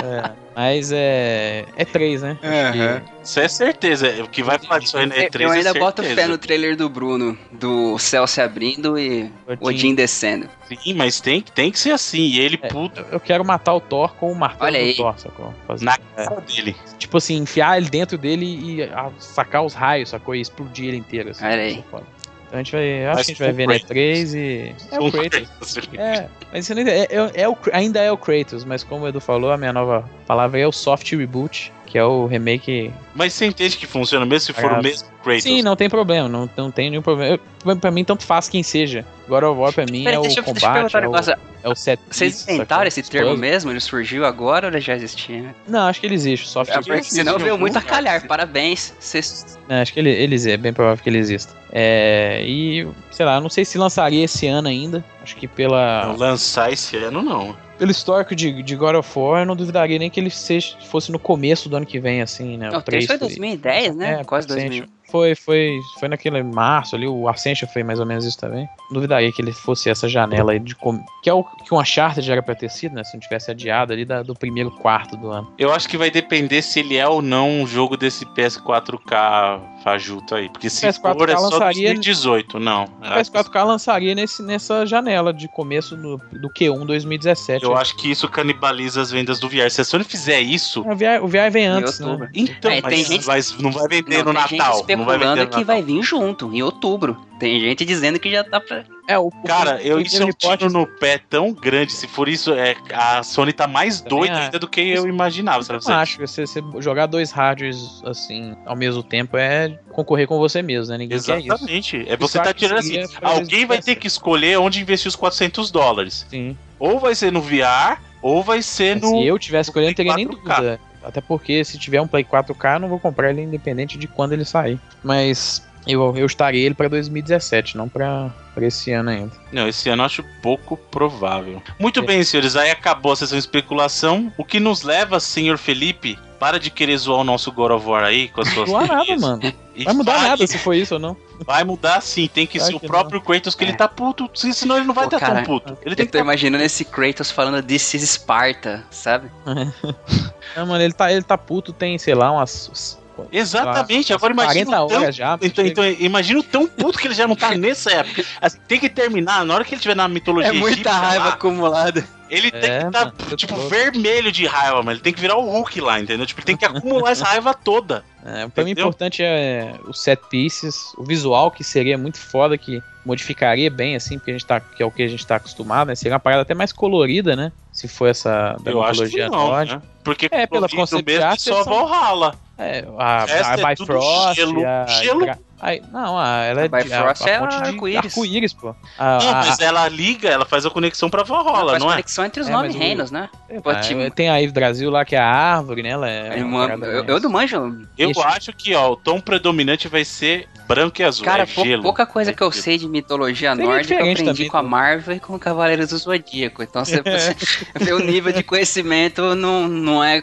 [0.03, 1.65] É, É, mas é.
[1.75, 2.37] É 3, né?
[2.43, 3.01] Uhum.
[3.23, 4.23] Isso é certeza.
[4.23, 6.75] O que vai falar disso aí na E3 Eu ainda é boto fé no trailer
[6.75, 10.47] do Bruno, do céu se abrindo e Odin descendo.
[10.67, 12.19] Sim, mas tem, tem que ser assim.
[12.21, 12.67] E ele, É.
[12.67, 14.91] puto, Eu quero matar o Thor com o martelo Olha aí.
[14.93, 15.53] do Thor, sacou?
[15.67, 16.25] Fazer- na é.
[16.25, 16.75] cara dele.
[16.97, 20.35] Tipo assim, enfiar ele dentro dele e sacar os raios, sacou?
[20.35, 21.29] E explodir ele inteiro.
[21.31, 21.79] Assim, Olha aí.
[21.79, 22.03] É foda.
[22.47, 23.05] Então a gente vai.
[23.05, 23.97] Acho Mas que a gente vai ver na Kratos.
[23.97, 24.75] E3 e.
[24.91, 25.77] É o Kratos.
[25.97, 29.03] É, mas você não entende, é, é- é o, ainda é o Kratos, mas como
[29.03, 32.91] o Edu falou, a minha nova palavra é o soft reboot, que é o remake.
[33.15, 35.43] Mas você entende que funciona mesmo se for Ah, o mesmo Kratos?
[35.43, 37.39] Sim, não tem problema, não, não tem nenhum problema.
[37.65, 39.03] Eu, pra- mim, tanto faz quem seja.
[39.27, 41.01] God of War pra mim Peraí, é o deixa, eu- deixa eu combate, perguntar um
[41.01, 41.33] é o, negócio.
[41.63, 43.41] é o set Vocês inventaram esse termo puzzles.
[43.41, 43.71] mesmo?
[43.71, 45.53] Ele surgiu agora ou ele já existia?
[45.67, 48.25] Não, acho que ele existe, o soft É, porque senão existe veio muito a calhar.
[48.27, 48.93] Parabéns.
[48.99, 51.53] Vocês É, acho que ele, eles é bem provável que ele exista.
[51.73, 55.03] É, e, sei lá, não sei se lançaria esse ano ainda.
[55.21, 57.53] Acho que pela, Não, lançar esse ano, não.
[57.77, 61.11] Pelo histórico de, de God of War, eu não duvidaria nem que ele seja, fosse
[61.11, 62.69] no começo do ano que vem, assim, né?
[62.71, 64.19] Não, o 3 foi 2010, né?
[64.21, 64.67] É, Quase Ascension.
[64.69, 64.97] 2000.
[65.09, 68.67] Foi, foi, foi naquele março ali, o Ascension foi mais ou menos isso também.
[68.89, 70.99] Não duvidaria que ele fosse essa janela aí de com...
[71.23, 73.05] que é o que um Uncharted era pra ter sido, né?
[73.05, 75.49] Se não tivesse adiado ali da- do primeiro quarto do ano.
[75.57, 79.61] Eu acho que vai depender se ele é ou não um jogo desse PS4K
[79.91, 80.49] fajuto aí.
[80.49, 82.83] Porque se PS4K for, é só lançaria- 2018, não.
[82.83, 87.63] O PS4K lançaria nesse, nessa janela de começo do, do Q1 2017.
[87.63, 89.69] Eu acho que isso canibaliza as vendas do VR.
[89.69, 92.29] Se a Sony fizer isso, O VR, o VR vem Em antes, né?
[92.33, 94.73] então, É, mas tem gente- vai- não vai vender Não, no tem gente Natal.
[94.75, 95.65] Não vai vender especulando no que Natal.
[95.65, 97.17] vai vir junto, em outubro.
[97.39, 98.83] Tem gente dizendo que já tá pra.
[99.07, 101.93] É, o, Cara, o eu, isso é um tiro no pé tão grande.
[101.93, 104.43] Se for isso, é, a Sony tá mais Também doida acho.
[104.43, 105.63] ainda do que eu imaginava.
[105.63, 105.79] Sabe?
[105.85, 110.37] Eu acho que você, você jogar dois hardwares assim ao mesmo tempo é concorrer com
[110.37, 110.97] você mesmo, né?
[110.97, 111.47] Ninguém quer isso.
[111.47, 112.05] Exatamente.
[112.09, 113.03] É você Isso tá tirando assim.
[113.21, 116.25] Alguém vai ter que escolher onde investir os 400 dólares.
[116.29, 116.57] Sim.
[116.79, 119.09] Ou vai ser no VR, ou vai ser no.
[119.09, 120.31] Se eu tivesse escolhendo, não teria nem 4K.
[120.31, 120.79] dúvida.
[121.03, 124.33] Até porque se tiver um Play 4K, eu não vou comprar ele independente de quando
[124.33, 124.77] ele sair.
[125.01, 129.31] Mas eu, eu estarei ele pra 2017, não pra, pra esse ano ainda.
[129.51, 131.61] Não, esse ano eu acho pouco provável.
[131.79, 132.03] Muito É.
[132.03, 132.55] bem, senhores.
[132.55, 134.31] Aí acabou a sessão de especulação.
[134.37, 138.03] O que nos leva, senhor Felipe, para de querer zoar o nosso God of War
[138.03, 139.41] aí com as suas Não nada, mano.
[139.75, 141.15] E Vai mudar fale- nada se for isso ou não.
[141.45, 142.27] Vai mudar sim.
[142.27, 143.75] Tem que Vai ser o próprio Kratos que ele É.
[143.75, 144.29] tá puto.
[144.33, 145.77] se- Senão ele não vai estar tão puto.
[145.85, 146.23] Ele tem Eu que tô tá...
[146.23, 149.29] imaginando esse Kratos falando This is Sparta, sabe?
[150.55, 152.97] Não, mano, ele tá, ele tá puto, tem, sei lá, umas.
[153.31, 154.07] Exatamente.
[154.07, 155.39] sei lá, Agora imagina 40 o tão horas já.
[155.41, 158.23] Então, então, imagina o tão puto que ele já não tá nessa época.
[158.41, 161.25] Assim, tem que terminar, na hora que ele tiver na mitologia É muita egípcia raiva
[161.25, 162.07] lá, acumulada.
[162.29, 163.69] ele tem É, que estar, tô tipo, louco.
[163.69, 164.91] vermelho de raiva, mano.
[164.91, 166.25] Ele tem que virar o Hulk lá, entendeu?
[166.25, 168.03] Tipo, ele tem que acumular essa raiva toda.
[168.25, 172.57] É, pra mim, o importante é os set pieces, o visual, que seria muito foda,
[172.57, 175.37] que modificaria bem, assim, porque a gente tá, que é o que a gente tá
[175.37, 175.95] acostumado, né?
[175.95, 177.53] Seria uma parada até mais colorida, né?
[177.71, 179.77] Se for essa da Eu acho que mitologia não, nórdica.
[179.77, 179.81] né?
[180.03, 182.35] Porque É, pela concept art, só são- Valhalla.
[182.57, 184.65] É, a, resto a é Bifrost, gelo.
[184.65, 185.25] a, Gelo?
[185.59, 188.05] Ai, não, a, ela é A Bifrost é de arco-íris.
[188.05, 188.75] arco-íris, pô.
[188.97, 191.93] A, Não, a- mas ela liga, ela faz a conexão pra Valhalla, faz não é?
[191.93, 193.29] conexão entre os É, nove o- reinos, né?
[193.49, 195.89] a- Pô, tipo- tem a Eve Brasil lá, que é a árvore, né?
[195.89, 197.87] Ela é uma eu, eu não manjo.
[197.97, 198.21] Eu Isso.
[198.21, 201.25] acho que, ó, o tom predominante vai ser branco e azul.
[201.25, 201.81] Cara, é pou- gelo.
[201.83, 202.63] pouca coisa É que eu gelo.
[202.63, 204.63] sei de mitologia Seria nórdica eu aprendi também, com a?
[204.63, 206.61] Marvel e com o Cavaleiros do Zodíaco.
[206.61, 207.35] Então você, você
[207.79, 210.21] vê o nível de conhecimento não, não é.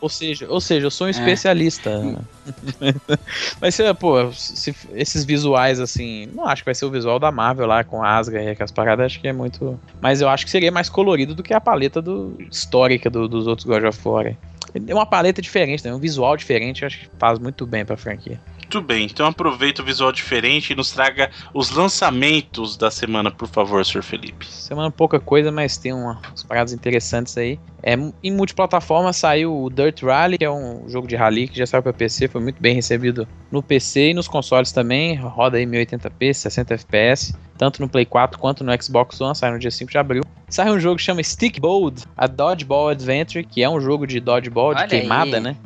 [0.00, 1.12] Ou seja, ou seja, eu sou um É.
[1.12, 1.90] especialista.
[3.60, 7.66] Mas, pô, se, esses visuais, assim, não acho que vai ser o visual da Marvel
[7.66, 9.78] lá com Asgard e aquelas paradas, acho que é muito.
[10.00, 13.46] Mas eu acho que seria mais colorido do que a paleta do, histórica do- dos
[13.46, 14.34] outros God of War.
[14.86, 15.92] É uma paleta diferente, né?
[15.92, 18.40] um visual diferente, acho que faz muito bem pra franquia.
[18.72, 23.48] Muito bem, então aproveita o visual diferente e nos traga os lançamentos da semana, por
[23.48, 24.00] favor, Sr.
[24.00, 24.46] Felipe.
[24.46, 27.58] Semana pouca coisa, mas tem uma- umas paradas interessantes aí.
[27.82, 31.66] É, em multiplataforma saiu o Dirt Rally, que é um jogo de rally que já
[31.66, 35.16] saiu para PC, foi muito bem recebido no PC e nos consoles também.
[35.16, 39.58] Roda aí 1080p, 60 FPS, tanto no Play 4 quanto no Xbox One, sai no
[39.58, 40.22] dia 5 de abril.
[40.48, 44.74] Sai um jogo que chama Stickbold, a Dodgeball Adventure, que é um jogo de dodgeball,
[44.74, 45.42] de Olha queimada, aí.
[45.42, 45.56] né?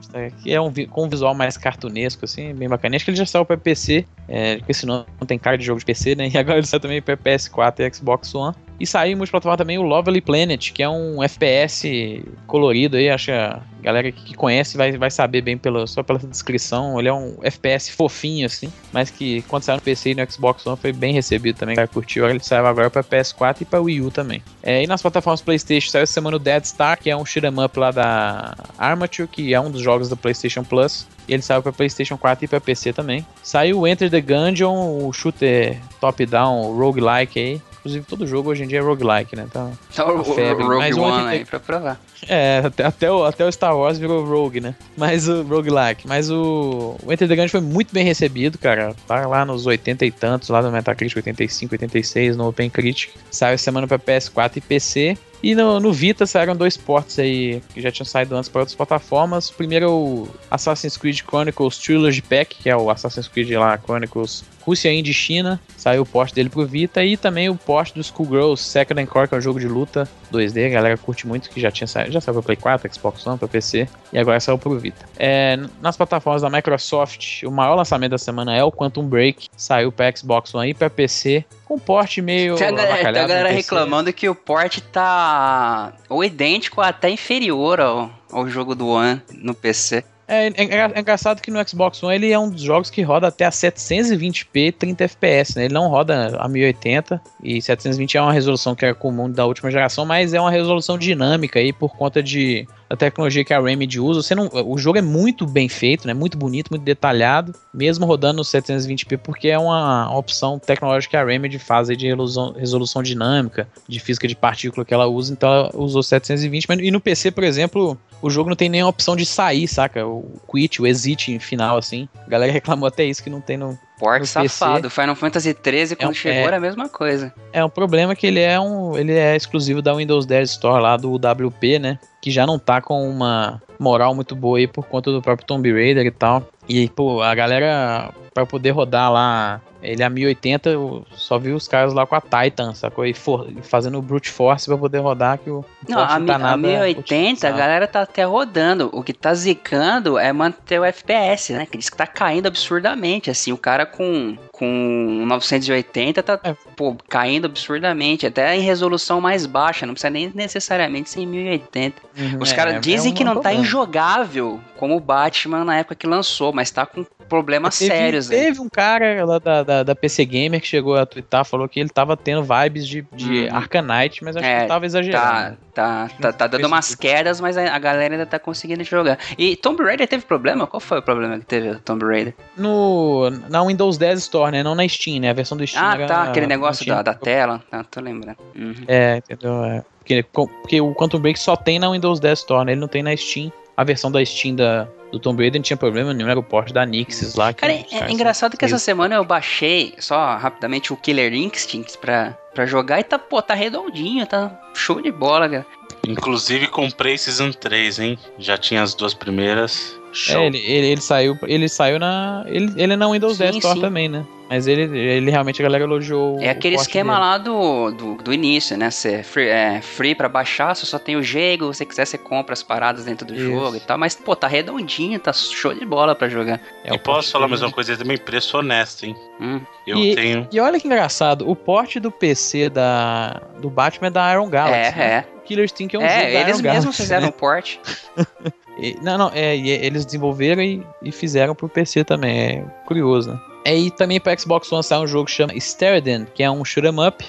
[0.42, 2.93] Que é um, com um visual mais cartunesco, assim, bem bacana.
[2.96, 5.64] Acho que ele já saiu para PC, é, com esse nome não tem cara de
[5.64, 6.30] jogo de PC, né?
[6.34, 8.54] E agora ele saiu também para PS4 e Xbox One.
[8.78, 13.26] E saiu em multiplataforma também o Lovely Planet, que é um FPS colorido aí, acho
[13.26, 16.98] que a galera que conhece vai, vai saber bem pela, só pela descrição.
[16.98, 20.66] Ele é um FPS fofinho, assim, mas que quando saiu no PC e no Xbox
[20.66, 22.28] One foi bem recebido também, cara curtiu.
[22.28, 24.42] Ele saiu agora para PS4 e para Wii U também.
[24.60, 27.46] É, e nas plataformas PlayStation saiu essa semana o Dead Star, que é um shoot
[27.46, 31.06] 'em up lá da Armature, que é um dos jogos do PlayStation Plus.
[31.28, 33.26] E ele saiu para PlayStation 4 e para PC também.
[33.42, 38.66] Saiu o Enter the Gungeon, o shooter top-down roguelike aí Inclusive, todo jogo hoje em
[38.66, 39.46] dia é roguelike, né?
[39.52, 42.00] Tá, Só o, o, febre, Rogue mas One 80 aí pra provar.
[42.26, 44.74] É, até, até, o, até o Star Wars virou Rogue, né?
[44.96, 46.08] Mas o Roguelike.
[46.08, 48.96] Mas o, o Enter the Gungeon foi muito bem recebido, cara.
[49.06, 53.10] Tá lá nos 80 e tantos, lá no Metacritic, 85, 86, no OpenCritic.
[53.30, 55.18] Saiu semana pra PS4 e PC.
[55.44, 58.74] E no, no Vita saíram dois ports aí que já tinham saído antes para outras
[58.74, 59.50] plataformas.
[59.50, 63.76] O primeiro é o Assassin's Creed Chronicles Trilogy Pack, que é o Assassin's Creed lá,
[63.76, 65.60] Chronicles Rússia, Índia e China.
[65.76, 67.04] Saiu o port dele pro Vita.
[67.04, 70.66] E também o port do Schoolgirls Second Encore, que é um jogo de luta 2D.
[70.66, 72.12] A galera curte muito, que já tinha saído.
[72.12, 73.88] Já saiu pra Play 4, Xbox One, pra PC.
[74.12, 75.04] E agora saiu pro Vita.
[75.18, 79.48] É, nas plataformas da Microsoft, o maior lançamento da semana é o Quantum Break.
[79.56, 81.44] Saiu pra Xbox One e pra PC.
[81.64, 82.56] Com port meio.
[82.56, 87.10] Tem a galera, tem a galera reclamando que o port tá ou idêntico ou até
[87.10, 90.04] inferior ao, ao jogo do One no PC.
[90.26, 93.28] É, é, é engraçado que no Xbox One ele é um dos jogos que roda
[93.28, 95.64] até a 720p 30 fps, né?
[95.66, 99.70] Ele não roda a 1080 e 720 é uma resolução que é comum da última
[99.70, 103.98] geração, mas é uma resolução dinâmica aí por conta de da tecnologia que a Remedy
[103.98, 104.22] usa.
[104.22, 106.14] Você não, o jogo é muito bem feito, né?
[106.14, 111.24] Muito bonito, muito detalhado, mesmo rodando no 720p, porque é uma opção tecnológica que a
[111.24, 115.52] Remedy faz aí de resolução, resolução dinâmica, de física de partícula que ela usa, então
[115.52, 119.14] ela usou 720, mas e no PC, por exemplo, o jogo não tem nenhuma opção
[119.16, 120.06] de sair, saca?
[120.06, 122.08] O quit, o exit final, assim.
[122.26, 123.78] A galera reclamou até isso que não tem no.
[123.96, 124.90] Port No safado.
[124.90, 126.42] Final Fantasy XIII, quando um- chegou, é.
[126.44, 127.32] era a mesma coisa.
[127.52, 128.98] É um problema que ele é um.
[128.98, 131.98] Ele é exclusivo da Windows 10 Store lá do WP, né?
[132.20, 135.72] Que já não tá com uma moral muito boa aí por conta do próprio Tomb
[135.72, 136.44] Raider e tal.
[136.68, 141.68] E, pô, a galera, pra poder rodar lá ele a 1080, eu só vi os
[141.68, 143.04] caras lá com a Titan, sacou?
[143.04, 145.62] E for- fazendo o brute force pra poder rodar que o.
[145.86, 148.88] Não, a, mi- tá a nada 1080 a galera tá até rodando.
[148.94, 151.66] O que tá zicando é manter o FPS, né?
[151.66, 153.30] Que diz que tá caindo absurdamente.
[153.30, 156.54] Assim, o cara com, com 980 tá É.
[156.76, 158.26] pô, caindo absurdamente.
[158.26, 159.84] Até em resolução mais baixa.
[159.84, 162.00] Não precisa nem necessariamente ser em 1080.
[162.16, 163.62] Uhum, Os é, caras é dizem um- que é um não tá problema.
[163.64, 168.28] injogável como o Batman na época que lançou, mas tá com problemas Teve- sérios.
[168.28, 168.36] né?
[168.36, 171.80] Teve um cara lá da, da, da PC Gamer que chegou a twittar, falou que
[171.80, 173.56] ele tava tendo vibes de, de Uhum.
[173.56, 175.24] Arcanite, mas acho É, que tava exagerando.
[175.24, 179.18] Tá, tá, tá, tá dando umas quedas, mas a a galera ainda tá conseguindo jogar.
[179.36, 180.66] E Tomb Raider teve problema?
[180.66, 182.34] Qual foi o problema que teve o Tomb Raider?
[182.56, 184.62] No, na Windows 10 Store, né?
[184.62, 185.30] Não na Steam, né?
[185.30, 185.84] A versão do Steam.
[185.84, 187.60] Ah, era- tá, aquele negócio da, da tela.
[187.70, 188.36] Tá, tô lembrando.
[188.54, 188.74] Uhum.
[188.86, 189.64] É, entendeu?
[189.64, 189.82] É.
[189.98, 192.72] Porque, porque o Quantum Break só tem na Windows 10 Store, né?
[192.72, 193.50] Ele não tem na Steam.
[193.76, 196.72] A versão da Steam da, do Tomb Raider não tinha problema nenhum, era o port
[196.72, 197.52] da Nixis lá.
[197.52, 201.98] que Cara, é, é engraçado que essa semana eu baixei só rapidamente o Killer Instinct
[201.98, 205.66] pra, pra jogar e tá, pô, tá redondinho, tá show de bola, cara.
[206.06, 208.18] Inclusive comprei Season 3, hein?
[208.38, 209.98] Já tinha as duas primeiras.
[210.14, 210.40] Show.
[210.42, 212.44] É, ele, ele, ele saiu, ele saiu na.
[212.46, 213.80] Ele, ele é na Windows Sim, 10 Store sim.
[213.80, 214.24] também, né?
[214.48, 216.38] Mas ele, ele realmente a galera elogiou.
[216.40, 217.24] É aquele esquema dele.
[217.24, 218.90] lá do, do, do início, né?
[218.90, 222.06] Você é free, é free pra baixar, você só tem o Jego, se você quiser
[222.06, 223.42] você compra as paradas dentro do Isso.
[223.44, 223.96] jogo e tal.
[223.96, 226.60] Mas, pô, tá redondinho, tá show de bola pra jogar.
[226.84, 229.16] É, e posso falar mais uma coisa também, preço honesto, hein?
[229.40, 229.60] Hum.
[229.86, 230.46] Eu E- tenho.
[230.52, 234.96] E olha que engraçado, o port do PC da, do Batman é da Iron Galaxy.
[234.96, 235.04] né?
[235.04, 235.24] é, é.
[235.38, 237.28] O Killer Instinct é um jogo É, eles Iron mesmos Galaxy, fizeram né?
[237.28, 237.76] o port.
[238.78, 243.40] E- não, não, é, eles desenvolveram e, e fizeram pro PC também, é curioso, né?
[243.64, 246.64] É, e também para Xbox One saiu um jogo que chama Sterden, que é um
[246.64, 247.24] shoot 'em up.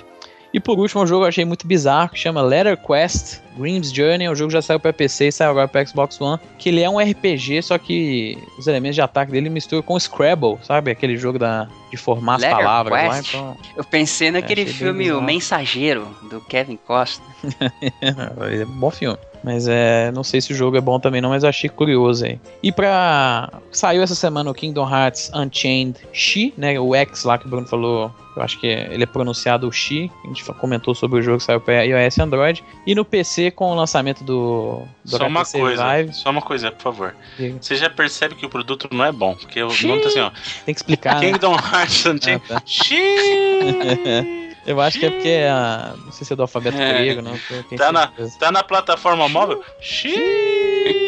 [0.55, 3.91] E por último, um jogo que eu achei muito bizarro, que chama Letter Quest Grimm's
[3.91, 4.29] Journey.
[4.29, 6.39] O jogo já saiu para PC e saiu agora para Xbox One.
[6.57, 10.57] Que ele é um RPG, só que os elementos de ataque dele misturam com Scrabble,
[10.63, 10.91] sabe?
[10.91, 13.15] Aquele jogo da, de formar as Letter palavras lá.
[13.17, 13.29] Quest?
[13.33, 15.21] Então, Eu pensei naquele achei bem filme O.
[15.21, 17.21] Mensageiro, do Kevin Costa.
[17.99, 19.17] é um bom filme.
[19.45, 22.25] Mas é, não sei se o jogo é bom também não, mas eu achei curioso
[22.25, 22.39] aí.
[22.63, 23.61] E pra...
[23.71, 26.79] Saiu essa semana o Kingdom Hearts Unchained Shi, né?
[26.79, 30.11] O X lá que o Bruno falou, eu acho que ele é pronunciado Shi.
[30.23, 32.63] A gente comentou sobre o jogo que saiu pra iOS e Android.
[32.87, 34.81] E no PC com o lançamento do...
[35.03, 36.13] do Só uma coisa, Vive.
[36.13, 37.15] só uma coisa, por favor.
[37.37, 37.57] Diga.
[37.61, 40.31] Você já percebe que o produto não é bom, porque o nome tá assim, ó.
[40.65, 41.31] Tem que explicar, né?
[41.31, 42.41] Kingdom Hearts Unchained.
[42.49, 42.63] Ah, tá.
[44.65, 45.93] Eu acho que é porque é a...
[46.05, 46.93] Não sei se é do alfabeto É.
[46.93, 47.37] grego, não.
[47.77, 48.11] Tá na-.
[48.39, 49.63] Tá na plataforma móvel?
[49.79, 51.05] Xiii.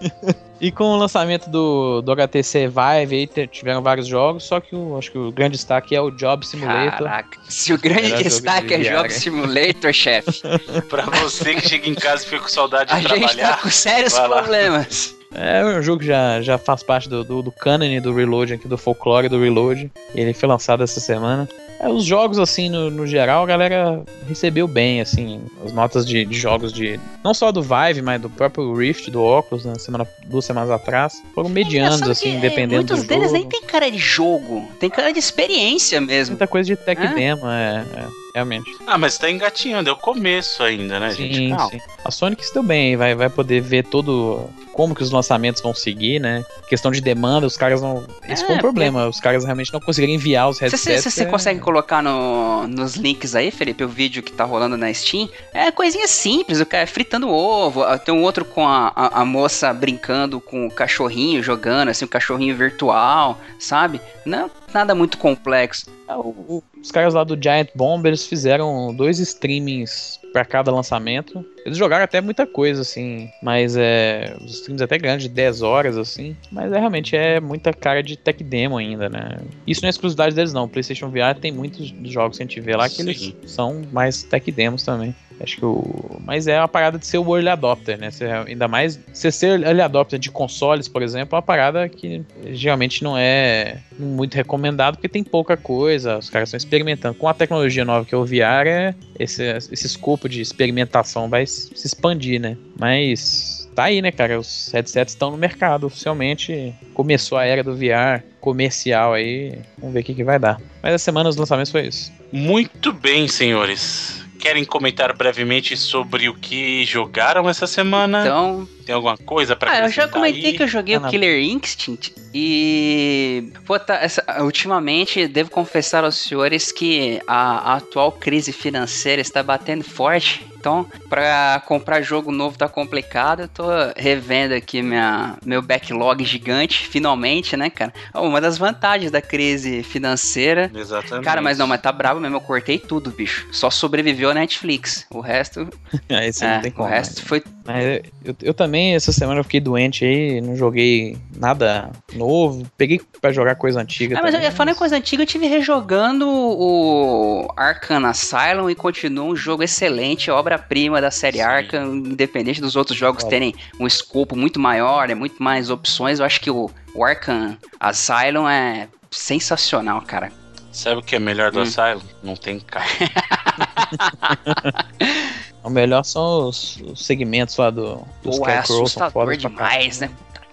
[0.60, 4.98] E com o lançamento do, do HTC Vive, aí tiveram vários jogos, só que o,
[4.98, 6.98] acho que o grande destaque é o Job Simulator.
[6.98, 7.38] Caraca.
[7.48, 8.94] Se o grande destaque de é.
[8.94, 10.42] Job Simulator, chefe,
[10.90, 13.62] Pra você que chega em casa e fica com saudade a de gente tá trabalhar.
[13.62, 15.16] com sérios problemas.
[15.32, 18.68] É um jogo que já, já faz parte do, do, do canon do Reload, aqui
[18.68, 19.90] do folclore do Reload.
[20.14, 21.48] E ele foi lançado essa semana.
[21.80, 26.26] É, os jogos, assim, no, no geral, a galera recebeu bem, assim, as notas de,
[26.26, 27.00] de jogos de.
[27.24, 31.22] Não só do Vive, mas do próprio Rift, do Oculus, na semana, duas semanas atrás.
[31.34, 33.38] Foram medianos, Engraçado assim, é, dependendo Muitos do deles jogo.
[33.38, 36.32] nem tem cara de jogo, tem cara de experiência mesmo.
[36.32, 37.14] Muita coisa de tech É?
[37.14, 38.06] demo, é, é.
[38.34, 38.70] Realmente.
[38.86, 41.56] Ah, mas tá engatinhando, é o começo ainda, né, sim, gente?
[41.56, 41.70] Calma.
[41.70, 41.80] sim.
[42.04, 45.74] A Sonic se deu bem, vai, vai poder ver todo como que os lançamentos vão
[45.74, 46.42] seguir, né?
[46.68, 48.06] Questão de demanda, os caras não.
[48.26, 49.06] Esse É, foi um problema.
[49.08, 51.04] Os caras realmente não conseguiram enviar os headsets.
[51.12, 54.92] Você é- consegue colocar no- nos links aí, Felipe, o vídeo que tá rolando na
[54.94, 55.28] Steam?
[55.52, 57.82] É coisinha simples, o cara fritando ovo.
[57.82, 62.04] ah, Tem um outro com a, a, a moça brincando com o cachorrinho, jogando, assim,
[62.06, 64.00] o cachorrinho virtual, sabe?
[64.24, 65.86] Não nada muito complexo.
[66.08, 71.44] O- os caras lá do Giant Bomb, eles fizeram dois streamings pra cada lançamento.
[71.64, 74.36] Eles jogaram até muita coisa, assim, mas é.
[74.44, 76.36] Os streams até grandes, de 10 horas, assim.
[76.50, 79.38] Mas é realmente é muita cara de tech demo ainda, né?
[79.66, 80.64] Isso não é exclusividade deles, não.
[80.64, 83.02] O PlayStation VR tem muitos jogos que a gente vê lá que Sim.
[83.02, 85.14] eles são mais tech demos também.
[85.42, 86.20] Acho que o.
[86.24, 88.10] Mas é uma parada de ser o early adopter, né?
[88.10, 89.00] Você, ainda mais.
[89.12, 93.78] Você ser early adopter de consoles, por exemplo, é uma parada que geralmente não é
[93.98, 96.18] muito recomendado porque tem pouca coisa.
[96.18, 97.14] Os caras estão experimentando.
[97.14, 101.46] Com a tecnologia nova que é o VR, é esse, esse escopo de experimentação vai
[101.46, 102.56] se expandir, né?
[102.78, 103.58] Mas.
[103.74, 104.38] Tá aí, né, cara?
[104.38, 106.74] Os headsets estão no mercado oficialmente.
[106.92, 109.58] Começou a era do VR comercial aí.
[109.78, 110.60] Vamos ver o que, que vai dar.
[110.82, 112.12] Mas a semana dos lançamentos foi isso.
[112.32, 114.20] Muito bem, senhores.
[114.40, 118.22] Querem comentar brevemente sobre o que jogaram essa semana?
[118.22, 120.56] Então, Tem alguma coisa pra Ah, eu já comentei aí?
[120.56, 121.08] que eu joguei Ah, o.
[121.10, 123.52] Killer Instinct e.
[123.66, 129.42] Pô, tá, essa- ultimamente, devo confessar aos senhores que a, a atual crise financeira está
[129.42, 130.44] batendo forte.
[130.60, 133.40] Então, pra comprar jogo novo tá complicado.
[133.40, 133.64] Eu tô
[133.96, 137.94] revendo aqui minha, meu backlog gigante, finalmente, né, cara?
[138.14, 140.70] Uma das vantagens da crise financeira.
[140.74, 141.24] Exatamente.
[141.24, 142.36] Cara, mas não, mas tá bravo mesmo.
[142.36, 143.48] Eu cortei tudo, bicho.
[143.50, 145.06] Só sobreviveu a Netflix.
[145.10, 145.66] O resto.
[146.10, 146.86] Aí você é, não tem como.
[146.86, 147.26] o resto né?
[147.26, 147.42] foi
[147.72, 152.66] Mas eu, eu também, essa semana eu fiquei doente aí, não joguei nada novo.
[152.76, 154.18] Peguei pra jogar coisa antiga.
[154.18, 158.74] Ah, mas também, eu, falando em coisa antiga, eu tive rejogando o Arkham Asylum e
[158.74, 161.44] continua um jogo excelente, obra-prima da série Sim.
[161.44, 163.30] Arkham, independente dos outros jogos Olha.
[163.30, 166.18] terem um escopo muito maior, né, muito mais opções.
[166.18, 170.39] Eu acho que o, o Arkham Asylum é sensacional, cara.
[170.72, 171.62] Sabe o que é melhor do Hum.
[171.62, 172.00] Asylum?
[172.22, 172.88] Não tem carro.
[175.62, 180.10] O melhor são os, os segmentos lá do, dos Pô, é assustador demais, né?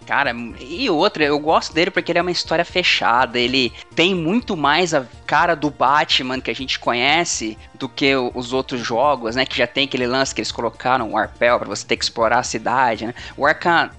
[0.08, 3.38] Cara, e outra, eu gosto dele porque ele é uma história fechada.
[3.38, 8.54] Ele tem muito mais a cara do Batman que a gente conhece do que os
[8.54, 9.46] outros jogos, né?
[9.46, 12.40] Que já tem aquele lance que eles colocaram, o arpel, pra você ter que explorar
[12.40, 13.14] a cidade, né?
[13.36, 13.90] O Arkham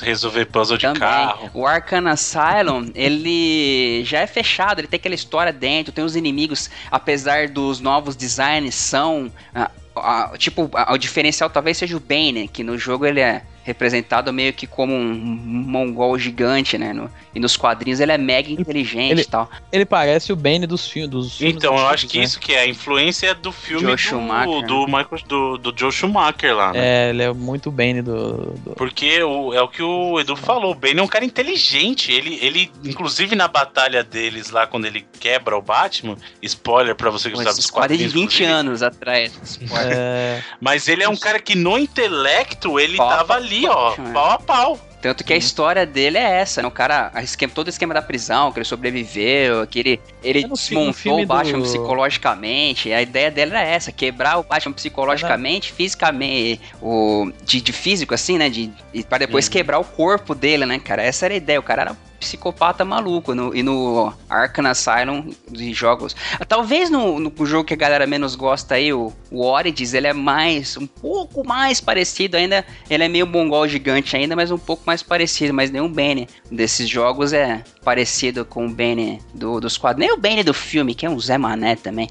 [0.00, 1.00] Resolver puzzle de também.
[1.00, 1.50] carro.
[1.52, 6.70] O Arkham Asylum, ele já é fechado, ele tem aquela história dentro, tem os inimigos,
[6.90, 9.30] apesar dos novos designs, são.
[9.54, 13.42] ah, ah, tipo, ah, o diferencial talvez seja o Bane, que no jogo ele é
[13.68, 16.92] representado meio que como um mongol gigante, né?
[16.92, 19.48] No- e nos quadrinhos ele é mega inteligente ele- e tal.
[19.70, 21.56] Ele parece o Bane dos, fi dos filmes.
[21.56, 22.24] Então, eu antigos, acho que né?
[22.24, 24.66] isso que é a influência do filme Joe do, Schumacher.
[24.66, 26.78] do Michael do, do Joe Schumacher lá, né?
[27.06, 28.52] É, ele é muito Bane do.
[28.64, 32.10] do- Porque o, é o que o Edu falou, o Bane é um cara inteligente.
[32.10, 37.28] Ele, ele, inclusive na batalha deles lá, quando ele quebra o Batman, spoiler pra você
[37.30, 38.32] que Pô, sabe dos quadrinhos de quadrinhos.
[38.32, 39.58] 20 inclusive, anos atrás.
[39.94, 43.68] É, Mas ele é um cara que no intelecto ele Pau a tava pau, ali,
[43.68, 44.12] ó, né?
[44.12, 44.80] pau a pau.
[45.00, 46.66] Tanto que a história dele é essa, né?
[46.66, 50.44] O cara, a esquema, todo o esquema da prisão, que ele sobreviveu, que ele, ele
[50.44, 52.92] É desmontou o Batman do- psicologicamente.
[52.92, 58.38] A ideia dele era essa, quebrar o Batman psicologicamente, fisicamente, o, de, de físico, assim,
[58.38, 58.48] né?
[58.50, 58.72] De,
[59.08, 59.52] para depois Uhum.
[59.52, 61.02] quebrar o corpo dele, né, cara?
[61.02, 61.60] Essa era a ideia.
[61.60, 63.34] O cara era psicopata maluco.
[63.34, 66.14] No, e no Arkham Asylum de jogos.
[66.46, 70.12] Talvez no, no jogo que a galera menos gosta aí, o, o Origins, ele é
[70.12, 72.64] mais, um pouco mais parecido ainda.
[72.88, 75.54] Ele é meio mongol gigante ainda, mas um pouco mais parecido.
[75.54, 80.06] Mas o Bane desses jogos é parecido com o Bane do, dos quadros.
[80.06, 82.08] Nem o Bane do filme, que é um Zé Mané também.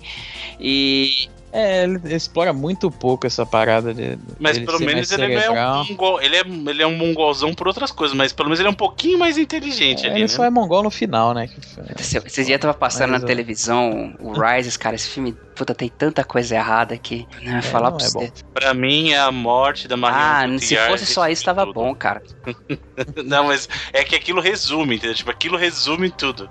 [0.60, 4.18] E é, ele explora muito pouco essa parada de.
[4.40, 6.22] Mas pelo menos ele é um mongol.
[6.22, 8.76] Ele é, ele é um mongolzão por outras coisas, mas pelo menos ele é um
[8.76, 10.28] pouquinho mais inteligente É, ali, ele né?
[10.28, 11.50] só é mongol no final, né?
[11.98, 16.24] Esses dias tava passando Mas, na televisão o Rises, cara, esse filme, puta, tem tanta
[16.24, 17.28] coisa errada que.
[17.42, 18.18] Né, falar não pra é você.
[18.20, 18.30] bom.
[18.54, 21.74] Pra mim é a morte da Marion Ah, Cotillard se fosse só isso, tava tudo.
[21.74, 22.22] bom, cara.
[23.26, 25.16] Não, mas é que aquilo resume, entendeu?
[25.16, 26.50] Tipo, aquilo resume tudo.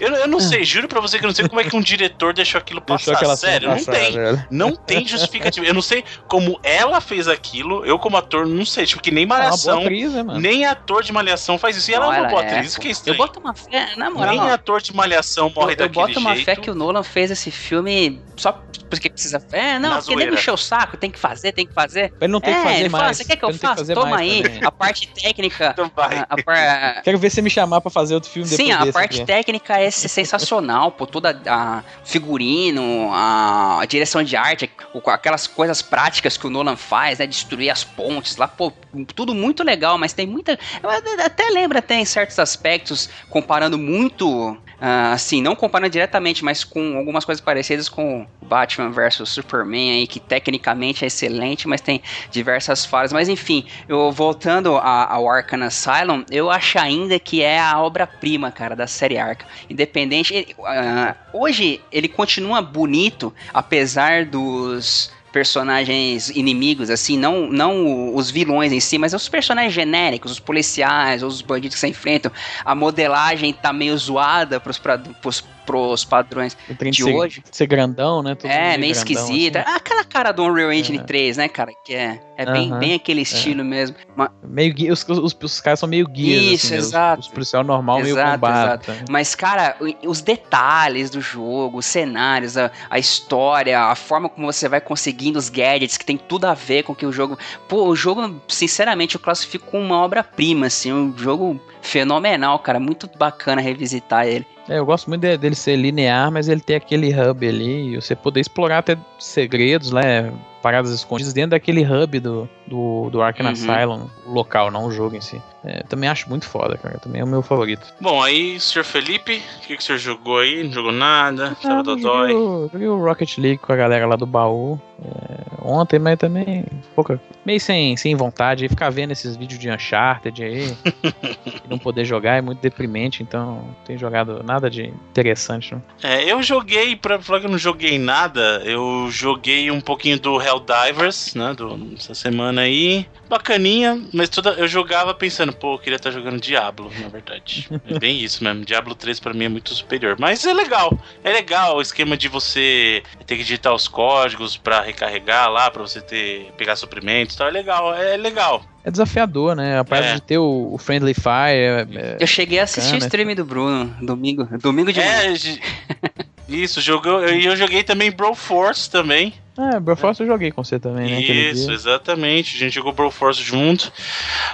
[0.00, 1.80] Eu, eu não sei, juro pra você que eu não sei como é que um
[1.80, 3.36] diretor deixou aquilo Deixou passar.
[3.36, 4.12] cena Sério, passar, não tem.
[4.12, 4.46] velho.
[4.50, 5.66] Não tem justificativa.
[5.66, 7.84] Eu não sei como ela fez aquilo.
[7.84, 8.86] Eu, como ator, não sei.
[8.86, 9.80] Tipo, que nem É uma boa Malhação.
[9.82, 10.40] atriz, né, mano?
[10.40, 11.90] nem ator de Malhação faz isso.
[11.90, 12.66] E ela é uma boa atriz.
[12.68, 13.18] Isso que é Eu estranho.
[13.18, 14.30] boto uma fé, na moral.
[14.34, 16.44] Nem ator de Malhação eu, morre eu daquele boto uma jeito.
[16.46, 18.52] fé que o Nolan fez esse filme só
[18.90, 19.44] porque precisa.
[19.52, 22.12] É, não, Na porque nem encher o saco, tem que fazer, tem que fazer.
[22.20, 23.16] Ele não tem é, que fazer ele fala, mais.
[23.16, 23.84] você quer que eu tem faça?
[23.94, 24.42] Toma mais aí.
[24.42, 24.60] também.
[24.64, 25.70] A parte técnica.
[25.72, 28.72] Então a- a par- Quero ver você me chamar pra fazer outro filme depois Sim,
[28.72, 29.24] a parte aqui.
[29.26, 34.70] técnica é sensacional, pô, toda a figurino, a, a direção de arte,
[35.12, 38.72] aquelas coisas práticas que o Nolan faz, né, destruir as pontes lá, pô,
[39.14, 40.90] tudo muito legal, mas tem muita, eu
[41.24, 46.96] até lembra até em certos aspectos, comparando muito, ah, assim, não comparando diretamente, mas com
[46.96, 52.84] algumas coisas parecidas com Batman vs Superman aí, que tecnicamente é excelente, mas tem diversas
[52.84, 58.50] falhas, mas enfim, eu voltando ao Arkham Asylum, eu acho ainda que é a obra-prima,
[58.50, 59.46] cara, da série Arkham.
[59.70, 68.30] Independente, ele- ah, hoje ele continua bonito, apesar dos personagens inimigos, assim, não, não os
[68.30, 72.30] vilões em si, mas os personagens genéricos, os policiais, os bandidos que se enfrentam.
[72.64, 77.42] A modelagem tá meio zoada pros, pra- pros, pros padrões O de ser, hoje.
[77.50, 78.34] ser grandão, né?
[78.34, 79.60] Todo é, meio esquisita.
[79.60, 79.76] assim.
[79.76, 81.02] Aquela cara do Unreal Engine É.
[81.02, 81.72] 3, né, cara?
[81.84, 83.96] Que é, é bem, Aham, bem aquele estilo mesmo.
[84.16, 86.80] Ma- Meio guia, os, os, os caras são meio guias, Isso, assim, né?
[86.80, 87.20] Os- exato.
[87.20, 88.84] Os, policial normal meio Exato, bombado.
[88.86, 88.94] tá?
[89.10, 94.50] Mas, cara, o- os detalhes do jogo, os cenários, a, a história, a forma como
[94.52, 97.38] você vai conseguindo os gadgets, que tem tudo a ver com que o jogo.
[97.68, 102.78] Pô, o jogo, sinceramente, eu classifico como uma obra-prima, assim, um jogo fenomenal, cara.
[102.80, 104.46] Muito bacana revisitar ele.
[104.68, 108.00] É, eu gosto muito de- dele ser linear, mas ele tem aquele hub ali, e
[108.00, 110.32] você poder explorar até segredos, né?
[110.62, 113.52] Paradas escondidas dentro daquele hub do, do, do Arkham Uhum.
[113.52, 115.40] Asylum, o local, não o jogo em si.
[115.64, 116.98] É, também acho muito foda, cara.
[116.98, 117.86] Também é o meu favorito.
[118.00, 120.62] Bom, aí, senhor Felipe, o que, que o senhor jogou aí?
[120.62, 121.56] Não jogou nada?
[121.62, 122.32] Tava Ah, dodói.
[122.32, 126.18] joguei, o, joguei o Rocket League com a galera lá do baú é, ontem, mas
[126.18, 126.64] também
[126.94, 128.64] pouca, meio sem, sem vontade.
[128.66, 133.22] E ficar vendo esses vídeos de Uncharted aí e não poder jogar é muito deprimente,
[133.22, 135.74] então não tenho jogado nada de interessante.
[135.74, 135.82] Não.
[136.02, 140.40] É, eu joguei, pra falar que eu não joguei nada, eu joguei um pouquinho do
[140.40, 143.06] Helldivers, né, do, essa semana aí.
[143.28, 147.68] Bacaninha, mas toda, eu jogava pensando, pô, eu queria estar jogando Diablo, na verdade.
[147.88, 150.16] É bem isso mesmo, Diablo 3 pra mim é muito superior.
[150.18, 154.80] Mas é legal, é legal o esquema de você ter que digitar os códigos pra
[154.80, 158.64] recarregar lá, pra você ter, pegar suprimentos e tal, é legal, é legal.
[158.84, 159.78] É desafiador, né?
[159.78, 160.14] A parte É.
[160.14, 161.96] de ter o, o Friendly Fire.
[161.96, 165.12] É, Eu cheguei a assistir o bacana, stream do Bruno, domingo, domingo de manhã.
[165.22, 165.58] É, gi-
[166.48, 169.34] isso, jogou, e eu joguei também Broforce também.
[169.58, 171.20] é, Broforce eu joguei com você também, né?
[171.20, 172.56] Isso, exatamente.
[172.56, 173.92] A gente jogou Broforce junto.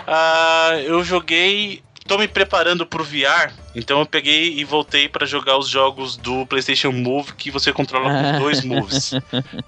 [0.06, 1.82] Ah, eu joguei.
[2.06, 6.44] Tô me preparando pro VR, então eu peguei e voltei pra jogar os jogos do
[6.46, 9.12] PlayStation Move que você controla com dois moves.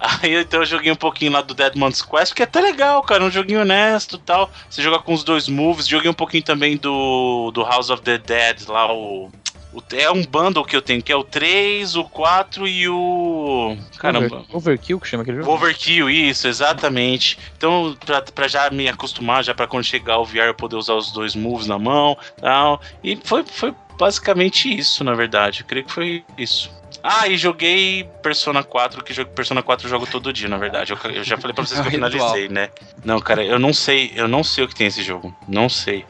[0.00, 3.00] Aí então eu joguei um pouquinho lá do Dead Man's Quest, que é até legal,
[3.02, 4.50] cara, um joguinho honesto e tal.
[4.68, 5.86] Você joga com os dois moves.
[5.86, 9.30] Joguei um pouquinho também do, do House of the Dead, lá o.
[9.94, 13.76] É um bundle que eu tenho, que é o 3, o 4 e o.
[13.98, 14.26] Caramba.
[14.36, 15.50] Over- Overkill que chama aquele jogo?
[15.50, 17.38] Overkill, isso, exatamente.
[17.56, 20.94] Então, pra, pra já me acostumar, já pra quando chegar o VR eu poder usar
[20.94, 22.80] os dois moves na mão tal.
[23.02, 25.60] E foi, foi basicamente isso, na verdade.
[25.60, 26.70] Eu creio que foi isso.
[27.02, 30.92] Ah, e joguei Persona 4, que Persona 4 eu jogo todo dia, na verdade.
[30.92, 32.10] Eu, eu já falei pra vocês que eu Ritual.
[32.12, 32.70] finalizei, né?
[33.04, 35.34] Não, cara, eu não sei, eu não sei o que tem esse jogo.
[35.48, 36.04] Não sei.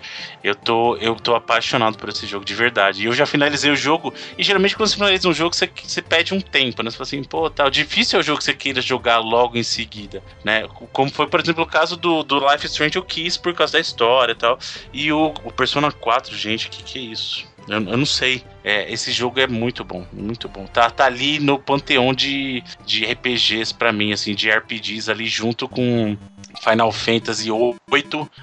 [0.44, 3.02] Eu tô, eu tô apaixonado por esse jogo, de verdade.
[3.02, 4.12] E eu já finalizei o jogo.
[4.36, 6.90] E geralmente quando você finaliza um jogo, você, você pede um tempo, né?
[6.90, 9.62] Você fala assim, pô, tal, difícil é o jogo que você queira jogar logo em
[9.62, 10.68] seguida, né?
[10.92, 13.74] Como foi, por exemplo, o caso do, do Life is Strange, eu quis por causa
[13.74, 14.58] da história e tal.
[14.92, 17.46] E o, o Persona 4, gente, que que é isso?
[17.68, 18.44] Eu, eu não sei.
[18.64, 20.66] É, esse jogo é muito bom, muito bom.
[20.66, 25.68] Tá, tá ali no panteão de, de RPGs pra mim, assim, de RPGs ali junto
[25.68, 26.16] com
[26.62, 27.76] Final Fantasy VIII,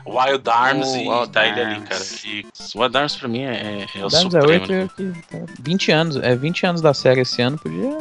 [0.05, 1.89] Wild Arms Oh, e Wild tá ele ali, Arms.
[1.89, 2.03] cara.
[2.25, 4.65] E Wild Arms pra mim é, é, é o supremo.
[4.65, 7.97] Awake é que tá 20 anos, é 20 anos da série esse ano, podia.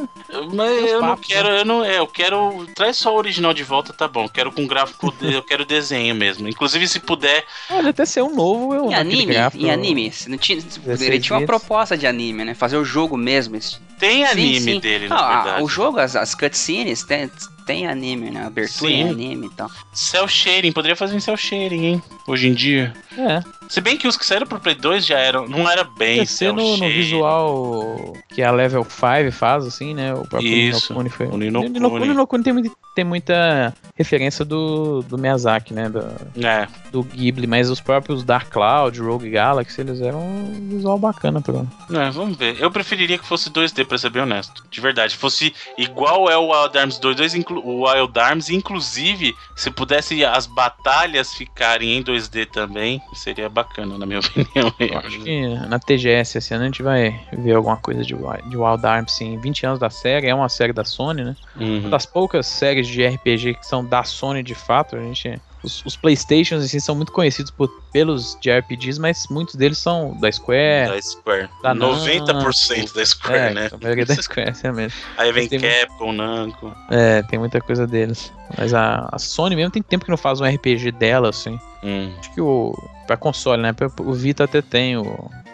[0.53, 3.63] Mas eu não papos, quero, eu não, é, eu quero, traz só o original de
[3.63, 4.25] volta, tá bom.
[4.25, 6.47] Eu quero com gráfico, de- eu quero desenho mesmo.
[6.49, 10.29] Inclusive se puder, Pode até ser um novo, eu Em anime, gráfico, em anime, se
[10.29, 12.53] não tinha, ele 16 tinha uma proposta de anime, né?
[12.53, 13.55] Fazer o jogo mesmo.
[13.55, 14.79] esse- tem Sim, anime sim.
[14.79, 15.63] dele, Ah, na ah, verdade.
[15.63, 17.29] o jogo, as, as cutscenes, tem,
[17.65, 18.45] tem anime, né?
[18.45, 19.09] Abertura em Sim.
[19.09, 19.69] anime e tal.
[19.93, 22.03] Cell shading, poderia fazer em cell shading, hein?
[22.29, 22.93] Hoje em dia.
[23.17, 26.25] É, Se bem que os que saíram pro Play 2 já eram, não era bem
[26.25, 30.13] cel no, no visual que a Level 5 faz, assim, né?
[30.13, 31.27] O próprio Isso, Ninokuni foi.
[31.27, 32.07] o Ninokuni.
[32.07, 35.89] Ninokuni, tem, muito- tem muita referência do, do Miyazaki, né?
[35.89, 36.05] Do,
[36.45, 41.41] É, do Ghibli, mas os próprios Dark Cloud, Rogue Galaxy, eles eram um visual bacana
[41.41, 41.67] pro.
[41.91, 42.57] é, vamos ver.
[42.59, 44.63] Eu preferiria que fosse 2D, pra ser bem honesto.
[44.69, 45.15] De verdade.
[45.17, 50.23] Fosse igual é o Wild Arms 2, 2 inclu- o Wild Arms, inclusive, se pudesse
[50.23, 54.73] as batalhas ficarem em 2D 2D também, seria bacana, na minha opinião.
[54.79, 58.57] Eu acho que na TGS esse ano a gente vai ver alguma coisa de, de
[58.57, 59.37] Wild Arms, sim.
[59.37, 61.35] 20 anos da série, é uma série da Sony, né?
[61.55, 61.79] Uhum.
[61.79, 65.83] Uma das poucas séries de RPG que são da Sony de fato, a gente os,
[65.85, 70.89] os, Playstations assim, são muito conhecidos por, pelos JRPGs, mas muitos deles são da Square.
[70.89, 71.49] Da Square.
[71.61, 73.69] Da 90% Namco, da Square, é, né?
[73.71, 74.99] A maioria da Square, é mesmo.
[75.17, 76.73] Aí vem Capcom, Namco.
[76.89, 78.31] É, tem muita coisa deles.
[78.57, 81.59] Mas a, a Sony mesmo tem tempo que não faz um RPG dela, assim.
[81.83, 82.11] Hum.
[82.19, 82.73] Acho que o.
[83.05, 83.75] Pra console, né?
[83.99, 85.03] O Vita até tem o,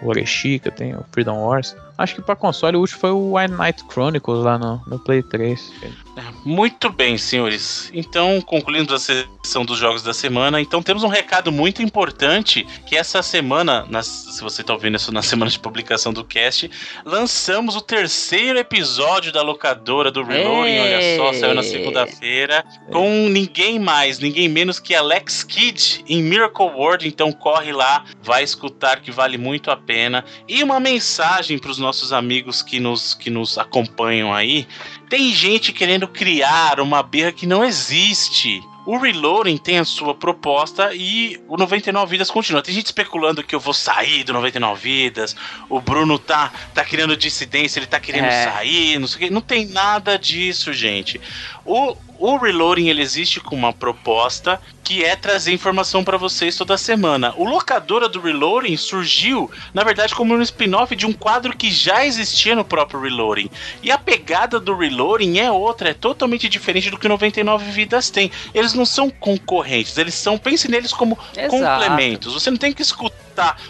[0.02, 1.76] o Oreshika, tem o Freedom Wars.
[1.98, 5.24] Acho que para console o último foi o Wild Night Chronicles lá no, no Play
[5.24, 5.72] 3.
[6.18, 7.92] É, muito bem, senhores.
[7.94, 12.96] Então, concluindo a sessão dos jogos da semana, então temos um recado muito importante que
[12.96, 16.72] essa semana, se você está ouvindo isso na semana de publicação do cast,
[17.04, 23.78] lançamos o terceiro episódio da locadora do Reloading, olha só, saiu na segunda-feira, com ninguém
[23.78, 29.12] mais, ninguém menos que Alex Kidd em Miracle World, então corre lá, vai escutar que
[29.12, 30.24] vale muito a pena.
[30.48, 34.66] E uma mensagem para os nossos amigos que nos, que nos acompanham aí,
[35.10, 38.62] tem gente querendo criar uma birra que não existe.
[38.86, 42.62] O Reloading tem a sua proposta e o 99 Vidas continua.
[42.62, 45.36] Tem gente especulando que eu vou sair do 99 Vidas.
[45.68, 48.44] O Bruno tá, tá criando dissidência, ele tá querendo é.
[48.44, 49.34] sair, não sei o que.
[49.34, 51.20] Não tem nada disso, gente.
[51.66, 56.78] O, o Reloading ele existe com uma proposta que é trazer informação para vocês toda
[56.78, 57.34] semana.
[57.38, 62.06] O Locadora do Reloading surgiu, na verdade, como um spin-off de um quadro que já
[62.06, 63.50] existia no próprio Reloading.
[63.82, 68.32] E a pegada do Reloading é outra, é totalmente diferente do que 99 Vidas tem.
[68.54, 71.52] Eles não são concorrentes, eles são, pense neles como Exato.
[71.52, 72.34] complementos.
[72.34, 73.25] Você não tem que escutar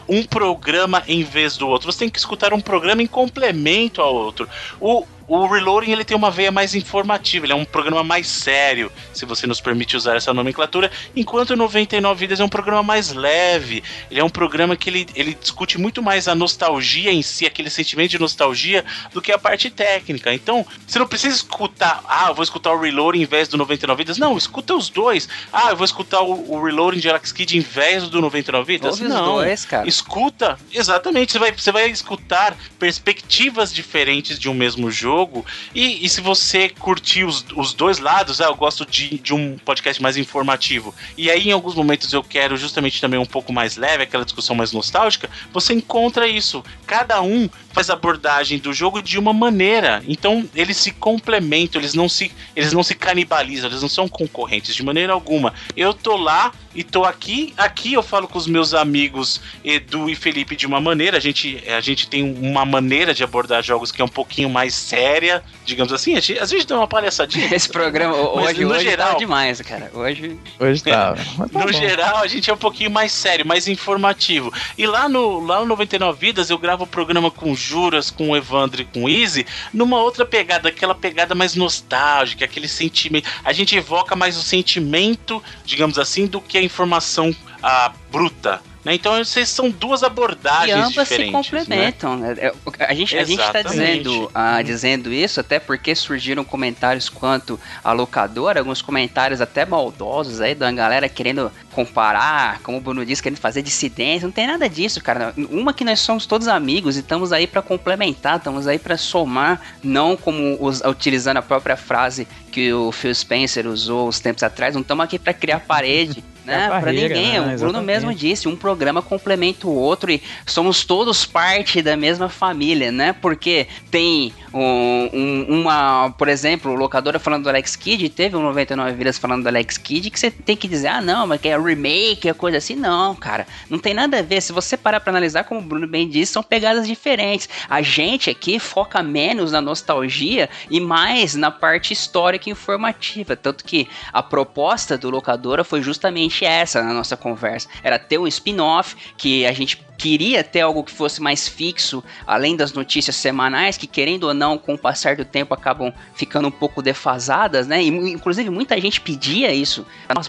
[0.07, 4.13] um programa em vez do outro, você tem que escutar um programa em complemento ao
[4.13, 4.47] outro.
[4.79, 8.91] O, o Reloading ele tem uma veia mais informativa, ele é um programa mais sério,
[9.13, 13.11] se você nos permite usar essa nomenclatura, enquanto o 99 Vidas é um programa mais
[13.11, 17.45] leve, ele é um programa que ele, ele discute muito mais a nostalgia em si,
[17.45, 20.33] aquele sentimento de nostalgia, do que a parte técnica.
[20.33, 23.97] Então, você não precisa escutar, ah, eu vou escutar o Reloading em vez do 99
[24.03, 24.17] Vidas.
[24.17, 25.27] Não, escuta os dois.
[25.51, 28.91] Ah, eu vou escutar o, o Reloading de Alex Kidd em vez do 99 Vidas.
[28.91, 29.87] Ouve não, cara.
[29.87, 35.45] escuta, exatamente, você vai, você vai escutar perspectivas diferentes de um mesmo jogo jogo.
[35.73, 39.57] E, e se você curtir os, os dois lados, ah, eu gosto de, de um
[39.57, 40.93] podcast mais informativo.
[41.15, 44.55] E aí, em alguns momentos, eu quero justamente também um pouco mais leve, aquela discussão
[44.55, 45.29] mais nostálgica.
[45.53, 46.63] Você encontra isso.
[46.87, 50.03] Cada um faz a abordagem do jogo de uma maneira.
[50.07, 54.73] Então, eles se complementam, eles não se, eles não se canibalizam, eles não são concorrentes
[54.73, 55.53] de maneira alguma.
[55.75, 57.53] Eu tô lá e tô aqui.
[57.57, 61.17] Aqui eu falo com os meus amigos Edu e Felipe de uma maneira.
[61.17, 64.73] A gente, a gente tem uma maneira de abordar jogos que é um pouquinho mais
[64.73, 66.15] séria, digamos assim.
[66.15, 67.53] A gente, às vezes dá uma palhaçadinha.
[67.53, 69.91] Esse programa hoje, no hoje tá geral, tá demais, cara.
[69.93, 71.15] Hoje, hoje tá.
[71.37, 71.71] tá no bom.
[71.71, 74.53] geral, a gente é um pouquinho mais sério, mais informativo.
[74.77, 78.37] E lá no, lá no 99 Vidas eu gravo o programa com Juras, com o
[78.37, 83.29] Evandro e com o Easy, numa outra pegada, aquela pegada mais nostálgica, aquele sentimento.
[83.43, 88.61] A gente evoca mais o sentimento, digamos assim, do que a informação a bruta.
[88.85, 88.93] Né?
[88.93, 91.25] Então vocês são duas abordagens e ambas diferentes.
[91.25, 92.15] se complementam.
[92.15, 92.35] Né?
[92.37, 92.53] É,
[92.85, 98.83] a gente, está dizendo, uh, dizendo isso até porque surgiram comentários quanto a locadora, alguns
[98.83, 104.27] comentários até maldosos aí da galera querendo comparar, como o Bruno disse, querendo fazer dissidência.
[104.27, 105.33] Não tem nada disso, cara.
[105.49, 109.59] Uma que nós somos todos amigos e estamos aí para complementar, estamos aí para somar,
[109.83, 114.75] não como os, utilizando a própria frase que o Phil Spencer usou uns tempos atrás,
[114.75, 116.67] não estamos aqui para criar parede né?
[116.67, 117.39] Para ninguém.
[117.39, 117.55] Né?
[117.55, 122.29] O Bruno mesmo disse, um programa complementa o outro e somos todos parte da mesma
[122.29, 123.13] família, né?
[123.13, 128.93] Porque tem um, um, uma, por exemplo, locadora falando do Alex Kidd, teve um 99
[128.93, 131.57] vidas falando do Alex Kidd, que você tem que dizer, ah, não, mas que é
[131.57, 132.75] remake, é coisa assim.
[132.75, 134.41] Não, cara, não tem nada a ver.
[134.41, 137.49] Se você parar pra analisar, como o Bruno bem disse, são pegadas diferentes.
[137.69, 143.35] A gente aqui foca menos na nostalgia e mais na parte histórica e informativa.
[143.35, 147.69] Tanto que a proposta do locadora foi justamente essa na nossa conversa.
[147.83, 152.55] Era ter um spin-off que a gente queria ter algo que fosse mais fixo, além
[152.55, 156.51] das notícias semanais, que querendo ou não, com o passar do tempo, acabam ficando um
[156.51, 157.81] pouco defasadas, né?
[157.81, 159.85] E, inclusive, muita gente pedia isso.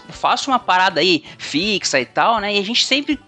[0.09, 2.55] faça uma parada aí fixa e tal, né?
[2.55, 3.19] E a gente sempre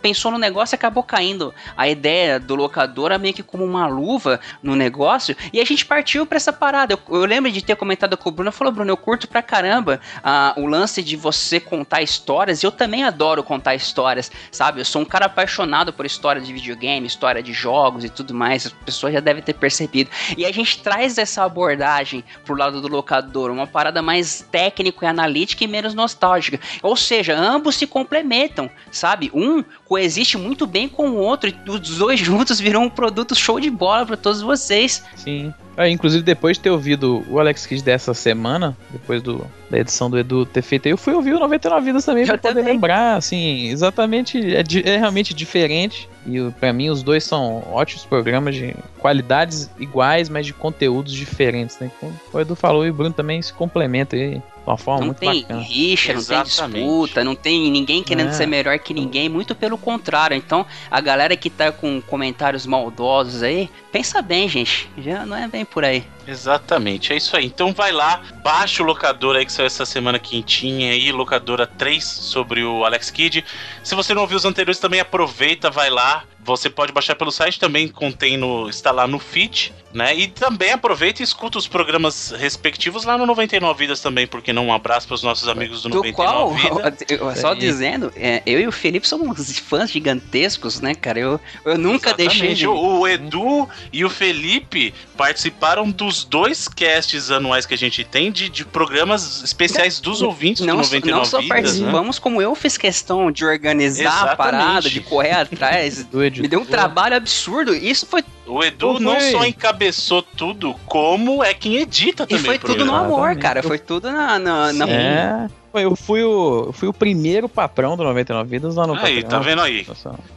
[0.00, 4.40] pensou no negócio e acabou caindo a ideia do locadora meio que como uma luva
[4.62, 5.36] no negócio.
[5.52, 6.94] E a gente partiu para essa parada.
[6.94, 10.00] Eu, eu, lembro de ter comentado com o Bruno, falou, Bruno, eu curto pra caramba
[10.18, 14.80] uh, o lance de você contar história histórias e eu também adoro contar histórias, sabe?
[14.80, 18.66] Eu sou um cara apaixonado por história de videogame, história de jogos e tudo mais.
[18.66, 20.10] As pessoas já devem ter percebido.
[20.36, 25.06] E a gente traz essa abordagem pro lado do locador, uma parada mais técnico e
[25.06, 26.60] analítica e menos nostálgica.
[26.82, 29.30] Ou seja, ambos se complementam, sabe?
[29.32, 33.58] Um coexiste muito bem com o outro e os dois juntos viram um produto show
[33.58, 35.02] de bola para todos vocês.
[35.16, 35.54] Sim.
[35.78, 40.10] Ah, inclusive, depois de ter ouvido o Alex Kidd dessa semana, depois do, da edição
[40.10, 43.14] do Edu ter feito, eu fui ouvir o 99 Vidas também eu pra poder lembrar,
[43.14, 46.08] assim, exatamente, é, é realmente diferente.
[46.26, 51.78] E para mim os dois são ótimos programas de qualidades iguais, mas de conteúdos diferentes,
[51.78, 51.88] né?
[52.00, 55.18] Como o Edu falou e o Bruno também se complementa aí uma forma não muito
[55.18, 55.60] tem bacana.
[55.60, 58.32] rixa, não tem disputa, não tem ninguém querendo é.
[58.32, 60.36] ser melhor que ninguém, muito pelo contrário.
[60.36, 64.88] Então, a galera que tá com comentários maldosos aí, pensa bem, gente.
[64.98, 66.04] Já não é bem por aí.
[66.28, 67.46] Exatamente, é isso aí.
[67.46, 72.04] Então vai lá, baixa o locador aí que saiu essa semana quentinha aí, locadora 3
[72.04, 73.42] sobre o Alex Kidd.
[73.82, 76.24] Se você não ouviu os anteriores, também aproveita, vai lá.
[76.40, 78.68] Você pode baixar pelo site, também contém no.
[78.68, 80.14] está lá no feed né?
[80.14, 84.66] E também aproveita e escuta os programas respectivos lá no 99 Vidas também, porque não
[84.66, 87.38] um abraço para os nossos amigos do, do 99 qual, Vidas.
[87.40, 91.18] Só dizendo, é, eu e o Felipe somos fãs gigantescos, né, cara?
[91.18, 92.40] Eu, eu nunca Exatamente.
[92.40, 92.54] deixei.
[92.54, 92.66] De...
[92.66, 98.30] O, o Edu e o Felipe participaram dos dois casts anuais que a gente tem
[98.30, 102.22] de, de programas especiais dos ouvintes não, do 99 Não só Vidas, participamos, né?
[102.22, 104.32] como eu fiz questão de organizar Exatamente.
[104.32, 106.06] a parada, de correr atrás.
[106.12, 107.74] Me deu um trabalho absurdo.
[107.74, 112.42] Isso foi o Edu não só encabeçou tudo, como é quem edita também.
[112.42, 113.62] E foi tudo no amor, cara.
[113.62, 114.38] Foi tudo na.
[114.38, 114.88] na, na...
[114.88, 115.48] É.
[115.74, 119.38] Eu fui o, eu fui o primeiro patrão do 99 Vidas lá no Aí, tá
[119.38, 119.86] vendo aí?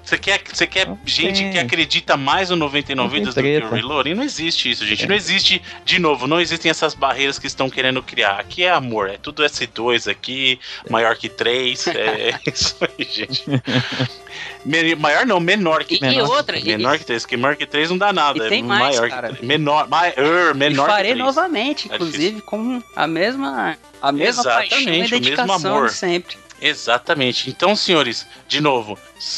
[0.04, 4.14] Você quer, você quer gente que acredita mais no 99 Vidas do que o Reloading?
[4.14, 5.06] Não existe isso, gente.
[5.06, 5.08] É.
[5.08, 8.40] Não existe, de novo, não existem essas barreiras que estão querendo criar.
[8.40, 10.60] Aqui é amor, é tudo S2 aqui,
[10.90, 11.88] maior que 3.
[11.88, 13.44] É isso aí, gente.
[14.98, 16.16] maior não, menor que e, menor.
[16.16, 18.48] E outra, menor e, que 3, que maior que 3 não dá nada.
[18.48, 19.34] Tem é mais, maior cara.
[19.34, 24.70] que Menor, maior, menor e farei novamente, é inclusive, com a mesma a mesma Exatamente,
[24.70, 25.90] paixão e dedicação o mesmo amor.
[25.90, 26.38] sempre.
[26.62, 27.50] Exatamente.
[27.50, 28.98] Então, senhores, de novo,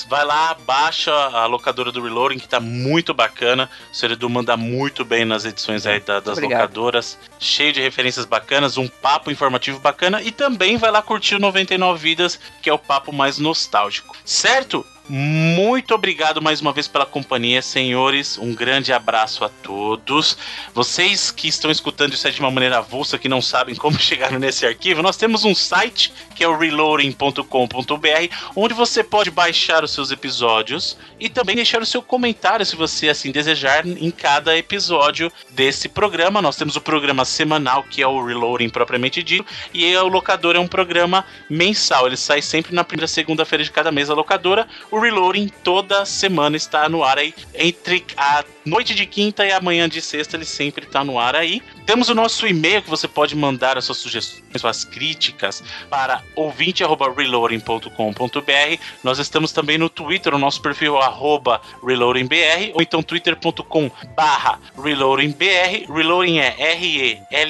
[0.09, 3.69] vai lá, baixa a locadora do Reloading, que tá muito bacana.
[3.91, 4.11] O Sr.
[4.11, 6.61] Edu manda muito bem nas edições aí da, das Obrigado.
[6.61, 7.17] locadoras.
[7.39, 10.21] Cheio de referências bacanas, um papo informativo bacana.
[10.21, 14.17] E também vai lá curtir o 99 Vidas, que é o papo mais nostálgico.
[14.25, 14.85] Certo?
[15.09, 18.38] Muito obrigado mais uma vez pela companhia, senhores.
[18.38, 20.38] Um grande abraço a todos.
[20.73, 24.65] Vocês que estão escutando isso de uma maneira avulsa, que não sabem como chegaram nesse
[24.65, 30.09] arquivo, nós temos um site que é o reloading.com.br, onde você pode baixar os seus
[30.09, 35.89] episódios e também deixar o seu comentário, se você assim desejar, em cada episódio desse
[35.89, 36.41] programa.
[36.41, 40.59] Nós temos o programa semanal, que é o Reloading propriamente dito, e o Locador é
[40.59, 42.07] um programa mensal.
[42.07, 46.56] Ele sai sempre na primeira segunda-feira de cada mês a locadora o Reloading toda semana
[46.56, 47.34] está no ar aí.
[47.56, 51.36] Entre a noite de quinta e a manhã de sexta, ele sempre está no ar
[51.36, 51.64] aí.
[51.85, 58.81] Temos o nosso e-mail que você pode mandar as suas sugestões, suas críticas para ouvinte.reloading.com.br.
[59.03, 65.93] Nós estamos também no Twitter, o nosso perfil arroba reloadingbr, ou então twitter.com barra reloadingbr.
[65.93, 67.45] Reloading é R-E-L-O-A-D-I-N-G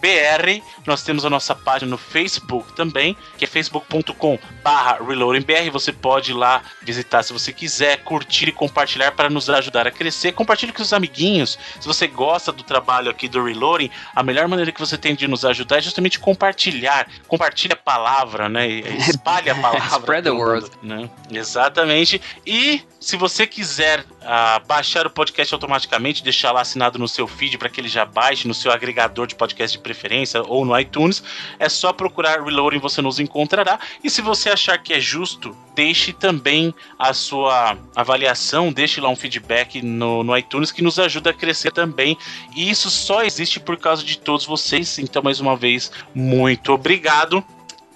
[0.00, 0.62] BR.
[0.86, 5.70] Nós temos a nossa página no Facebook também, que é facebook.com barra reloadingbr BR.
[5.72, 9.90] Você pode ir lá visitar se você quiser, curtir e compartilhar para nos ajudar a
[9.90, 10.32] crescer.
[10.32, 11.58] Compartilhe com os amiguinhos.
[11.80, 15.26] Se você gosta do trabalho aqui do Reloading, a melhor maneira que você tem de
[15.26, 17.08] nos ajudar é justamente compartilhar.
[17.26, 18.66] Compartilhe a palavra, né?
[19.08, 19.98] Espalhe a palavra.
[19.98, 20.70] Spread the word.
[20.82, 21.08] Né?
[21.30, 22.20] Exatamente.
[22.46, 27.56] E se você quiser uh, baixar o podcast automaticamente, deixar lá assinado no seu feed
[27.58, 31.22] para que ele já baixe no seu agregador de podcast de preferência ou no iTunes,
[31.58, 33.78] é só procurar Reloading, você nos encontrará.
[34.02, 39.14] E se você achar que é justo, deixe também a sua avaliação, deixe lá um
[39.14, 42.16] feedback no, no iTunes que nos ajuda a crescer também.
[42.56, 44.98] E isso só existe por causa de todos vocês.
[44.98, 47.44] Então, mais uma vez, muito obrigado.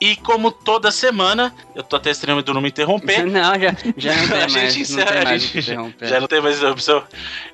[0.01, 3.25] E como toda semana, eu tô até do não me interromper.
[3.27, 4.75] Não, já, já não tem a mais.
[4.75, 7.05] Gente encerra, a gente já, não tem mais opção.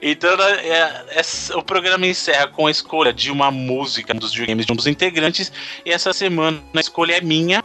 [0.01, 4.65] Então, né, é, é, o programa encerra com a escolha de uma música dos videogames
[4.65, 5.51] de um dos integrantes.
[5.85, 7.65] E essa semana a escolha é minha.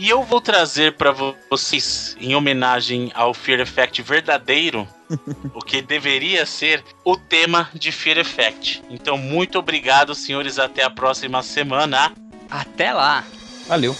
[0.00, 1.12] E eu vou trazer para
[1.50, 4.86] vocês, em homenagem ao Fear Effect verdadeiro,
[5.52, 8.80] o que deveria ser o tema de Fear Effect.
[8.88, 10.56] Então, muito obrigado, senhores.
[10.56, 12.12] Até a próxima semana.
[12.48, 13.24] Até lá.
[13.66, 13.96] Valeu.